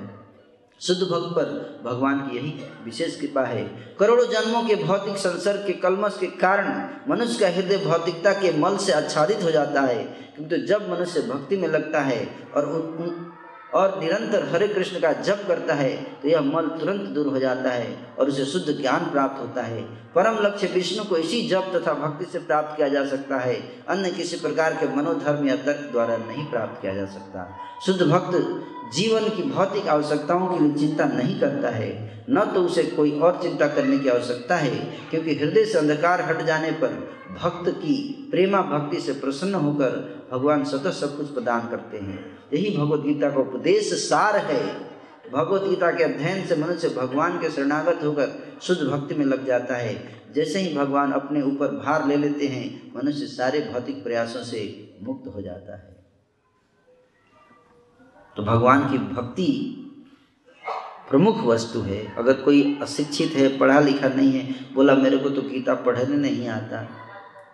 शुद्ध 0.81 1.01
भक्त 1.01 1.31
पर 1.35 1.81
भगवान 1.85 2.19
की 2.19 2.35
यही 2.37 2.53
विशेष 2.85 3.19
कृपा 3.19 3.43
है। 3.43 3.63
करोड़ों 3.99 4.25
जन्मों 4.25 4.61
के 4.63 4.75
भौतिक 4.75 5.17
संसर्ग 5.17 5.65
के 5.67 5.73
कलमश 5.75 6.17
के 6.19 6.27
कारण 6.37 6.67
मनुष्य 7.09 7.39
का 7.39 7.47
हृदय 7.55 7.77
भौतिकता 7.85 8.33
के 8.33 8.51
मल 8.59 8.77
से 8.77 8.91
आच्छादित 8.93 9.43
हो 9.43 9.51
जाता 9.51 9.81
है, 9.81 10.03
किंतु 10.35 10.57
जब 10.65 10.89
मनुष्य 10.91 11.21
भक्ति 11.23 11.57
में 11.57 11.67
लगता 11.67 12.01
है 12.01 12.25
और 12.55 12.65
और 13.74 13.99
निरंतर 13.99 14.47
हरे 14.51 14.68
कृष्ण 14.68 14.99
का 14.99 15.11
जप 15.13 15.43
करता 15.47 15.74
है 15.74 15.91
तो 16.22 16.28
यह 16.28 16.41
मल 16.43 16.68
तुरंत 16.80 17.01
दूर 17.09 17.28
हो 17.28 17.39
जाता 17.39 17.70
है 17.70 17.95
और 18.20 18.28
उसे 18.28 18.45
शुद्ध 18.45 18.78
ज्ञान 18.82 19.09
प्राप्त 19.11 19.41
होता 19.41 19.61
है। 19.61 19.82
परम 20.15 20.38
लक्ष्य 20.41 20.68
विष्णु 20.68 21.03
को 21.03 21.18
इसी 21.18 21.41
जप 21.47 21.72
तथा 21.76 21.93
भक्ति 21.95 22.26
से 22.26 22.39
प्राप्त 22.39 22.76
किया 22.78 22.88
जा 22.88 23.05
सकता 23.05 23.38
है, 23.38 23.55
अन्य 23.89 24.11
किसी 24.11 24.38
प्रकार 24.38 24.74
के 24.74 24.88
मनोधर्म 24.95 25.47
या 25.47 25.55
तर्क 25.55 25.91
द्वारा 25.91 26.18
नहीं 26.18 26.45
प्राप्त 26.45 26.82
किया 26.82 26.93
जा 26.93 27.05
सकता। 27.05 27.47
शुद्ध 27.86 28.01
भक्त 28.01 28.38
जीवन 28.95 29.28
की 29.30 29.43
भौतिक 29.43 29.88
आवश्यकताओं 29.88 30.47
के 30.47 30.63
लिए 30.63 30.74
चिंता 30.78 31.05
नहीं 31.05 31.39
करता 31.39 31.70
है। 31.70 32.26
न 32.30 32.43
तो 32.53 32.61
उसे 32.61 32.84
कोई 32.84 33.20
और 33.20 33.39
चिंता 33.41 33.68
करने 33.68 33.97
की 33.99 34.09
आवश्यकता 34.09 34.55
है, 34.55 34.76
क्योंकि 35.09 35.36
हृदय 35.36 35.65
से 35.65 35.78
अंधकार 35.78 36.22
हट 36.22 36.45
जाने 36.45 36.72
पर 36.72 36.93
भक्त 37.34 37.70
की 37.70 37.95
प्रेमा 38.32 38.61
भक्ति 38.61 38.99
से 39.01 39.13
प्रसन्न 39.13 39.55
होकर 39.55 40.16
भगवान 40.32 40.63
सतत 40.63 40.91
सब 40.91 41.17
कुछ 41.17 41.28
प्रदान 41.28 41.69
करते 41.69 41.97
हैं। 41.97 42.39
यही 42.53 42.78
भगवत 42.78 42.99
गीता 42.99 43.30
का 43.30 43.39
उपदेश 43.39 43.93
सार 43.93 44.38
है। 44.38 44.88
भगवत 45.34 45.61
गीता 45.61 45.91
के 45.91 46.03
अध्ययन 46.03 46.47
से 46.47 46.55
मनुष्य 46.55 46.89
भगवान 46.89 47.38
के 47.38 47.49
शरणागत 47.49 47.99
होकर 48.03 48.57
शुद्ध 48.61 48.82
भक्ति 48.82 49.15
में 49.15 49.25
लग 49.25 49.45
जाता 49.45 49.75
है। 49.75 50.21
जैसे 50.36 50.59
ही 50.59 50.78
भगवान 50.78 51.11
अपने 51.11 51.41
ऊपर 51.41 51.67
भार 51.67 52.07
ले 52.07 52.17
लेते 52.17 52.47
हैं, 52.47 52.91
मनुष्य 52.95 53.25
सारे 53.25 53.59
भौतिक 53.59 54.03
प्रयासों 54.03 54.43
से 54.43 54.93
मुक्त 55.03 55.36
हो 55.36 55.41
जाता 55.41 55.78
है। 55.78 56.05
तो 58.38 58.43
भगवान 58.43 58.91
की 58.91 58.97
भक्ति 58.97 59.73
प्रमुख 61.09 61.38
वस्तु 61.43 61.82
है। 61.82 62.15
अगर 62.15 62.34
कोई 62.34 62.80
अशिक्षित 62.82 63.32
है, 63.32 63.57
पढ़ा 63.57 63.80
लिखा 63.80 64.07
नहीं 64.07 64.32
है, 64.32 64.73
बोला, 64.73 64.95
मेरे 64.95 65.17
को 65.17 65.30
तो 65.30 65.41
गीता 65.41 65.73
पढ़ने 65.75 66.17
नहीं 66.17 66.47
आता। 66.47 66.89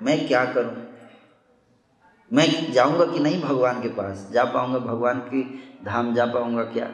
मैं 0.02 0.28
क्या 0.28 0.46
करूँ? 0.46 0.93
मैं 2.34 2.72
जाऊँगा 2.74 3.06
कि 3.06 3.20
नहीं 3.20 3.42
भगवान 3.42 3.82
के 3.82 3.90
पास? 3.90 4.28
जा 4.34 4.44
पाऊँगा 4.46 4.80
भगवान 4.82 5.20
की 5.20 5.44
धाम, 5.86 6.14
जा 6.14 6.26
पाऊँगा 6.26 6.64
क्या? 6.66 6.86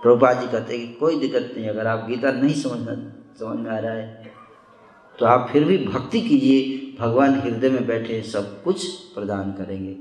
प्रभुपा 0.00 0.32
जी 0.32 0.46
कहते 0.46 0.76
हैं 0.76 0.86
कि 0.86 0.94
कोई 0.94 1.18
दिक्कत 1.20 1.52
नहीं, 1.56 1.68
अगर 1.68 1.86
आप 1.86 2.06
गीता 2.08 2.30
नहीं 2.32 2.54
समझना 2.54 2.94
समझ 3.38 3.58
में 3.58 3.70
आ 3.70 3.78
रहा 3.78 3.92
है 3.92 4.34
तो 5.18 5.26
आप 5.26 5.48
फिर 5.52 5.64
भी 5.64 5.76
भक्ति 5.78 6.20
कीजिए, 6.20 6.96
भगवान 7.00 7.34
हृदय 7.40 7.70
में 7.70 7.86
बैठे 7.86 8.20
सब 8.22 8.62
कुछ 8.62 8.84
प्रदान 9.14 9.52
करेंगे। 9.52 9.96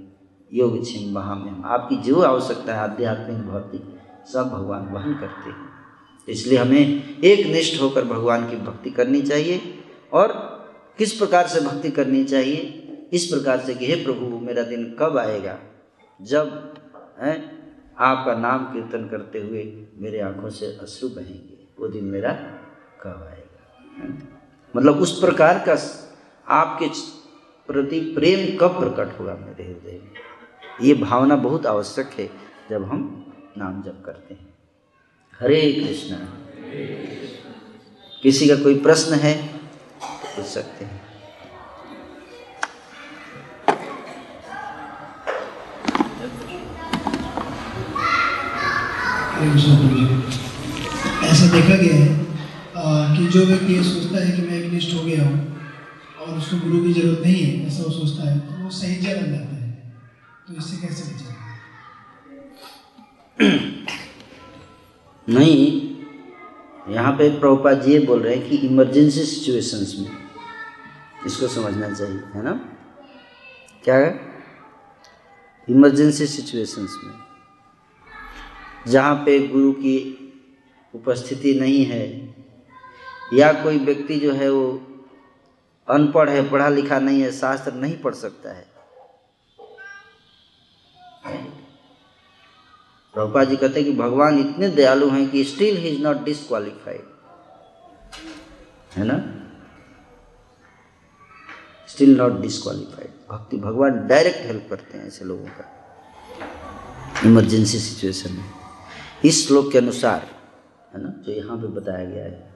योग 0.51 0.83
छिंग 0.85 1.13
महाम्यम। 1.15 1.61
आपकी 1.65 1.95
जो 2.03 2.21
आवश्यकता 2.21 2.73
है, 2.73 2.79
आध्यात्मिक 2.79 3.41
भौतिक 3.41 3.83
सब 4.27 4.49
भगवान 4.49 4.85
वहन 4.85 5.13
करते 5.13 5.49
हैं। 5.49 5.69
इसलिए 6.27 6.57
हमें 6.57 7.19
एक 7.19 7.45
निष्ठ 7.47 7.81
होकर 7.81 8.05
भगवान 8.05 8.49
की 8.49 8.55
भक्ति 8.57 8.89
करनी 8.89 9.21
चाहिए 9.21 9.61
और 10.13 10.33
किस 10.97 11.13
प्रकार 11.13 11.47
से 11.47 11.61
भक्ति 11.61 11.91
करनी 11.91 12.23
चाहिए? 12.23 12.81
इस 13.16 13.26
प्रकार 13.26 13.59
से 13.59 13.76
कि 13.76 13.86
हे 13.86 13.95
प्रभु, 13.95 14.39
मेरा 14.39 14.63
दिन 14.63 14.95
कब 14.99 15.18
आएगा? 15.18 15.59
जब, 16.22 16.74
है, 17.20 17.59
आपका 17.99 18.36
नाम 18.36 18.74
कीर्तन 18.74 19.09
करते 19.09 19.39
हुए 19.39 19.86
मेरे 19.97 20.20
आँखों 20.20 20.49
से 20.49 20.66
अश्रु 20.66 21.09
बहेंगे, 21.09 21.68
वो 21.80 21.88
दिन 21.88 22.05
मेरा 22.05 22.32
कब 23.01 23.30
आएगा? 23.32 23.86
मतलब 24.76 24.97
उस 24.97 25.20
प्रकार 25.20 25.66
का 25.70 25.78
आपके 26.47 26.88
प्रति 27.74 27.99
प्रेम 27.99 28.57
कब 28.57 28.80
प्रकट 28.80 29.20
होगा 29.20 29.36
मेरे 29.36 29.63
हृदय 29.63 30.01
में? 30.03 30.11
ये 30.82 30.93
भावना 30.93 31.36
बहुत 31.36 31.66
आवश्यक 31.66 32.07
है 32.07 32.30
जब 32.70 32.84
हम 32.84 33.34
नाम 33.57 33.84
जप 33.84 34.03
करते 34.05 34.34
हैं। 34.34 34.53
हरे 35.39 35.74
कृष्ण। 35.74 36.16
किसी 38.22 38.47
का 38.47 38.55
कोई 38.55 38.80
प्रश्न 38.80 39.13
है, 39.13 39.57
पूछ 40.03 40.45
सकते 40.45 40.86
हैं। 40.86 41.04
ऐसा 51.25 51.45
देखा 51.51 51.75
गया 51.75 51.95
है 51.95 52.09
आ, 52.75 53.16
कि 53.16 53.28
जो 53.28 53.45
व्यक्ति 53.45 53.74
ये 53.74 53.83
सोचता 53.83 54.24
है 54.25 54.32
कि 54.32 54.41
मैं 54.41 54.57
एक 54.59 54.93
हो 54.93 55.01
गया 55.03 55.24
हूँ 55.28 55.37
और 56.20 56.37
उसको 56.37 56.57
गुरु 56.57 56.83
की 56.83 56.93
ज़रूरत 56.93 57.20
नहीं 57.25 57.36
है 57.36 57.67
ऐसा 57.67 57.83
वो 57.83 57.89
सोचता 57.89 58.29
है 58.32 58.39
तो 58.39 58.63
वो 58.63 58.70
सही 58.70 58.95
जगह 58.95 59.21
बन 59.21 59.32
जाता 59.32 59.55
है। 59.55 59.70
तो 60.47 60.53
इससे 60.53 60.87
कैसे 60.87 61.03
बचें 61.13 61.33
नहीं 65.28 65.62
यहाँ 66.95 67.12
पे 67.12 67.29
प्रभुपा 67.39 67.74
जी 67.74 67.91
ये 67.91 67.99
बोल 67.99 68.20
रहे 68.21 68.36
हैं 68.36 68.49
कि 68.49 68.55
इमरजेंसी 68.67 69.24
सिचुएशंस 69.24 69.95
में 69.99 70.12
इसको 71.25 71.47
समझना 71.47 71.89
चाहिए 71.93 72.21
है 72.36 72.43
ना? 72.43 72.51
क्या 73.83 73.95
है? 73.95 74.20
इमरजेंसी 75.70 76.25
सिचुएशंस 76.28 76.97
में। 77.03 77.24
जहाँ 78.87 79.16
पे 79.16 79.39
गुरु 79.47 79.71
की 79.74 79.97
उपस्थिति 80.93 81.53
नहीं 81.59 81.86
है, 81.86 82.03
या 83.33 83.51
कोई 83.63 83.78
व्यक्ति 83.79 84.20
जो 84.20 84.33
है 84.33 84.49
वो 84.49 84.67
अनपढ़ 85.87 86.29
है, 86.29 86.49
पढ़ा 86.49 86.70
लिखा 86.70 86.99
नहीं 86.99 87.21
है, 87.21 87.32
शास्त्र 87.32 87.74
नहीं 87.74 87.97
पढ़ 87.97 88.13
सकता 88.13 88.53
है। 88.53 88.66
प्रभुपा 93.13 93.43
जी 93.43 93.55
कहते 93.55 93.79
हैं 93.79 93.91
कि 93.91 93.97
भगवान 93.97 94.39
इतने 94.39 94.70
दयालु 94.70 95.09
हैं 95.09 95.29
कि 95.29 95.43
still 95.43 95.78
he 95.78 95.89
is 95.89 96.01
not 96.01 96.24
disqualified 96.24 97.03
है 98.97 99.05
ना? 99.05 99.17
स्टिल 101.87 102.17
नॉट 102.17 102.41
डिसक्वालिफाइड 102.41 103.12
भक्ति, 103.32 103.57
भगवान 103.57 104.07
डायरेक्ट 104.07 104.45
हेल्प 104.45 104.67
करते 104.70 104.97
हैं 104.97 105.07
ऐसे 105.07 105.25
लोगों 105.25 105.47
का। 105.47 105.71
इमरजेंसी 107.25 107.79
सिचुएशन 107.79 108.32
में। 108.32 108.54
इस 109.25 109.47
श्लोक 109.47 109.71
के 109.71 109.77
अनुसार 109.77 110.21
है 110.93 111.03
ना? 111.03 111.09
जो 111.25 111.31
यहाँ 111.31 111.57
पे 111.57 111.67
बताया 111.67 112.05
गया 112.05 112.23
है 112.23 112.53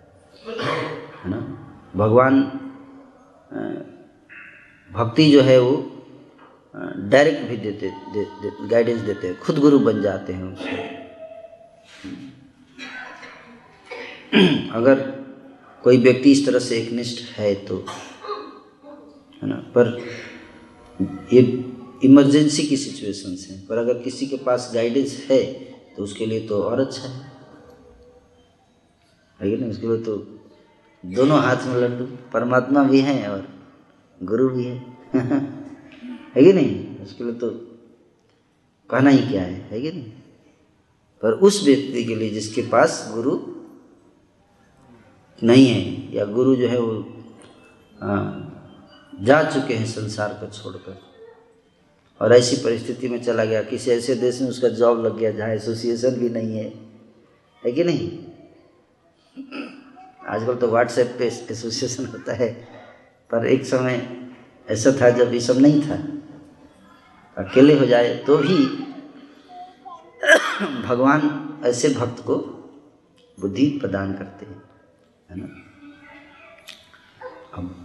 है 1.23 1.29
ना? 1.29 1.39
भगवान 1.95 2.41
भक्ति 4.91 5.31
जो 5.31 5.41
है 5.41 5.59
वो 5.59 5.95
डायरेक्ट 6.75 7.49
भी 7.49 7.57
देते 7.57 7.89
दे, 8.13 8.23
दे, 8.23 8.67
गाइडेंस 8.67 8.99
देते 9.01 9.27
हैं 9.27 9.39
खुद 9.39 9.59
गुरु 9.59 9.79
बन 9.79 10.01
जाते 10.01 10.33
हैं 10.33 10.53
उससे 10.53 10.77
अगर 14.69 14.99
कोई 15.83 15.97
व्यक्ति 15.97 16.31
इस 16.31 16.45
तरह 16.45 16.59
से 16.59 16.77
एक 16.77 16.91
निष्ठ 16.91 17.23
है 17.39 17.53
तो 17.55 17.85
है 19.43 19.49
ना? 19.49 19.55
पर 19.55 19.97
ये 21.33 21.41
इमरजेंसी 22.03 22.63
की 22.63 22.77
सिचुएशंस 22.77 23.47
हैं 23.51 23.67
पर 23.67 23.77
अगर 23.77 23.93
किसी 23.93 24.27
के 24.27 24.37
पास 24.37 24.71
गाइडेंस 24.73 25.27
है 25.31 25.68
तो 25.99 26.03
उसके 26.03 26.26
लिए 26.26 26.47
तो 26.47 26.63
और 26.63 26.80
अच्छा 26.80 27.07
है। 27.07 27.31
है 29.41 29.57
नहीं? 29.57 29.69
उसके 29.69 29.88
लिए 29.88 29.97
तो 29.97 30.17
दोनों 31.05 31.39
हाथ 31.39 31.55
में 31.55 31.76
लड्डू 31.76 32.05
परमात्मा 32.34 32.84
भी 32.84 33.01
हैं 33.01 33.27
और 33.27 33.47
गुरु 34.23 34.49
भी 34.49 34.63
है। 34.63 34.77
है 36.35 36.43
कि 36.43 36.53
नहीं? 36.53 36.97
उसके 36.97 37.23
लिए 37.23 37.34
तो 37.34 37.49
कहना 38.89 39.09
ही 39.09 39.27
क्या 39.27 39.41
है? 39.41 39.53
है 39.53 39.81
कि 39.81 39.91
नहीं? 39.91 40.11
पर 41.21 41.31
उस 41.31 41.63
व्यक्ति 41.65 42.05
के 42.05 42.15
लिए 42.15 42.30
जिसके 42.30 42.61
पास 42.61 43.11
गुरु 43.13 43.39
नहीं 45.43 45.67
है 45.67 46.15
या 46.15 46.26
गुरु 46.26 46.55
जो 46.55 46.67
है 46.67 46.80
वो 46.80 47.23
आ, 48.03 48.31
जा 49.21 49.43
चुके 49.43 49.73
हैं 49.73 49.85
संसार 49.85 50.30
को 50.34 50.47
छोड़कर 50.47 51.09
और 52.21 52.33
ऐसी 52.33 52.55
परिस्थिति 52.55 53.09
में 53.09 53.21
चला 53.23 53.45
गया। 53.45 53.61
किसी 53.63 53.91
ऐसे 53.91 54.15
देश 54.15 54.41
में 54.41 54.49
उसका 54.49 54.69
जॉब 54.69 55.05
लग 55.05 55.17
गया 55.17 55.31
जहाँ 55.31 55.49
एसोसिएशन 55.49 56.15
भी 56.15 56.29
नहीं 56.29 56.57
है। 56.57 56.73
है 57.65 57.71
कि 57.71 57.83
नहीं? 57.83 58.09
आजकल 60.27 60.55
तो 60.55 60.67
व्हाट्सएप 60.67 61.15
पे 61.19 61.27
एसोसिएशन 61.51 62.05
होता 62.05 62.33
है। 62.33 62.51
पर 63.31 63.45
एक 63.47 63.65
समय 63.65 64.27
ऐसा 64.69 64.91
था 65.01 65.09
जब 65.09 65.33
ये 65.33 65.39
सब 65.39 65.57
नहीं 65.57 65.81
था। 65.81 65.97
अकेले 67.37 67.79
हो 67.79 67.85
जाए 67.85 68.15
तो 68.15 68.37
भी 68.37 68.57
भगवान 70.83 71.21
ऐसे 71.65 71.89
भक्त 71.89 72.23
को 72.23 72.35
बुद्धि 73.37 73.65
प्रदान 73.81 74.13
करते 74.13 74.45
हैं, 74.45 74.61
है 75.29 75.39
ना? 75.39 75.47
अब 77.53 77.75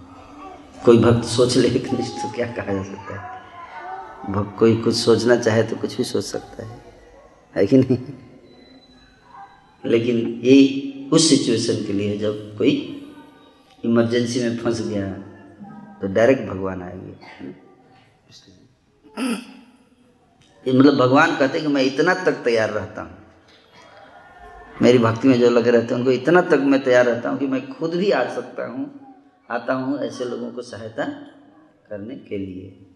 कोई 0.85 0.99
भक्त 0.99 1.25
सोच 1.25 1.57
ले 1.57 1.71
तो 1.71 2.33
क्या 2.33 2.47
कहा 2.47 2.73
जा 2.73 2.83
सकता 2.83 3.21
है? 3.21 3.34
कोई 4.31 4.77
कुछ 4.77 4.95
सोचना 4.95 5.37
चाहे 5.37 5.63
तो 5.63 5.77
कुछ 5.77 5.97
भी 5.97 6.05
सोच 6.05 6.25
सकता 6.25 6.67
है। 6.67 6.83
है 7.55 7.67
कि 7.67 7.77
नहीं? 7.77 7.99
लेकिन 9.85 10.17
ये 10.45 11.09
उस 11.13 11.29
सिचुएशन 11.29 11.85
के 11.87 11.93
लिए 11.93 12.17
जब 12.19 12.57
कोई 12.59 12.71
इमरजेंसी 13.85 14.41
में 14.41 14.57
फंस 14.57 14.81
गया 14.89 15.11
तो 16.01 16.07
डायरेक्ट 16.15 16.43
भगवान 16.43 16.83
आएँगे। 16.83 17.13
मतलब 20.67 20.95
भगवान 20.95 21.37
कहते 21.37 21.59
हैं 21.59 21.67
कि 21.67 21.73
मैं 21.73 21.83
इतना 21.83 22.15
तक 22.15 22.43
तैयार 22.45 22.71
रहता 22.71 23.03
हूँ। 23.03 23.19
मेरी 24.83 24.99
भक्ति 24.99 25.29
में 25.29 25.39
जो 25.41 25.51
लगे 25.51 25.71
रहते 25.71 25.95
हैं, 25.95 26.01
उनको 26.01 26.11
इतना 26.11 26.41
तक 26.41 26.59
मैं 26.59 26.83
तैयार 26.85 27.05
रहता 27.07 27.31
हूँ 27.31 27.39
कि 27.39 27.47
मैं 27.47 27.73
खुद 27.73 27.95
भी 27.95 28.11
आ 28.11 28.25
सकता 28.35 28.67
हूँ, 28.67 28.91
आता 29.51 29.73
हूँ 29.73 29.99
ऐसे 29.99 30.25
लोगों 30.25 30.51
को 30.51 30.63
सहायता 30.63 31.05
करने 31.89 32.15
के 32.17 32.39
लिए। 32.39 32.94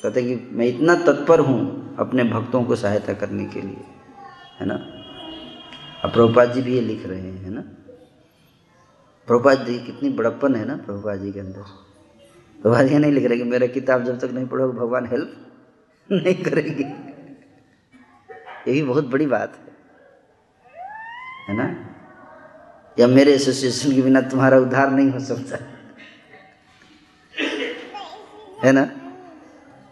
कहते 0.00 0.22
कि 0.22 0.34
मैं 0.52 0.66
इतना 0.66 0.94
तत्पर 1.04 1.40
हूँ 1.40 1.96
अपने 1.98 2.24
भक्तों 2.24 2.62
को 2.64 2.76
सहायता 2.76 3.12
करने 3.12 3.44
के 3.44 3.60
लिए, 3.60 3.84
है 4.60 4.66
ना? 4.66 4.74
अब 6.04 6.12
प्रभुपाद 6.12 6.52
जी 6.52 6.62
भी 6.62 6.74
ये 6.74 6.80
लिख 6.80 7.06
रहे 7.06 7.20
हैं, 7.20 7.42
है 7.44 7.50
ना? 7.50 7.60
प्रभुपाद 9.28 9.64
जी 9.66 9.78
कितनी 9.78 10.10
बड़प्पन 10.10 10.54
है 10.54 10.64
ना 10.64 10.76
प्रभुपाद 10.76 11.20
जी 11.20 11.32
के 11.32 11.40
अंदर। 11.40 11.62
प्रभुपाद 12.58 12.86
जी 12.86 12.98
नहीं 12.98 13.12
लिख 13.12 13.24
रहे 13.24 13.38
कि 13.38 13.44
मेरा 13.44 13.66
किताब 13.66 14.04
जब 14.04 14.18
तक 14.20 14.30
नहीं 14.34 14.46
पढ़ोगे 14.46 14.78
भगवान 14.78 15.06
हेल्प 15.06 16.12
नहीं 16.12 16.34
करेंगे। 16.44 16.84
ये 18.66 18.72
भी 18.72 18.82
बहुत 18.82 19.06
बड़ी 19.06 19.26
बात 19.26 19.56
है 19.56 19.74
है 21.48 21.56
ना? 21.56 21.66
या 22.98 23.06
मेरे 23.06 23.34
एसोसिएशन 23.34 23.94
के 23.94 24.02
बिना 24.02 24.20
तुम्हारा 24.20 24.58
उद्धार 24.58 24.90
नहीं 24.90 25.10
हो 25.10 25.20
सकता, 25.20 25.58
है 28.64 28.72
ना? 28.72 28.84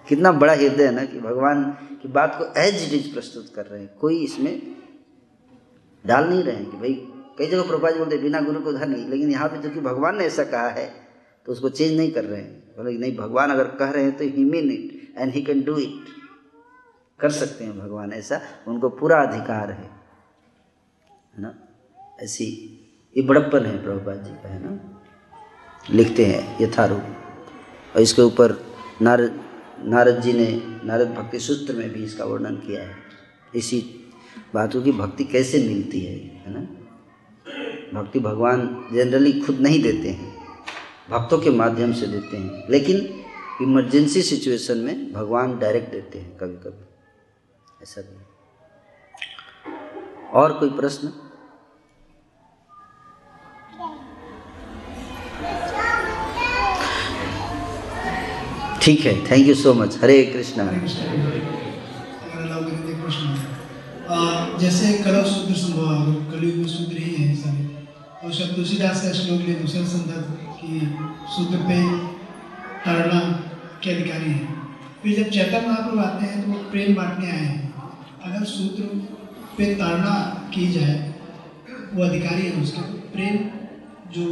कितना 0.09 0.33
बड़ा 0.33 0.53
हृदय 0.53 0.85
है 0.85 0.93
ना 0.93 1.05
कि 1.05 1.21
भगवान 1.21 1.65
की 2.03 2.09
बात 2.09 2.35
को 2.39 2.45
एज 2.61 2.83
इट 2.85 2.93
इज़ 2.93 3.13
प्रस्तुत 3.15 3.53
कर 3.55 3.67
रहे 3.67 3.81
हैं। 3.81 3.95
कोई 3.97 4.23
इसमें 4.25 4.61
डाल 6.05 6.29
नहीं 6.29 6.43
रहे 6.43 6.57
हैं 6.57 6.71
कि 6.71 6.77
भाई, 6.77 6.95
कई 7.39 7.47
जगह 7.47 7.63
प्रभुपाद 7.63 7.97
बोलते 7.97 8.19
बिना 8.19 8.41
गुरु 8.41 8.61
को 8.61 8.71
उद्धार 8.71 8.89
नहीं। 8.89 9.09
लेकिन 9.09 9.31
यहाँ 9.31 9.49
पे 9.49 9.59
जो 9.59 9.71
कि 9.71 9.81
भगवान 9.81 10.17
ने 10.17 10.25
ऐसा 10.25 10.45
कहा 10.45 10.69
है 10.69 10.87
तो 11.47 11.53
उसको 11.53 11.69
चेंज 11.69 11.97
नहीं 11.97 12.11
कर 12.13 12.25
रहे 12.25 12.41
हैं। 12.41 12.75
बोले 12.77 12.99
नहीं, 12.99 13.17
भगवान 13.17 13.51
अगर 13.51 13.65
कह 13.65 13.91
रहे 13.91 14.05
हैं 14.05 14.17
तो 14.17 14.25
he 14.25 14.45
mean 14.45 14.71
it 14.71 15.15
and 15.19 15.33
he 15.33 15.43
can 15.43 15.63
do 15.63 15.77
it 15.79 16.05
कर 17.21 17.31
सकते 17.31 17.65
हैं 17.65 17.79
भगवान 17.79 18.13
ऐसा, 18.13 18.41
उनको 18.69 18.89
पूरा 18.89 19.23
अधिकार 19.23 19.71
है। 19.71 19.91
है 21.35 21.43
ना? 21.43 21.55
ऐसी, 22.21 22.47
ये 23.17 23.23
बड़प्पन 23.23 23.67
है 23.67 23.83
प्रभुपाद 23.83 24.25
जी 24.25 24.31
का, 24.33 24.49
है 24.49 24.63
ना? 24.65 25.03
लिखते 25.91 26.25
हैं 26.25 26.57
यथारूप। 26.61 27.05
और 27.95 28.01
इसके 28.03 28.23
ऊपर 28.23 28.55
नारद 29.03 29.44
नारद 29.79 30.21
जी 30.21 30.33
ने, 30.33 30.63
नारद 30.85 31.09
भक्ति 31.09 31.41
सूत्र 31.41 31.73
में 31.75 31.93
भी 31.93 32.05
इसका 32.05 32.25
वर्णन 32.25 32.55
किया 32.55 32.83
है। 32.83 32.97
इसी 33.55 34.11
बातों 34.55 34.83
की 34.83 34.93
भक्ति 34.93 35.25
कैसे 35.25 35.69
मिलती 35.69 36.01
है 36.01 36.17
है 36.17 36.45
ना? 36.49 36.61
भक्ति 38.01 38.19
भगवान 38.19 38.89
जनरली 38.93 39.41
खुद 39.41 39.61
नहीं 39.61 39.83
देते 39.83 40.11
हैं। 40.11 40.45
भक्तों 41.11 41.39
के 41.39 41.51
माध्यम 41.51 41.93
से 41.93 42.07
देते 42.07 42.37
हैं। 42.37 42.71
लेकिन 42.71 43.25
इमरजेंसी 43.63 44.23
सिचुएशन 44.23 44.79
में 44.79 45.13
भगवान 45.13 45.59
डायरेक्ट 45.59 45.93
देते 45.93 46.19
हैं 46.19 46.39
कभी 46.39 46.57
कभी 46.57 46.85
ऐसा 47.83 48.01
भी 48.01 48.25
और 50.33 50.53
कोई 50.53 50.71
प्रश्न? 50.71 51.24
ठीक 58.85 59.05
है 59.07 59.13
thank 59.27 59.47
you 59.49 59.55
so 59.55 59.73
much 59.75 59.95
Hare 60.03 60.15
Krishna. 60.25 60.65
जैसे 64.61 64.93
कलव 65.05 65.25
सूत्र 65.27 65.55
संभव 65.55 66.11
कलयुग 66.33 66.57
में 66.57 66.67
सूत्र 66.69 66.97
ही 66.99 67.13
है 67.15 67.29
सभी 67.37 67.65
और 68.25 68.33
शब्द 68.33 68.55
तुलसीदास 68.57 69.01
का 69.03 69.13
श्लोक 69.13 69.41
ले 69.47 69.55
दूसरे 69.55 69.85
संदर्भ 69.93 70.27
कि 70.59 70.81
सूत्र 71.37 71.61
पे 71.69 71.79
ताड़ना 72.85 73.21
के 73.85 73.91
अधिकारी 73.91 74.33
है। 74.33 74.43
फिर 75.03 75.17
जब 75.19 75.31
चैतन्य 75.31 75.67
महाप्रभु 75.69 76.01
आते 76.01 76.27
हैं 76.27 76.43
तो 76.43 76.51
वो 76.51 76.59
प्रेम 76.71 76.95
बांटने 76.95 77.29
आए 77.29 77.39
हैं। 77.39 77.63
अगर 78.25 78.45
सूत्र 78.51 78.83
पे 79.59 79.65
ताड़ना 79.77 80.15
की 80.55 80.67
जाए 80.73 80.99
वो 81.95 82.05
अधिकारी 82.05 82.43
है 82.43 82.53
उसका। 82.63 82.83
प्रेम 83.15 83.35
जो 84.13 84.27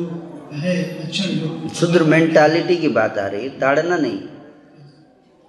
है 0.57 0.77
लक्षण 1.01 1.29
जो 1.39 1.49
शुद्र 1.81 2.05
मेंटालिटी 2.07 2.77
की 2.77 2.89
बात 3.01 3.19
आ 3.19 3.27
रही 3.27 3.43
है 3.43 3.51
ताड़ना 3.59 3.97
नहीं। 3.97 4.21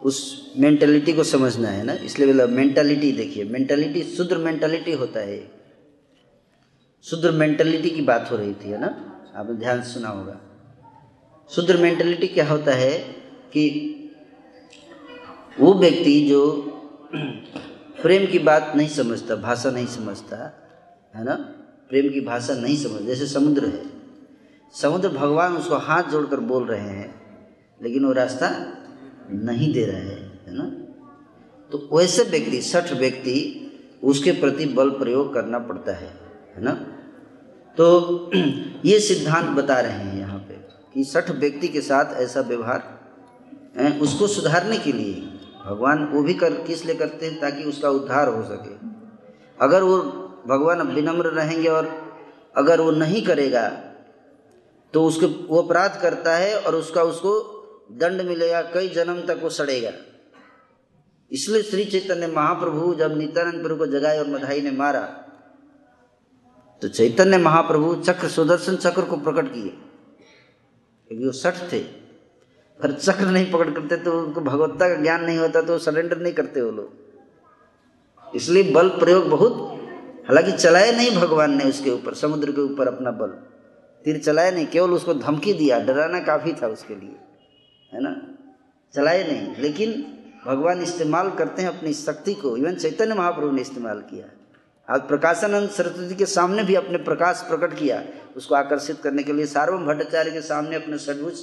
उस 0.03 0.53
मेंटालिटी 0.57 1.13
को 1.13 1.23
समझना 1.23 1.67
है 1.67 1.83
ना? 1.83 1.93
इसलिए 1.93 2.27
बोला 2.27 2.45
मेंटालिटी 2.47 3.11
देखिए। 3.11 3.43
मेंटालिटी 3.43 4.03
शुद्र 4.03 4.37
मेंटालिटी 4.37 4.91
होता 4.91 5.19
है 5.19 5.41
शुद्र 7.05 7.31
मेंटालिटी 7.31 7.89
की 7.89 8.01
बात 8.01 8.31
हो 8.31 8.37
रही 8.37 8.53
थी, 8.53 8.69
है 8.69 8.79
ना? 8.81 8.87
आपने 9.35 9.55
ध्यान 9.55 9.81
सुना 9.83 10.09
होगा। 10.09 10.39
शुद्र 11.49 11.77
मेंटालिटी 11.77 12.27
क्या 12.27 12.47
होता 12.47 12.71
है 12.71 12.97
कि 13.53 13.65
वो 15.59 15.73
व्यक्ति 15.73 16.19
जो 16.29 16.41
प्रेम 18.01 18.25
की 18.27 18.39
बात 18.39 18.73
नहीं 18.75 18.87
समझता, 18.87 19.35
भाषा 19.35 19.71
नहीं 19.71 19.85
समझता, 19.85 20.37
है 21.13 21.23
ना? 21.23 21.35
प्रेम 21.89 22.09
की 22.13 22.21
भाषा 22.21 22.53
नहीं 22.53 22.77
समझ 22.77 23.01
जैसे 23.01 23.27
समुद्र 23.27 23.65
है। 23.65 23.83
समुद्र 24.73 25.09
भगवान 25.09 25.57
उसको 25.57 25.75
हाथ 25.77 26.03
जोड़कर 26.03 26.39
बोल 26.39 26.65
रहे 26.65 26.79
हैं, 26.79 27.09
लेकिन 27.81 28.05
वो 28.05 28.11
रास्ता 28.11 28.49
नहीं 29.31 29.73
दे 29.73 29.85
रहे 29.85 29.95
हैं, 29.95 30.45
है 30.47 30.53
ना? 30.53 30.63
तो 31.71 31.97
वैसे 31.97 32.23
व्यक्ति, 32.23 32.61
सठ 32.61 32.91
व्यक्ति 32.93 33.59
उसके 34.03 34.31
प्रति 34.31 34.65
बल 34.65 34.89
प्रयोग 34.89 35.33
करना 35.33 35.59
पड़ता 35.59 35.91
है 35.91 36.13
है 36.55 36.63
ना? 36.63 36.71
तो 37.77 38.29
ये 38.85 38.99
सिद्धांत 38.99 39.49
बता 39.57 39.79
रहे 39.79 39.91
हैं 39.91 40.19
यहाँ 40.19 40.39
पे 40.39 40.53
कि 40.93 41.03
सठ 41.03 41.31
व्यक्ति 41.31 41.67
के 41.67 41.81
साथ 41.81 42.13
ऐसा 42.13 42.41
व्यवहार 42.41 43.03
उसको 44.01 44.27
सुधारने 44.27 44.77
के 44.77 44.91
लिए 44.91 45.13
भगवान 45.65 46.05
वो 46.05 46.23
भी 46.23 46.33
कर, 46.33 46.53
किस 46.53 46.85
लिए 46.85 46.95
करते 46.95 47.25
हैं 47.25 47.39
ताकि 47.39 47.63
उसका 47.63 47.89
उद्धार 47.89 48.27
हो 48.27 48.43
सके। 48.43 48.75
अगर 49.61 49.83
वो 49.83 49.97
भगवान 50.47 50.81
विनम्र 50.81 51.25
रहेंगे 51.25 51.69
और 51.69 51.87
अगर 52.57 52.81
वो 52.81 52.91
नहीं 52.91 53.25
करेगा 53.25 53.67
तो 54.93 55.05
उसके, 55.05 55.25
वो 55.25 55.61
अपराध 55.61 55.99
करता 56.01 56.35
है 56.35 56.59
और 56.59 56.75
उसका 56.75 57.03
उसको 57.03 57.52
दंड 57.89 58.21
मिलेगा, 58.21 58.61
कई 58.73 58.87
जन्म 58.89 59.21
तक 59.21 59.39
वो 59.41 59.49
सड़ेगा। 59.49 59.91
इसलिए 61.31 61.61
श्री 61.61 61.85
चैतन्य 61.85 62.27
महाप्रभु 62.27 62.93
जब 62.95 63.17
नित्यानंद 63.17 63.61
प्रभु 63.63 63.75
को 63.75 63.87
जगाए 63.89 64.19
और 64.19 64.27
मधाई 64.27 64.61
ने 64.61 64.71
मारा 64.73 65.01
तो 66.81 66.87
चैतन्य 66.89 67.37
महाप्रभु 67.37 67.93
चक्र 67.97 68.27
सुदर्शन 68.27 68.75
चक्र 68.75 69.01
को 69.01 69.17
प्रकट 69.17 69.53
किए। 69.53 69.69
क्योंकि 71.09 71.25
वो 71.25 71.31
सठ 71.31 71.55
थे, 71.71 71.79
पर 72.79 72.91
चक्र 72.93 73.25
नहीं 73.25 73.51
पकड़ 73.51 73.69
करते 73.69 73.97
तो 73.97 74.11
उनको 74.19 74.41
भगवत्ता 74.41 74.87
का 74.89 75.01
ज्ञान 75.01 75.23
नहीं 75.23 75.37
होता 75.37 75.61
तो 75.61 75.77
सरेंडर 75.79 76.17
नहीं 76.17 76.33
करते 76.33 76.61
वो 76.61 76.71
लोग। 76.71 78.35
इसलिए 78.35 78.71
बल 78.73 78.89
प्रयोग 78.89 79.29
बहुत, 79.29 79.53
हालाँकि 80.27 80.51
चलाए 80.51 80.91
नहीं 80.91 81.11
भगवान 81.11 81.57
ने 81.57 81.63
उसके 81.63 81.89
ऊपर, 81.89 82.13
समुद्र 82.13 82.51
के 82.51 82.61
ऊपर 82.61 82.87
अपना 82.87 83.11
बल। 83.11 83.29
तीर 84.05 84.17
चलाया 84.19 84.51
नहीं, 84.51 84.65
केवल 84.67 84.91
उसको 84.91 85.13
धमकी 85.13 85.53
दिया, 85.53 85.79
डराना 85.79 86.19
काफ़ी 86.19 86.53
था 86.53 86.67
उसके 86.67 86.95
लिए। 86.95 87.15
है 87.93 88.03
ना? 88.03 88.21
चलाए 88.93 89.31
नहीं। 89.31 89.55
लेकिन 89.57 90.17
भगवान 90.45 90.81
इस्तेमाल 90.81 91.31
करते 91.31 91.61
हैं 91.61 91.77
अपनी 91.77 91.93
शक्ति 91.93 92.33
को। 92.33 92.57
इवन 92.57 92.75
चैतन्य 92.75 93.15
महाप्रभु 93.15 93.51
ने 93.51 93.61
इस्तेमाल 93.61 93.99
किया। 93.99 94.25
आज 94.93 95.01
प्रकाशानंद 95.01 95.69
सरस्वती 95.69 96.15
के 96.15 96.25
सामने 96.25 96.63
भी 96.63 96.75
अपने 96.75 96.97
प्रकाश 96.97 97.45
प्रकट 97.49 97.79
किया। 97.79 98.03
उसको 98.37 98.55
आकर्षित 98.55 99.01
करने 99.01 99.23
के 99.23 99.33
लिए 99.33 99.45
सार्वम 99.45 99.85
भट्टाचार्य 99.85 100.31
के 100.31 100.41
सामने 100.41 100.75
अपने 100.75 100.97
सदभुज 100.97 101.33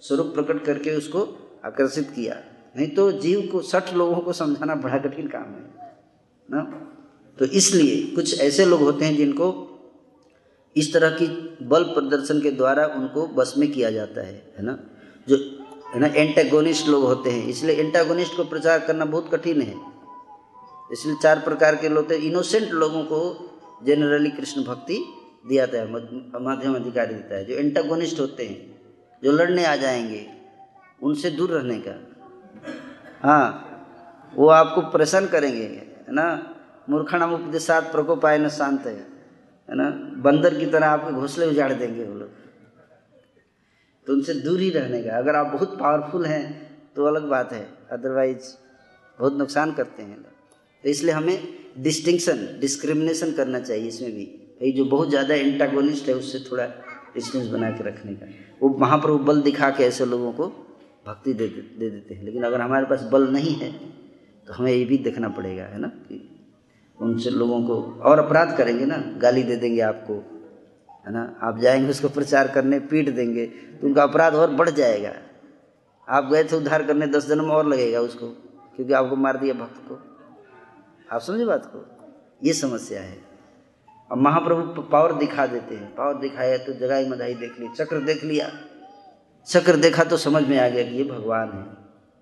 स्वरूप 0.00 0.26
प्रकट 0.26 0.64
करके 0.64 0.96
उसको 0.96 1.20
आकर्षित 1.64 2.10
किया। 2.10 2.36
नहीं 2.76 2.88
तो 2.88 3.12
जीव 3.12 3.48
को, 3.52 3.60
सठ 3.60 3.94
लोगों 3.94 4.16
को 4.16 4.32
समझाना 4.32 4.74
बड़ा 4.74 4.98
कठिन 4.98 5.28
काम 5.28 5.42
है। 5.42 5.94
ना? 6.50 6.84
तो 7.38 7.44
इसलिए 7.44 8.14
कुछ 8.14 8.40
ऐसे 8.40 8.64
लोग 8.64 8.80
होते 8.80 9.04
हैं 9.04 9.16
जिनको 9.16 9.64
इस 10.76 10.92
तरह 10.92 11.10
की 11.10 11.58
बल 11.62 11.84
प्रदर्शन 11.84 12.40
के 12.40 12.50
द्वारा 12.50 12.86
उनको 12.86 13.26
बस 13.26 13.54
में 13.58 13.72
किया 13.72 13.90
जाता 13.90 14.20
है। 14.20 14.54
है 14.58 14.64
ना? 14.64 14.78
जो 15.28 15.57
है 15.94 16.00
ना 16.00 16.06
एंटागोनिस्ट 16.06 16.88
लोग 16.88 17.04
होते 17.04 17.30
हैं। 17.30 17.46
इसलिए 17.48 17.76
एंटागोनिस्ट 17.76 18.36
को 18.36 18.44
प्रचार 18.44 18.78
करना 18.80 19.04
बहुत 19.04 19.30
कठिन 19.34 19.60
है। 19.62 19.74
इसलिए 20.92 21.14
चार 21.22 21.38
प्रकार 21.40 21.76
के 21.76 21.88
लोग 21.88 22.12
इनोसेंट 22.12 22.70
लोगों 22.72 23.02
को 23.04 23.20
जनरली 23.86 24.30
कृष्ण 24.30 24.64
भक्ति 24.64 24.98
दिया 25.48 25.66
जाता 25.66 25.78
है 25.78 26.42
माध्यम 26.42 26.74
अधिकारी 26.74 27.14
देता 27.14 27.34
है। 27.34 27.44
जो 27.44 27.54
एंटागोनिस्ट 27.54 28.20
होते 28.20 28.46
हैं, 28.46 28.58
जो 29.22 29.32
लड़ने 29.32 29.64
आ 29.64 29.74
जाएँगे, 29.76 30.26
उनसे 31.02 31.30
दूर 31.30 31.50
रहने 31.50 31.78
का। 31.78 31.94
हाँ 33.22 33.46
वो 34.34 34.48
आपको 34.50 34.80
प्रसन्न 34.90 35.26
करेंगे, 35.26 35.64
है 35.64 36.04
ना। 36.10 36.54
मूर्खाणाम 36.90 37.32
उपदेशात 37.34 37.90
प्रकोपाय 37.92 38.38
न 38.38 38.48
शांत 38.48 38.86
है 38.86 38.96
ना। 39.68 39.88
बंदर 40.22 40.54
की 40.54 40.66
तरह 40.66 40.86
आपके 40.88 41.12
घोंसले 41.12 41.46
उजाड़ 41.46 41.72
देंगे 41.72 42.04
वो 42.04 42.14
लोग। 42.14 42.30
तो 44.08 44.12
उनसे 44.12 44.34
दूर 44.36 44.60
ही 44.60 44.70
रहने 44.70 45.02
का। 45.02 45.16
अगर 45.18 45.36
आप 45.36 45.46
बहुत 45.46 45.78
पावरफुल 45.78 46.24
हैं 46.26 46.44
तो 46.96 47.04
अलग 47.04 47.28
बात 47.30 47.52
है। 47.52 47.66
अदरवाइज़ 47.92 48.46
बहुत 49.18 49.36
नुकसान 49.38 49.72
करते 49.72 50.02
हैं 50.02 50.16
लोग। 50.16 50.32
तो 50.84 50.88
इसलिए 50.88 51.12
हमें 51.12 51.48
डिस्टिंक्शन 51.78 52.38
डिस्क्रिमिनेशन 52.60 53.32
करना 53.32 53.60
चाहिए 53.60 53.88
इसमें 53.88 54.12
भी। 54.12 54.24
भाई 54.60 54.72
जो 54.72 54.84
बहुत 54.86 55.10
ज़्यादा 55.10 55.34
एंटागोनिस्ट 55.34 56.08
है 56.08 56.14
उससे 56.14 56.38
थोड़ा 56.50 56.66
डिस्टेंस 57.14 57.46
बना 57.48 57.70
के 57.70 57.84
रखने 57.84 58.14
का। 58.14 58.26
वो 58.62 58.68
महाप्रभु 58.78 59.18
बल 59.24 59.40
दिखा 59.42 59.70
के 59.70 59.84
ऐसे 59.84 60.04
लोगों 60.06 60.32
को 60.32 60.46
भक्ति 61.06 61.32
दे, 61.34 61.46
दे 61.48 61.90
देते 61.90 62.14
हैं। 62.14 62.24
लेकिन 62.24 62.42
अगर 62.44 62.60
हमारे 62.60 62.86
पास 62.86 63.02
बल 63.12 63.28
नहीं 63.28 63.54
है 63.56 63.70
तो 64.46 64.52
हमें 64.54 64.72
ये 64.72 64.84
भी 64.84 64.98
देखना 65.00 65.28
पड़ेगा 65.30 65.64
है 65.64 65.78
ना? 65.78 65.88
कि 65.88 66.24
उनसे 66.98 67.30
लोगों 67.30 67.62
को 67.62 67.80
और 68.02 68.18
अपराध 68.18 68.56
करेंगे 68.56 68.86
ना? 68.86 68.96
गाली 69.18 69.42
दे 69.42 69.56
देंगे 69.56 69.80
आपको। 69.82 70.22
है 71.06 71.12
ना? 71.12 71.38
आप 71.42 71.58
जाएँगे, 71.58 71.90
उसको 71.90 72.08
प्रचार 72.08 72.48
करने, 72.48 72.80
पीट 72.80 73.14
देंगे 73.14 73.46
तो 73.46 73.86
उनका 73.86 74.02
अपराध 74.02 74.34
और 74.34 74.50
बढ़ 74.50 74.70
जाएगा। 74.70 75.12
आप 76.08 76.24
गए 76.24 76.44
थे 76.44 76.56
उद्धार 76.56 76.82
करने, 76.82 77.06
दस 77.06 77.26
जन्म 77.28 77.50
और 77.50 77.66
लगेगा 77.66 78.00
उसको, 78.00 78.26
क्योंकि 78.76 78.92
आपको 78.92 79.16
मार 79.16 79.36
दिया 79.36 79.54
भक्त 79.54 79.82
को। 79.88 79.94
आप 81.12 81.20
समझे 81.20 81.44
बात 81.44 81.66
को? 81.66 81.86
ये 82.44 82.52
समस्या 82.52 83.02
है। 83.02 83.18
अब 84.12 84.18
महाप्रभु 84.18 84.82
पावर 84.82 85.12
दिखा 85.12 85.46
देते 85.46 85.74
हैं। 85.74 85.94
पावर 85.94 86.14
दिखाया 86.14 86.58
तो 86.58 86.72
जगाई 86.72 87.08
मधाई 87.08 87.34
देख 87.34 87.60
ली, 87.60 87.68
चक्र 87.68 88.00
देख 88.00 88.24
लिया। 88.24 88.50
चक्र 89.46 89.76
देखा 89.76 90.04
तो 90.04 90.16
समझ 90.16 90.48
में 90.48 90.58
आ 90.58 90.68
गया 90.68 90.84
कि 90.84 90.96
ये 90.96 91.04
भगवान 91.04 91.48
है 91.48 91.78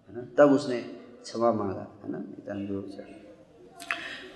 है 0.09 0.17
ना? 0.17 0.23
तब 0.39 0.53
उसने 0.53 0.81
क्षमा 1.23 1.53
मांगा, 1.53 1.87
है 2.05 2.13
ना? 2.13 3.16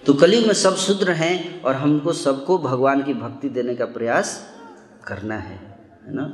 तो 0.07 0.15
कलयुग 0.15 0.47
में 0.47 0.55
सब 0.55 0.77
शुद्र 0.77 1.13
हैं 1.13 1.63
और 1.63 1.75
हमको 1.75 2.13
सबको 2.13 2.59
भगवान 2.59 3.03
की 3.03 3.15
भक्ति 3.15 3.49
देने 3.49 3.75
का 3.75 3.85
प्रयास 3.87 4.31
करना 5.07 5.37
है 5.39 5.57
है 6.07 6.15
ना? 6.15 6.25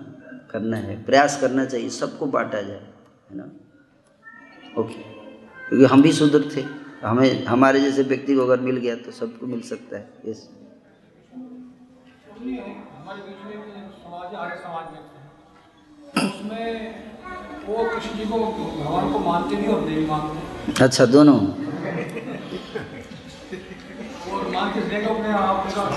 करना 0.50 0.76
है 0.76 1.02
प्रयास 1.04 1.40
करना 1.40 1.64
चाहिए 1.64 1.88
सबको 1.90 2.26
बांटा 2.26 2.60
जाए 2.62 2.82
है 3.30 3.36
ना? 3.36 3.44
ओके 4.78 5.02
क्योंकि 5.68 5.84
हम 5.84 6.02
भी 6.02 6.12
शुद्र 6.12 6.42
थे 6.56 6.64
हमें 7.06 7.44
हमारे 7.44 7.80
जैसे 7.80 8.02
व्यक्ति 8.02 8.34
को 8.36 8.42
अगर 8.42 8.60
मिल 8.60 8.76
गया 8.76 8.94
तो 8.96 9.10
सबको 9.10 9.46
मिल 9.46 9.60
सकता 9.70 9.96
है 9.96 10.08
यस 10.26 10.48
हमारे 12.38 13.22
बीच 13.22 13.44
में 13.46 13.90
समाज 13.90 14.34
आर्य 14.34 14.56
समाज 14.56 14.86
में 14.92 15.00
उसमें 16.28 16.66
वो 17.66 17.84
कृष्ण 17.84 18.18
जी 18.18 18.24
को 18.24 18.38
भगवान 18.38 19.12
को 19.12 19.18
मानते 19.18 19.56
भी 19.56 19.66
और 19.66 19.84
नहीं 19.84 20.06
मानते। 20.06 20.84
अच्छा 20.84 21.06
दोनों। 21.06 21.38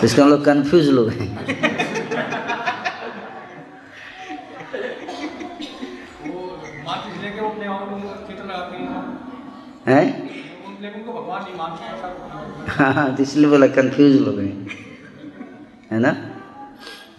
इसका 0.04 0.24
हम 0.24 0.30
लोग 0.30 0.46
कन्फ्यूज़ 0.46 0.92
लोग 0.92 1.10
हैं। 1.10 1.30
हैं? 9.88 10.30
हाँ? 12.68 12.94
हाँ 12.94 13.16
तो 13.16 13.24
इसलिए 13.24 13.50
बोला 13.50 13.68
कंफ्यूज 13.68 14.22
लोग 14.22 14.40
हैं। 14.40 14.68
है 15.92 16.00
ना? 16.00 16.16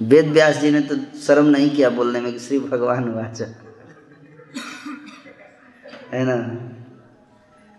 वेद 0.03 0.27
व्यास 0.27 0.57
जी 0.57 0.71
ने 0.71 0.81
तो 0.81 1.19
शर्म 1.19 1.47
नहीं 1.47 1.71
किया 1.71 1.91
बोलने 1.91 2.21
में 2.21 2.33
कि 2.33 2.39
श्री 2.39 2.59
भगवान 2.59 3.09
वाचा। 3.09 3.45
है 6.12 6.25
ना? 6.25 6.37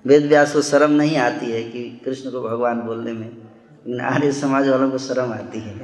वेद 0.06 0.26
व्यास 0.26 0.54
को 0.54 0.62
शर्म 0.62 0.92
नहीं 0.92 1.18
आती 1.18 1.52
है 1.52 1.64
कि 1.64 2.02
कृष्ण 2.06 2.32
को 2.32 2.42
भगवान 2.42 2.82
बोलने 2.82 3.14
में। 3.14 3.51
आर्य 3.86 4.32
समाज 4.32 4.68
वालों 4.68 4.90
को 4.92 4.98
शर्म 4.98 5.32
आती 5.34 5.60
है। 5.60 5.76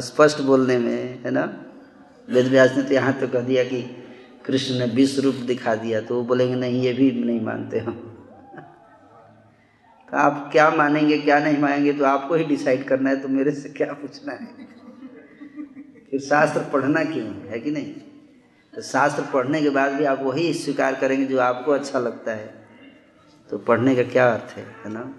स्पष्ट 0.00 0.40
बोलने 0.40 0.78
में, 0.78 1.22
है 1.24 1.30
ना? 1.30 1.42
वेद 2.28 2.46
व्यास 2.46 2.76
ने 2.76 2.82
तो 2.82 2.94
यहाँ 2.94 3.12
तो 3.12 3.28
कह 3.28 3.40
दिया 3.40 3.64
कि 3.64 3.82
कृष्ण 4.46 4.78
ने 4.78 4.86
विश्व 4.86 5.22
रूप 5.22 5.34
दिखा 5.46 5.74
दिया 5.74 6.00
तो 6.00 6.14
वो 6.14 6.22
बोलेंगे, 6.24 6.54
नहीं, 6.54 6.82
ये 6.82 6.92
भी 6.92 7.10
नहीं 7.12 7.40
मानते 7.40 7.78
हम। 7.78 7.92
तो 10.08 10.16
आप 10.16 10.48
क्या 10.52 10.70
मानेंगे, 10.70 11.18
क्या 11.18 11.38
नहीं 11.40 11.58
मानेंगे 11.58 11.92
तो 11.92 12.04
आपको 12.04 12.34
ही 12.34 12.44
डिसाइड 12.44 12.84
करना 12.84 13.10
है 13.10 13.16
तो 13.16 13.28
मेरे 13.28 13.50
से 13.52 13.68
क्या 13.68 13.92
पूछना 13.92 14.32
है? 14.32 14.46
फिर 16.10 16.20
शास्त्र 16.20 16.60
पढ़ना 16.72 17.04
क्यों 17.04 17.26
है 17.50 17.60
कि 17.60 17.70
नहीं? 17.70 17.92
तो 18.72 18.82
शास्त्र 18.82 19.22
पढ़ने 19.32 19.62
के 19.62 19.70
बाद 19.70 19.92
भी 19.92 20.04
आप 20.04 20.22
वही 20.22 20.52
स्वीकार 20.54 20.94
करेंगे 20.94 21.26
जो 21.26 21.38
आपको 21.40 21.72
अच्छा 21.72 21.98
लगता 21.98 22.32
है। 22.32 22.59
तो 23.50 23.58
पढ़ने 23.58 23.94
का 23.96 24.02
क्या 24.02 24.32
अर्थ 24.32 24.56
है 24.56 24.64
है 24.84 24.92
ना? 24.92 25.14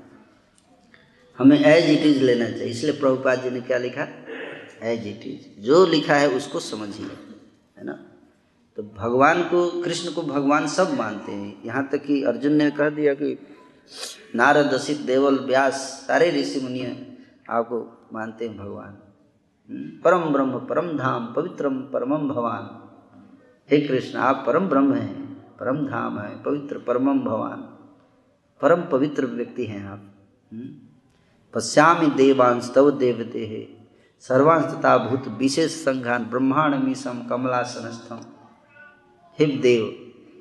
हमें 1.39 1.59
एज 1.59 1.89
इट 1.89 2.05
इज़ 2.05 2.23
लेना 2.23 2.49
चाहिए। 2.49 2.65
इसलिए 2.65 2.93
प्रभुपाद 2.93 3.41
जी 3.41 3.49
ने 3.49 3.61
क्या 3.61 3.77
लिखा? 3.77 4.07
एज 4.83 5.07
इट 5.07 5.27
इज़ 5.27 5.61
जो 5.61 5.85
लिखा 5.85 6.15
है 6.15 6.29
उसको 6.29 6.59
समझिए 6.59 7.17
है 7.77 7.85
ना? 7.85 7.93
तो 8.77 8.83
भगवान 8.83 9.43
को 9.43 9.81
कृष्ण 9.81 10.11
को 10.11 10.21
भगवान 10.21 10.67
सब 10.67 10.93
मानते 10.97 11.31
हैं। 11.31 11.63
यहाँ 11.65 11.87
तक 11.91 12.03
कि 12.05 12.23
अर्जुन 12.23 12.53
ने 12.53 12.69
कह 12.71 12.89
दिया 12.89 13.13
कि 13.13 13.37
नारद 14.35 14.73
असित 14.73 14.97
देवल 14.97 15.39
व्यास 15.39 15.73
सारे 16.07 16.29
ऋषि 16.31 16.59
मुनि 16.59 16.85
आपको 17.49 18.09
मानते 18.13 18.47
हैं 18.47 18.57
भगवान। 18.57 18.97
हम्म, 19.69 19.89
परम 20.03 20.23
ब्रह्म 20.33 20.59
परम 20.59 20.97
धाम 20.97 21.33
पवित्रम 21.33 21.79
परमम 21.93 22.29
भगवान 22.29 22.69
हे 23.69 23.81
कृष्ण 23.81 24.19
आप 24.19 24.43
परम 24.47 24.69
ब्रह्म 24.69 24.93
हैं 24.93 25.13
परम 25.59 25.85
धाम 25.87 26.19
है 26.19 26.43
पवित्र 26.43 26.77
परमम 26.77 27.19
भगवान 27.19 27.70
परम 28.61 28.81
पवित्र 28.81 29.25
व्यक्ति 29.25 29.65
हैं 29.65 29.85
आप। 29.87 30.01
हम्म, 30.51 30.69
पश्यामि 31.53 32.07
देवांश 32.07 32.71
तव 32.75 32.91
देवते। 32.91 33.45
है 33.45 33.61
तथा 34.71 34.97
भूत 34.97 35.27
विशेष 35.27 35.71
संघान 35.71 36.25
ब्रह्मांड 36.25 36.75
मीसम 36.75 37.21
कमलासनस्थम 37.29 38.19
हिम 39.39 39.59
देव 39.61 39.85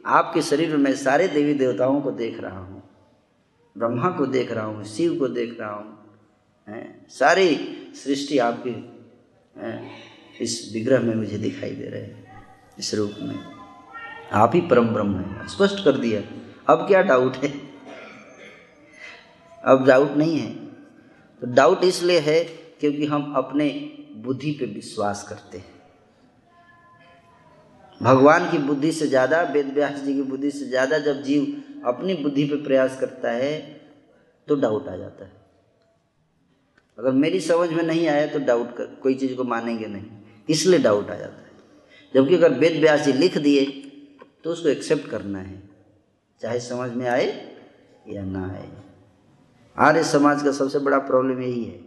आपके 0.06 0.42
शरीर 0.42 0.76
में 0.76 0.94
सारे 0.96 1.28
देवी 1.28 1.54
देवताओं 1.54 2.00
को 2.00 2.10
देख 2.10 2.40
रहा 2.40 2.58
हूँ। 2.58 2.82
ब्रह्मा 3.78 4.10
को 4.10 4.26
देख 4.26 4.52
रहा 4.52 4.64
हूँ 4.64 4.84
शिव 4.84 5.18
को 5.18 5.28
देख 5.28 5.56
रहा 5.60 5.72
हूँ। 5.72 7.06
सारी 7.10 7.48
सृष्टि 7.94 8.38
आपके 8.38 8.74
इस 10.44 10.70
विग्रह 10.74 11.00
में 11.00 11.14
मुझे 11.14 11.38
दिखाई 11.38 11.70
दे 11.70 11.88
रहे 11.88 12.02
हैं 12.02 12.44
इस 12.78 12.94
रूप 12.94 13.12
में। 13.20 13.38
आप 14.32 14.54
ही 14.54 14.60
परम 14.60 14.88
ब्रह्म 14.88 15.16
है 15.16 15.48
स्पष्ट 15.48 15.84
कर 15.84 15.96
दिया। 15.96 16.22
अब 16.68 16.86
क्या 16.86 17.02
डाउट 17.02 17.36
है? 17.36 17.69
अब 19.64 19.86
डाउट 19.86 20.16
नहीं 20.16 20.38
है। 20.38 20.50
तो 21.42 21.46
डाउट 21.48 21.84
इसलिए 21.84 22.18
है 22.20 22.42
क्योंकि 22.80 23.06
हम 23.06 23.32
अपने 23.36 23.68
बुद्धि 24.16 24.50
पे 24.52 24.66
विश्वास 24.66 25.22
करते 25.28 25.58
हैं। 25.58 25.78
भगवान 28.00 28.50
की 28.50 28.58
बुद्धि 28.60 28.92
से 28.92 29.06
ज़्यादा, 29.06 29.42
वेद 29.44 29.72
व्यास 29.74 30.00
जी 30.00 30.14
की 30.14 30.22
बुद्धि 30.24 30.50
से 30.50 30.66
ज़्यादा 30.66 30.98
जब 30.98 31.22
जीव 31.22 31.62
अपनी 31.86 32.14
बुद्धि 32.14 32.44
पे 32.44 32.56
प्रयास 32.64 32.98
करता 33.00 33.30
है 33.32 33.58
तो 34.48 34.54
डाउट 34.56 34.88
आ 34.88 34.96
जाता 34.96 35.24
है। 35.24 35.38
अगर 36.98 37.12
मेरी 37.14 37.40
समझ 37.40 37.70
में 37.70 37.82
नहीं 37.82 38.06
आया 38.08 38.26
तो 38.26 38.38
डाउट 38.40 38.76
कर 38.76 38.84
कोई 39.02 39.14
चीज़ 39.14 39.34
को 39.34 39.44
मानेंगे 39.44 39.86
नहीं। 39.86 40.04
इसलिए 40.48 40.78
डाउट 40.80 41.10
आ 41.10 41.14
जाता 41.14 41.42
है। 41.42 41.48
जबकि 42.14 42.34
अगर 42.34 42.58
वेद 42.58 42.80
व्यास 42.80 43.00
जी 43.00 43.12
लिख 43.12 43.38
दिए 43.38 43.64
तो 44.44 44.50
उसको 44.50 44.68
एक्सेप्ट 44.68 45.08
करना 45.10 45.38
है, 45.38 45.62
चाहे 46.40 46.60
समझ 46.60 46.90
में 46.90 47.06
आए 47.08 47.26
या 48.08 48.24
ना 48.24 48.46
आए। 48.48 48.68
आर्य 49.78 50.04
समाज 50.04 50.42
का 50.42 50.52
सबसे 50.52 50.78
बड़ा 50.78 50.98
प्रॉब्लम 50.98 51.42
यही 51.42 51.64
है 51.64 51.78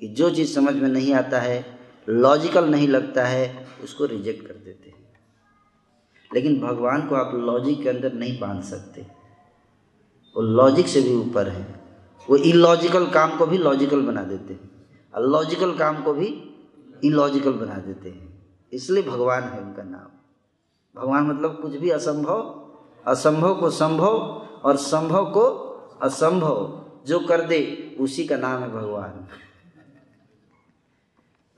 कि 0.00 0.08
जो 0.08 0.30
चीज़ 0.30 0.54
समझ 0.54 0.74
में 0.74 0.88
नहीं 0.88 1.14
आता 1.14 1.38
है 1.38 1.78
लॉजिकल 2.08 2.64
नहीं 2.64 2.88
लगता 2.88 3.24
है, 3.24 3.68
उसको 3.84 4.04
रिजेक्ट 4.04 4.46
कर 4.46 4.54
देते 4.54 4.90
हैं। 4.90 5.12
लेकिन 6.34 6.60
भगवान 6.60 7.08
को 7.08 7.14
आप 7.14 7.34
लॉजिक 7.34 7.82
के 7.82 7.88
अंदर 7.88 8.12
नहीं 8.12 8.40
बाँध 8.40 8.62
सकते। 8.62 9.00
वो 10.36 10.42
लॉजिक 10.42 10.88
से 10.88 11.00
भी 11.00 11.14
ऊपर 11.14 11.48
है। 11.48 11.80
वो 12.30 12.36
इलॉजिकल 12.36 13.06
काम 13.06 13.38
को 13.38 13.46
भी 13.46 13.58
लॉजिकल 13.58 14.02
बना 14.02 14.22
देते 14.22 14.52
हैं। 14.52 14.86
और 15.14 15.22
लॉजिकल 15.22 15.72
काम 15.72 16.02
को 16.02 16.12
भी 16.12 16.26
इलॉजिकल 17.04 17.52
बना 17.52 17.74
देते 17.74 18.08
हैं। 18.08 18.46
इसलिए 18.72 19.02
भगवान 19.02 19.42
है 19.42 19.60
उनका 19.60 19.82
नाम। 19.82 20.18
भगवान 21.00 21.26
मतलब 21.26 21.58
कुछ 21.62 21.76
भी 21.76 21.90
असंभव 21.90 22.68
असंभव 23.06 23.54
को 23.54 23.70
संभव 23.70 24.18
और 24.64 24.76
संभव 24.76 25.26
को 25.30 25.42
असंभव। 26.02 26.81
जो 27.04 27.18
कर 27.20 27.42
दे, 27.42 27.60
उसी 28.00 28.24
का 28.26 28.36
नाम 28.36 28.62
है 28.62 28.68
भगवान। 28.70 29.26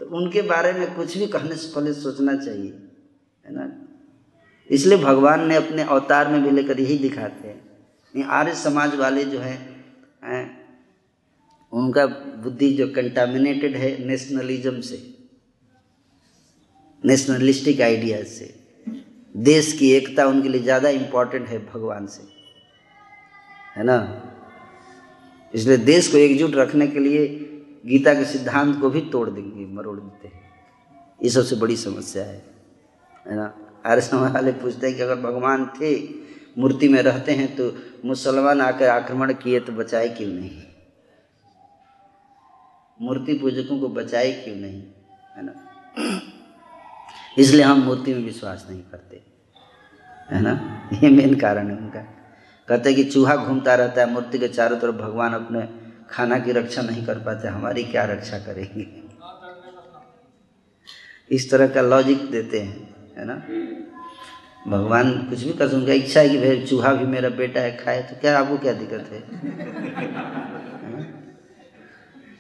तो 0.00 0.06
उनके 0.16 0.42
बारे 0.44 0.72
में 0.72 0.94
कुछ 0.96 1.16
भी 1.18 1.26
कहने 1.28 1.56
से 1.56 1.72
पहले 1.74 1.92
सोचना 1.94 2.36
चाहिए, 2.36 2.72
है 3.44 3.54
ना? 3.54 3.70
इसलिए 4.70 4.98
भगवान 4.98 5.46
ने 5.48 5.56
अपने 5.56 5.82
अवतार 5.84 6.28
में 6.28 6.42
भी 6.42 6.50
लेकर 6.50 6.80
यही 6.80 6.98
दिखाते 6.98 7.48
हैं। 7.48 8.24
आर्य 8.32 8.54
समाज 8.54 8.94
वाले 8.94 9.24
जो 9.24 9.38
हैं 9.40 9.58
हैं, 10.24 10.44
उनका 11.72 12.06
बुद्धि 12.42 12.72
जो 12.74 12.86
कंटामिनेटेड 12.88 13.76
है 13.76 13.96
नेशनलिज्म 14.06 14.80
से 14.80 14.98
नेशनलिस्टिक 17.04 17.80
आइडियाज़ 17.80 18.26
से। 18.28 18.54
देश 19.34 19.72
की 19.72 19.90
एकता 19.92 20.26
उनके 20.26 20.48
लिए 20.48 20.62
ज़्यादा 20.62 20.88
इम्पोर्टेंट 20.90 21.48
है 21.48 21.58
भगवान 21.66 22.06
से, 22.06 22.22
है 23.76 23.84
ना? 23.84 23.96
इसलिए 25.54 25.76
देश 25.76 26.08
को 26.12 26.18
एकजुट 26.18 26.54
रखने 26.54 26.86
के 26.86 26.98
लिए 26.98 27.26
गीता 27.86 28.14
के 28.14 28.24
सिद्धांत 28.24 28.80
को 28.80 28.90
भी 28.90 29.00
तोड़ 29.12 29.28
देंगे, 29.30 29.66
मरोड़ 29.66 29.98
देते 29.98 30.28
हैं। 30.28 30.42
ये 31.20 31.30
सबसे 31.30 31.56
बड़ी 31.56 31.76
समस्या 31.76 32.24
है 32.24 32.42
है 33.26 33.36
ना? 33.36 33.52
आर्य 33.86 34.00
समाज 34.00 34.32
वाले 34.32 34.52
पूछते 34.52 34.86
हैं 34.86 34.96
कि 34.96 35.02
अगर 35.02 35.20
भगवान 35.20 35.66
थे, 35.80 35.96
मूर्ति 36.58 36.88
में 36.88 37.00
रहते 37.02 37.32
हैं 37.32 37.54
तो 37.56 37.72
मुसलमान 38.04 38.60
आकर 38.60 38.88
आक्रमण 38.88 39.32
किए 39.34 39.60
तो 39.60 39.72
बचाए 39.72 40.08
क्यों 40.08 40.28
नहीं? 40.28 40.62
मूर्ति 43.00 43.34
पूजकों 43.34 43.78
को 43.80 43.88
बचाए 43.90 44.32
क्यों 44.44 44.56
नहीं, 44.56 44.82
है 45.36 45.44
ना? 45.44 45.52
इसलिए 47.38 47.62
हम 47.62 47.82
मूर्ति 47.82 48.14
में 48.14 48.24
विश्वास 48.24 48.66
नहीं 48.70 48.82
करते, 48.82 49.22
है 50.30 50.42
ना? 50.42 50.52
ये 50.94 51.10
मेन 51.10 51.34
कारण 51.40 51.70
है 51.70 51.76
उनका। 51.76 52.04
कहते 52.68 52.88
हैं 52.88 52.96
कि 52.96 53.04
चूहा 53.04 53.36
घूमता 53.36 53.74
रहता 53.74 54.00
है, 54.00 54.10
मूर्ति 54.10 54.38
के 54.38 54.48
चारों 54.48 54.78
तरफ़ 54.78 54.94
भगवान 54.94 55.32
अपने 55.32 55.68
खाना 56.10 56.38
की 56.38 56.52
रक्षा 56.52 56.82
नहीं 56.82 57.06
कर 57.06 57.18
पाते, 57.18 57.48
हमारी 57.48 57.84
क्या 57.84 58.04
रक्षा 58.04 58.38
करेंगे? 58.38 59.02
इस 61.30 61.50
तरह 61.50 61.68
का 61.68 61.80
लॉजिक 61.80 62.30
देते 62.30 62.60
हैं, 62.60 62.94
है 63.18 63.24
ना? 63.24 63.34
भगवान 64.70 65.12
कुछ 65.18 65.42
भी 65.42 65.52
कर 65.52 65.68
उनका 65.68 65.92
इच्छा 65.92 66.20
है 66.20 66.28
कि 66.28 66.38
भाई 66.38 66.66
चूहा 66.66 66.92
भी 66.92 67.06
मेरा 67.06 67.28
बेटा 67.28 67.60
है, 67.60 67.76
खाए 67.76 68.02
तो 68.02 68.20
क्या 68.20 68.38
आपको 68.38 68.58
क्या 68.58 68.72
दिक्कत 68.72 69.08
है? 69.12 69.20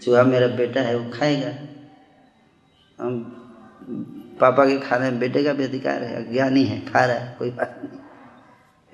चूहा 0.02 0.22
मेरा 0.22 0.46
बेटा 0.46 0.80
है, 0.80 0.96
वो 0.96 1.10
खाएगा। 1.10 1.54
हम 3.04 3.40
पापा 4.40 4.66
के 4.66 4.80
खाने 4.80 5.10
में 5.10 5.20
बेटे 5.20 5.44
का 5.44 5.52
भी 5.52 5.64
अधिकार 5.64 6.02
है 6.02 6.32
ज्ञानी 6.32 6.64
है, 6.64 6.80
खा 6.80 7.04
रहा 7.04 7.16
है, 7.16 7.36
कोई 7.38 7.50
बात 7.50 7.80
नहीं। 7.84 7.98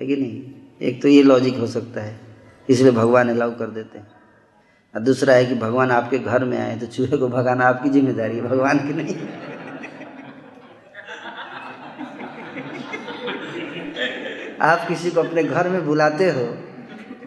है 0.01 0.07
कि 0.07 0.21
नहीं? 0.21 0.60
एक 0.81 1.01
तो 1.01 1.07
ये 1.07 1.21
लॉजिक 1.23 1.57
हो 1.57 1.67
सकता 1.69 2.01
है, 2.01 2.19
इसलिए 2.67 2.91
भगवान 2.93 3.29
अलाउ 3.29 3.51
कर 3.57 3.67
देते 3.69 3.97
हैं। 3.97 4.07
और 4.95 5.01
दूसरा 5.01 5.33
है 5.33 5.45
कि 5.45 5.55
भगवान 5.57 5.91
आपके 5.91 6.17
घर 6.19 6.43
में 6.45 6.57
आए 6.59 6.77
तो 6.79 6.85
चूहे 6.87 7.17
को 7.17 7.27
भगाना 7.29 7.65
आपकी 7.65 7.89
ज़िम्मेदारी 7.89 8.35
है, 8.35 8.41
भगवान 8.43 8.79
की 8.79 8.93
नहीं। 8.93 9.15
आप 14.61 14.87
किसी 14.87 15.11
को 15.11 15.21
अपने 15.21 15.43
घर 15.43 15.69
में 15.69 15.85
बुलाते 15.85 16.29
हो 16.29 16.45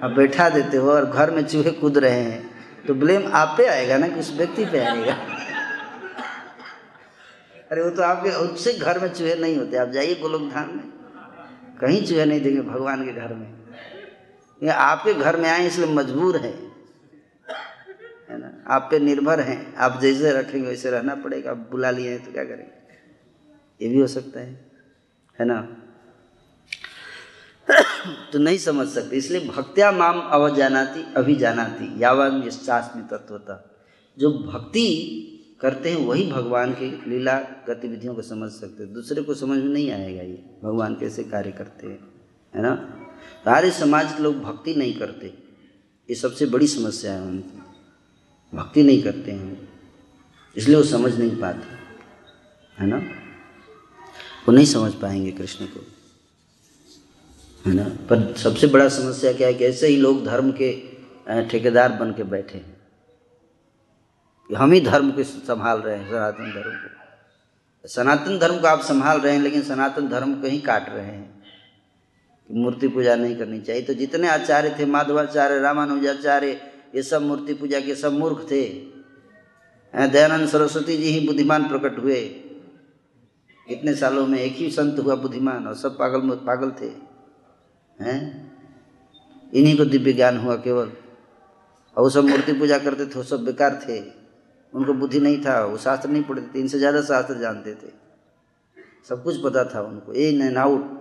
और 0.03 0.13
बैठा 0.15 0.49
देते 0.51 0.77
हो 0.77 0.91
और 0.91 1.07
घर 1.07 1.31
में 1.31 1.45
चूहे 1.45 1.71
कूद 1.73 1.99
रहे 1.99 2.21
हैं 2.21 2.43
तो 2.87 2.95
ब्लेम 2.97 3.23
आप 3.35 3.55
पे 3.59 3.67
आएगा 3.69 3.97
ना 3.99 4.09
कि 4.09 4.21
उस 4.21 4.33
व्यक्ति 4.37 4.65
पे 4.65 4.79
आएगा। 4.81 5.13
अरे 7.71 7.83
वो 7.83 7.91
तो 7.91 8.03
आपके, 8.03 8.31
उससे 8.31 8.73
घर 8.75 8.99
में 9.01 9.09
चूहे 9.09 9.35
नहीं 9.37 9.57
होते, 9.57 9.77
आप 9.77 9.89
जाइए 9.91 10.15
गोलोक 10.15 10.43
धाम 10.51 10.69
में। 10.69 10.83
कहीं 11.81 12.07
चूहे 12.07 12.25
नहीं 12.25 12.41
देंगे 12.41 12.61
भगवान 12.61 13.05
के 13.05 13.13
घर 13.13 13.35
में। 13.35 13.55
ये 14.63 14.69
आपके 14.69 15.15
घर 15.15 15.37
में 15.37 15.51
आए 15.51 15.67
इसलिए 15.67 15.95
मजबूर 15.95 16.37
है। 16.37 16.53
है 18.31 18.39
ना? 18.39 18.75
आप 18.75 18.89
पे 18.91 18.99
निर्भर 18.99 19.41
हैं। 19.41 19.75
आप 19.75 19.99
जैसे 20.03 20.33
रखेंगे 20.33 20.69
वैसे 20.69 20.91
रहना 20.91 21.15
पड़ेगा। 21.15 21.51
आप 21.51 21.57
बुला 21.57 21.91
लिए 21.91 22.19
तो 22.19 22.33
क्या 22.33 22.45
करेंगे? 22.45 22.85
ये 23.83 23.89
भी 23.89 24.01
हो 24.01 24.07
सकता 24.07 24.41
है। 24.41 24.71
है 25.41 25.47
ना? 25.47 25.77
तो 28.33 28.39
नहीं 28.39 28.59
समझ 28.59 28.89
सकते। 28.89 29.17
इसलिए 29.17 29.49
भक्त्या 29.49 29.93
माम 29.93 30.21
अवजानाती 30.21 31.15
अभिजानाती 31.17 32.03
यावन 32.03 32.43
यशास्मी 32.47 33.03
तत्वता 33.03 33.71
जो 34.19 34.33
भक्ति 34.33 35.31
करते 35.65 35.91
हैं, 35.91 35.97
वही 35.99 36.31
भगवान 36.31 36.73
की 36.73 36.89
लीला 37.11 37.39
गतिविधियों 37.69 38.15
को 38.15 38.23
समझ 38.23 38.51
सकते 38.53 38.83
हैं। 38.83 38.93
दूसरे 38.93 39.23
को 39.23 39.35
समझ 39.35 39.59
में 39.59 39.73
नहीं 39.73 39.91
आएगा 39.91 40.23
ये, 40.23 40.43
भगवान 40.65 40.95
कैसे 40.95 41.23
कार्य 41.25 41.53
करते 41.53 41.87
हैं, 41.87 41.99
है 42.55 42.63
ना? 42.63 42.75
सारे 43.45 43.71
समाज 43.71 44.13
के 44.13 44.23
लोग 44.23 44.41
भक्ति 44.41 44.75
नहीं 44.75 44.95
करते। 44.99 45.27
ये 46.09 46.15
सबसे 46.15 46.47
बड़ी 46.47 46.67
समस्या 46.67 47.13
है 47.13 47.23
उनकी। 47.23 47.61
भक्ति 48.53 48.83
नहीं 48.83 49.03
करते 49.03 49.33
हैं 49.33 49.69
इसलिए 50.57 50.77
वो 50.77 50.83
समझ 50.85 51.15
नहीं 51.19 51.37
पाते, 51.37 51.77
है 52.79 52.87
ना? 52.87 52.97
वो 54.47 54.53
नहीं 54.53 54.67
समझ 54.67 54.93
पाएँगे 54.95 55.31
कृष्ण 55.33 55.67
को, 55.67 55.81
है 57.65 57.75
ना? 57.75 57.89
पर 58.11 58.35
सबसे 58.37 58.67
बड़ा 58.67 58.89
समस्या 58.91 59.33
क्या 59.33 59.49
है 59.49 59.55
कि 59.55 59.65
ऐसे 59.65 59.87
ही 59.87 59.97
लोग 59.97 60.25
धर्म 60.25 60.53
के 60.53 60.73
ठेकेदार 61.49 61.93
बन 61.93 62.13
के 62.13 62.23
बैठे 62.29 62.59
हैं। 62.59 62.74
हम 64.53 64.73
ही 64.73 64.81
धर्म 64.81 65.11
को 65.11 65.23
संभाल 65.23 65.79
रहे 65.79 65.97
हैं, 65.97 66.11
सनातन 66.11 66.53
धर्म 66.53 66.71
को। 66.71 67.89
सनातन 67.89 68.39
धर्म 68.39 68.61
को 68.61 68.67
आप 68.67 68.81
संभाल 68.81 69.21
रहे 69.21 69.33
हैं, 69.35 69.43
लेकिन 69.43 69.63
सनातन 69.63 70.09
धर्म 70.09 70.41
को 70.41 70.47
ही 70.47 70.59
काट 70.59 70.89
रहे 70.89 71.05
हैं। 71.05 71.35
कि 72.49 72.55
मूर्ति 72.55 72.89
पूजा 72.89 73.15
नहीं 73.15 73.37
करनी 73.37 73.61
चाहिए। 73.61 73.83
तो 73.83 73.95
जितने 73.95 74.29
आचार्य 74.29 74.77
थे, 74.79 74.87
माधवाचार्य, 74.87 75.59
रामानुजाचार्य, 75.59 76.73
ये 76.95 77.03
सब 77.03 77.23
मूर्ति 77.23 77.55
पूजा 77.55 77.81
के 77.81 77.95
सब 77.95 78.13
मूर्ख 78.13 78.47
थे। 78.51 78.69
दयानंद 80.09 80.49
सरस्वती 80.49 80.97
जी 80.97 81.05
ही 81.05 81.27
बुद्धिमान 81.27 81.69
प्रकट 81.69 81.99
हुए। 81.99 82.17
इतने 83.71 83.95
सालों 83.95 84.27
में 84.27 84.39
एक 84.39 84.53
ही 84.53 84.71
संत 84.71 84.99
हुआ 84.99 85.15
बुद्धिमान 85.15 85.67
और 85.67 85.75
सब 85.75 85.99
पागल 85.99 86.21
पागल 86.31 86.71
थे। 86.71 86.93
हैं? 88.05 88.53
इन्हीं 89.55 89.77
को 89.77 89.85
दिव्य 89.85 90.13
ज्ञान 90.13 90.39
हुआ 90.39 90.57
केवल। 90.57 90.87
और 91.97 92.03
वो 92.03 92.11
सब 92.11 92.25
मूर्ति 92.25 92.53
पूजा 92.53 92.79
करते 92.79 93.07
थे, 93.07 93.11
वो 93.17 93.23
सब 93.23 93.45
बेकार 93.45 93.81
थे। 93.89 94.24
उनको 94.75 94.95
बुद्धि 94.95 95.21
नहीं 95.21 95.45
था, 95.45 95.65
वो 95.65 95.77
शास्त्र 95.79 96.09
नहीं 96.09 96.23
पढ़ते 96.23 96.55
थे, 96.55 96.61
इनसे 96.61 96.79
ज़्यादा 96.79 97.03
शास्त्र 97.03 97.35
जानते 97.35 97.75
थे। 97.75 97.93
सब 99.09 99.23
कुछ 99.25 99.43
पता 99.43 99.65
था 99.65 99.81
उनको, 99.83 100.13
ए 100.13 100.33
एंड 100.33 100.59
आउट। 100.59 100.93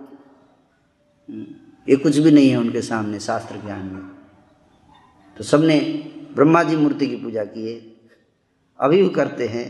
ये 1.86 1.96
कुछ 1.96 2.18
भी 2.18 2.30
नहीं 2.30 2.50
है 2.50 2.56
उनके 2.56 2.82
सामने 2.82 3.20
शास्त्र 3.20 3.60
ज्ञान 3.60 3.84
में। 3.84 4.02
तो 5.36 5.44
सबने 5.44 5.78
ब्रह्मा 6.34 6.62
जी 6.62 6.76
मूर्ति 6.76 7.06
की 7.06 7.16
पूजा 7.16 7.44
किए 7.44 7.74
अभी 8.78 9.02
भी 9.02 9.08
करते 9.08 9.46
हैं 9.46 9.66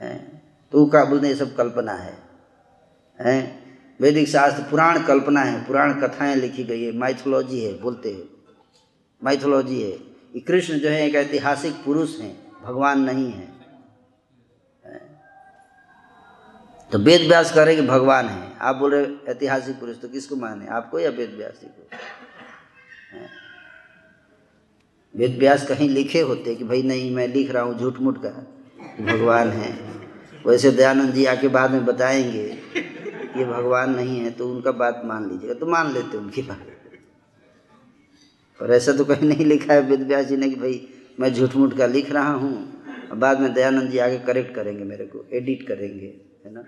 हैं। 0.00 0.42
तो 0.72 0.78
वो 0.78 0.86
क्या 0.86 1.04
बोलते 1.04 1.26
हैं 1.26 1.34
सब 1.34 1.54
कल्पना 1.56 1.92
है, 1.92 2.16
हैं। 3.18 3.64
वैदिक 4.00 4.28
शास्त्र, 4.28 4.62
पुराण 4.62 5.02
कल्पना 5.02 5.40
है, 5.40 5.64
पुराण 5.66 5.92
कथाएँ 6.00 6.34
लिखी 6.36 6.64
गई 6.64 6.82
है 6.82 6.92
माइथोलॉजी 6.92 7.64
है, 7.64 7.72
बोलते 7.80 8.12
हैं। 8.12 8.28
माइथोलॉजी 9.22 9.82
है। 9.82 10.40
कृष्ण 10.40 10.78
जो 10.78 10.88
है 10.88 11.06
एक 11.06 11.14
ऐतिहासिक 11.14 11.72
पुरुष 11.84 12.18
हैं। 12.20 12.43
भगवान 12.64 13.00
नहीं 13.00 13.30
है। 13.32 13.52
तो 16.92 16.98
वेद 16.98 17.20
व्यास 17.20 17.52
कह 17.54 17.62
रहे 17.62 17.76
कि 17.76 17.82
भगवान 17.82 18.26
है। 18.26 18.52
आप 18.60 18.76
बोल 18.76 18.94
रहे 18.94 19.30
ऐतिहासिक 19.30 19.80
पुरुष 19.80 20.00
तो 20.00 20.08
किसको 20.08 20.36
माने? 20.36 20.66
आपको 20.66 20.98
या 20.98 21.10
वेद 21.10 21.34
व्यास 21.36 21.60
जी 21.60 21.66
को? 21.66 21.88
वेद 25.14 25.38
व्यास 25.38 25.66
कहीं 25.66 25.88
लिखे 25.88 26.20
होते 26.20 26.54
कि 26.54 26.64
भाई 26.64 26.82
नहीं, 26.82 27.10
मैं 27.14 27.26
लिख 27.28 27.50
रहा 27.50 27.62
हूँ 27.62 27.78
झूठ 27.78 27.98
मूठ 28.00 28.18
का 28.18 28.30
भगवान 29.00 29.50
है। 29.50 29.72
वैसे 30.46 30.70
दयानंद 30.70 31.12
जी 31.12 31.24
आके 31.24 31.48
बाद 31.48 31.70
में 31.70 31.84
बताएँगे 31.84 32.46
ये 33.36 33.44
भगवान 33.44 33.94
नहीं 33.94 34.18
है 34.20 34.30
तो 34.30 34.48
उनका 34.50 34.72
बात 34.72 35.02
मान 35.04 35.28
लीजिएगा। 35.30 35.54
तो 35.54 35.66
मान 35.66 35.92
लेते 35.92 36.16
उनकी 36.16 36.42
बात। 36.42 36.66
पर 38.60 38.70
ऐसा 38.70 38.92
तो 38.92 39.04
कहीं 39.04 39.28
नहीं 39.28 39.46
लिखा 39.46 39.72
है 39.74 39.80
वेद 39.80 40.02
व्यास 40.02 40.26
जी 40.26 40.36
ने 40.36 40.48
कि 40.48 40.56
भाई 40.56 40.93
मैं 41.20 41.32
झूठ 41.34 41.56
मूठ 41.56 41.76
का 41.76 41.86
लिख 41.86 42.12
रहा 42.12 42.32
हूँ 42.32 42.82
बाद 43.14 43.40
में 43.40 43.52
दयानंद 43.54 43.90
जी 43.90 43.98
आगे 43.98 44.18
करेक्ट 44.18 44.54
करेंगे 44.54 44.84
मेरे 44.84 45.04
को 45.06 45.24
एडिट 45.32 45.66
करेंगे, 45.66 46.20
है 46.44 46.52
ना? 46.54 46.64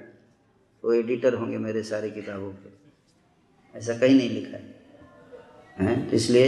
वो 0.84 0.92
एडिटर 0.92 1.34
होंगे 1.34 1.58
मेरे 1.58 1.82
सारी 1.82 2.10
किताबों 2.10 2.50
के। 2.52 3.78
ऐसा 3.78 3.98
कहीं 3.98 4.16
नहीं 4.16 4.30
लिखा 4.30 4.56
है। 4.56 4.74
हैं? 5.78 6.10
तो 6.10 6.16
इसलिए 6.16 6.44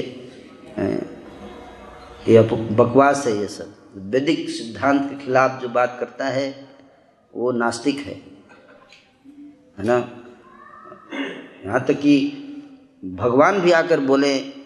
ये 2.29 2.43
बकवास 2.75 3.27
है 3.27 3.37
ये 3.39 3.47
सब। 3.47 3.75
वैदिक 3.97 4.49
सिद्धांत 4.51 5.11
के 5.11 5.25
खिलाफ 5.25 5.61
जो 5.63 5.69
बात 5.69 5.97
करता 6.01 6.25
है, 6.25 6.69
वो 7.35 7.53
नास्तिक 7.53 7.97
है। 7.97 8.15
है 9.79 9.85
ना? 9.85 9.99
यहाँ 11.65 11.85
तक 11.85 11.95
कि 11.95 12.15
भगवान 13.05 13.61
भी 13.61 13.73
आकर 13.73 14.01
बोले 14.01 14.58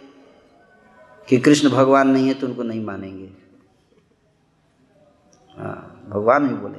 कि 1.29 1.39
कृष्ण 1.39 1.71
भगवान 1.71 2.09
नहीं 2.09 2.29
है 2.29 2.35
तो 2.35 2.47
उनको 2.47 2.63
नहीं 2.63 2.85
मानेंगे। 2.85 3.31
हाँ 5.57 6.07
भगवान 6.09 6.49
भी 6.49 6.55
बोले। 6.55 6.79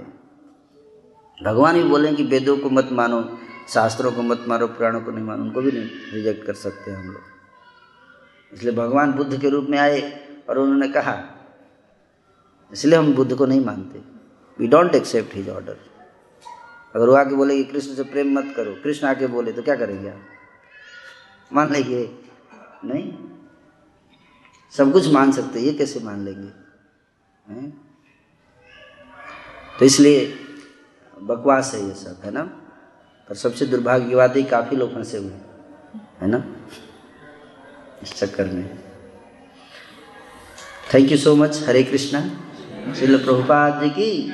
भगवान 1.37 1.75
भी 1.75 1.83
बोले 1.83 2.13
कि 2.15 2.23
वेदों 2.23 2.57
को 2.57 2.69
मत 2.69 2.89
मानो, 2.91 3.21
शास्त्रों 3.69 4.11
को 4.11 4.21
मत 4.21 4.45
मानो, 4.47 4.67
पुराणों 4.67 5.01
को 5.01 5.11
नहीं 5.11 5.25
मानो, 5.25 5.43
उनको 5.43 5.61
भी 5.61 5.71
नहीं 5.71 5.89
रिजेक्ट 6.13 6.45
कर 6.45 6.53
सकते 6.53 6.91
हम 6.91 7.07
लोग। 7.07 7.21
इसलिए 8.53 8.73
भगवान 8.75 9.11
बुद्ध 9.11 9.41
के 9.41 9.49
रूप 9.49 9.67
में 9.69 9.77
आए 9.77 10.01
और 10.49 10.57
उन्होंने 10.57 10.87
कहा, 10.87 11.15
इसलिए 12.71 12.99
हम 12.99 13.13
बुद्ध 13.13 13.35
को 13.35 13.45
नहीं 13.45 13.65
मानते। 13.65 13.99
We 14.59 14.67
don't 14.67 14.95
accept 14.95 15.35
his 15.35 15.49
order 15.49 15.77
अगर 16.95 17.09
वो 17.09 17.15
आके 17.15 17.35
बोले 17.35 17.55
कि 17.57 17.63
कृष्ण 17.63 17.93
से 17.95 18.03
प्रेम 18.03 18.39
मत 18.39 18.53
करो, 18.55 18.73
कृष्ण 18.83 19.07
आके 19.07 19.27
बोले 19.27 19.51
तो 19.51 19.61
क्या 19.61 19.75
करेंगे 19.75 20.09
आप? 20.09 20.19
मान 21.53 21.71
लेंगे, 21.71 22.09
नहीं? 22.85 23.13
सब 24.77 24.93
कुछ 24.93 25.07
मान 25.07 25.31
सकते 25.31 25.59
ये 25.59 25.73
कैसे 25.73 25.99
मान 25.99 26.25
लेंगे? 26.25 26.49
हैं? 27.53 27.81
तो 29.79 29.85
इसलिए 29.85 30.39
बकवास 31.21 31.73
है 31.73 31.87
ये 31.87 31.93
सब, 31.93 32.21
है 32.23 32.31
ना? 32.31 32.43
पर 33.29 33.35
सबसे 33.35 33.65
दुर्भाग्य 33.65 34.09
की 34.09 34.15
बात 34.15 34.35
है 34.35 34.43
काफ़ी 34.43 34.77
लोग 34.77 34.95
फंसे 34.95 35.17
हुए 35.17 35.31
है 36.21 36.27
ना? 36.27 36.55
इस 38.03 38.13
चक्कर 38.13 38.47
में। 38.47 38.79
Thank 40.93 41.11
you 41.11 41.17
so 41.17 41.35
much 41.35 41.63
Hare 41.67 41.83
Krishna. 41.83 42.21
Srila 42.93 43.23
Prabhupada 43.23 43.83
ji 43.83 43.89
की 43.89 44.31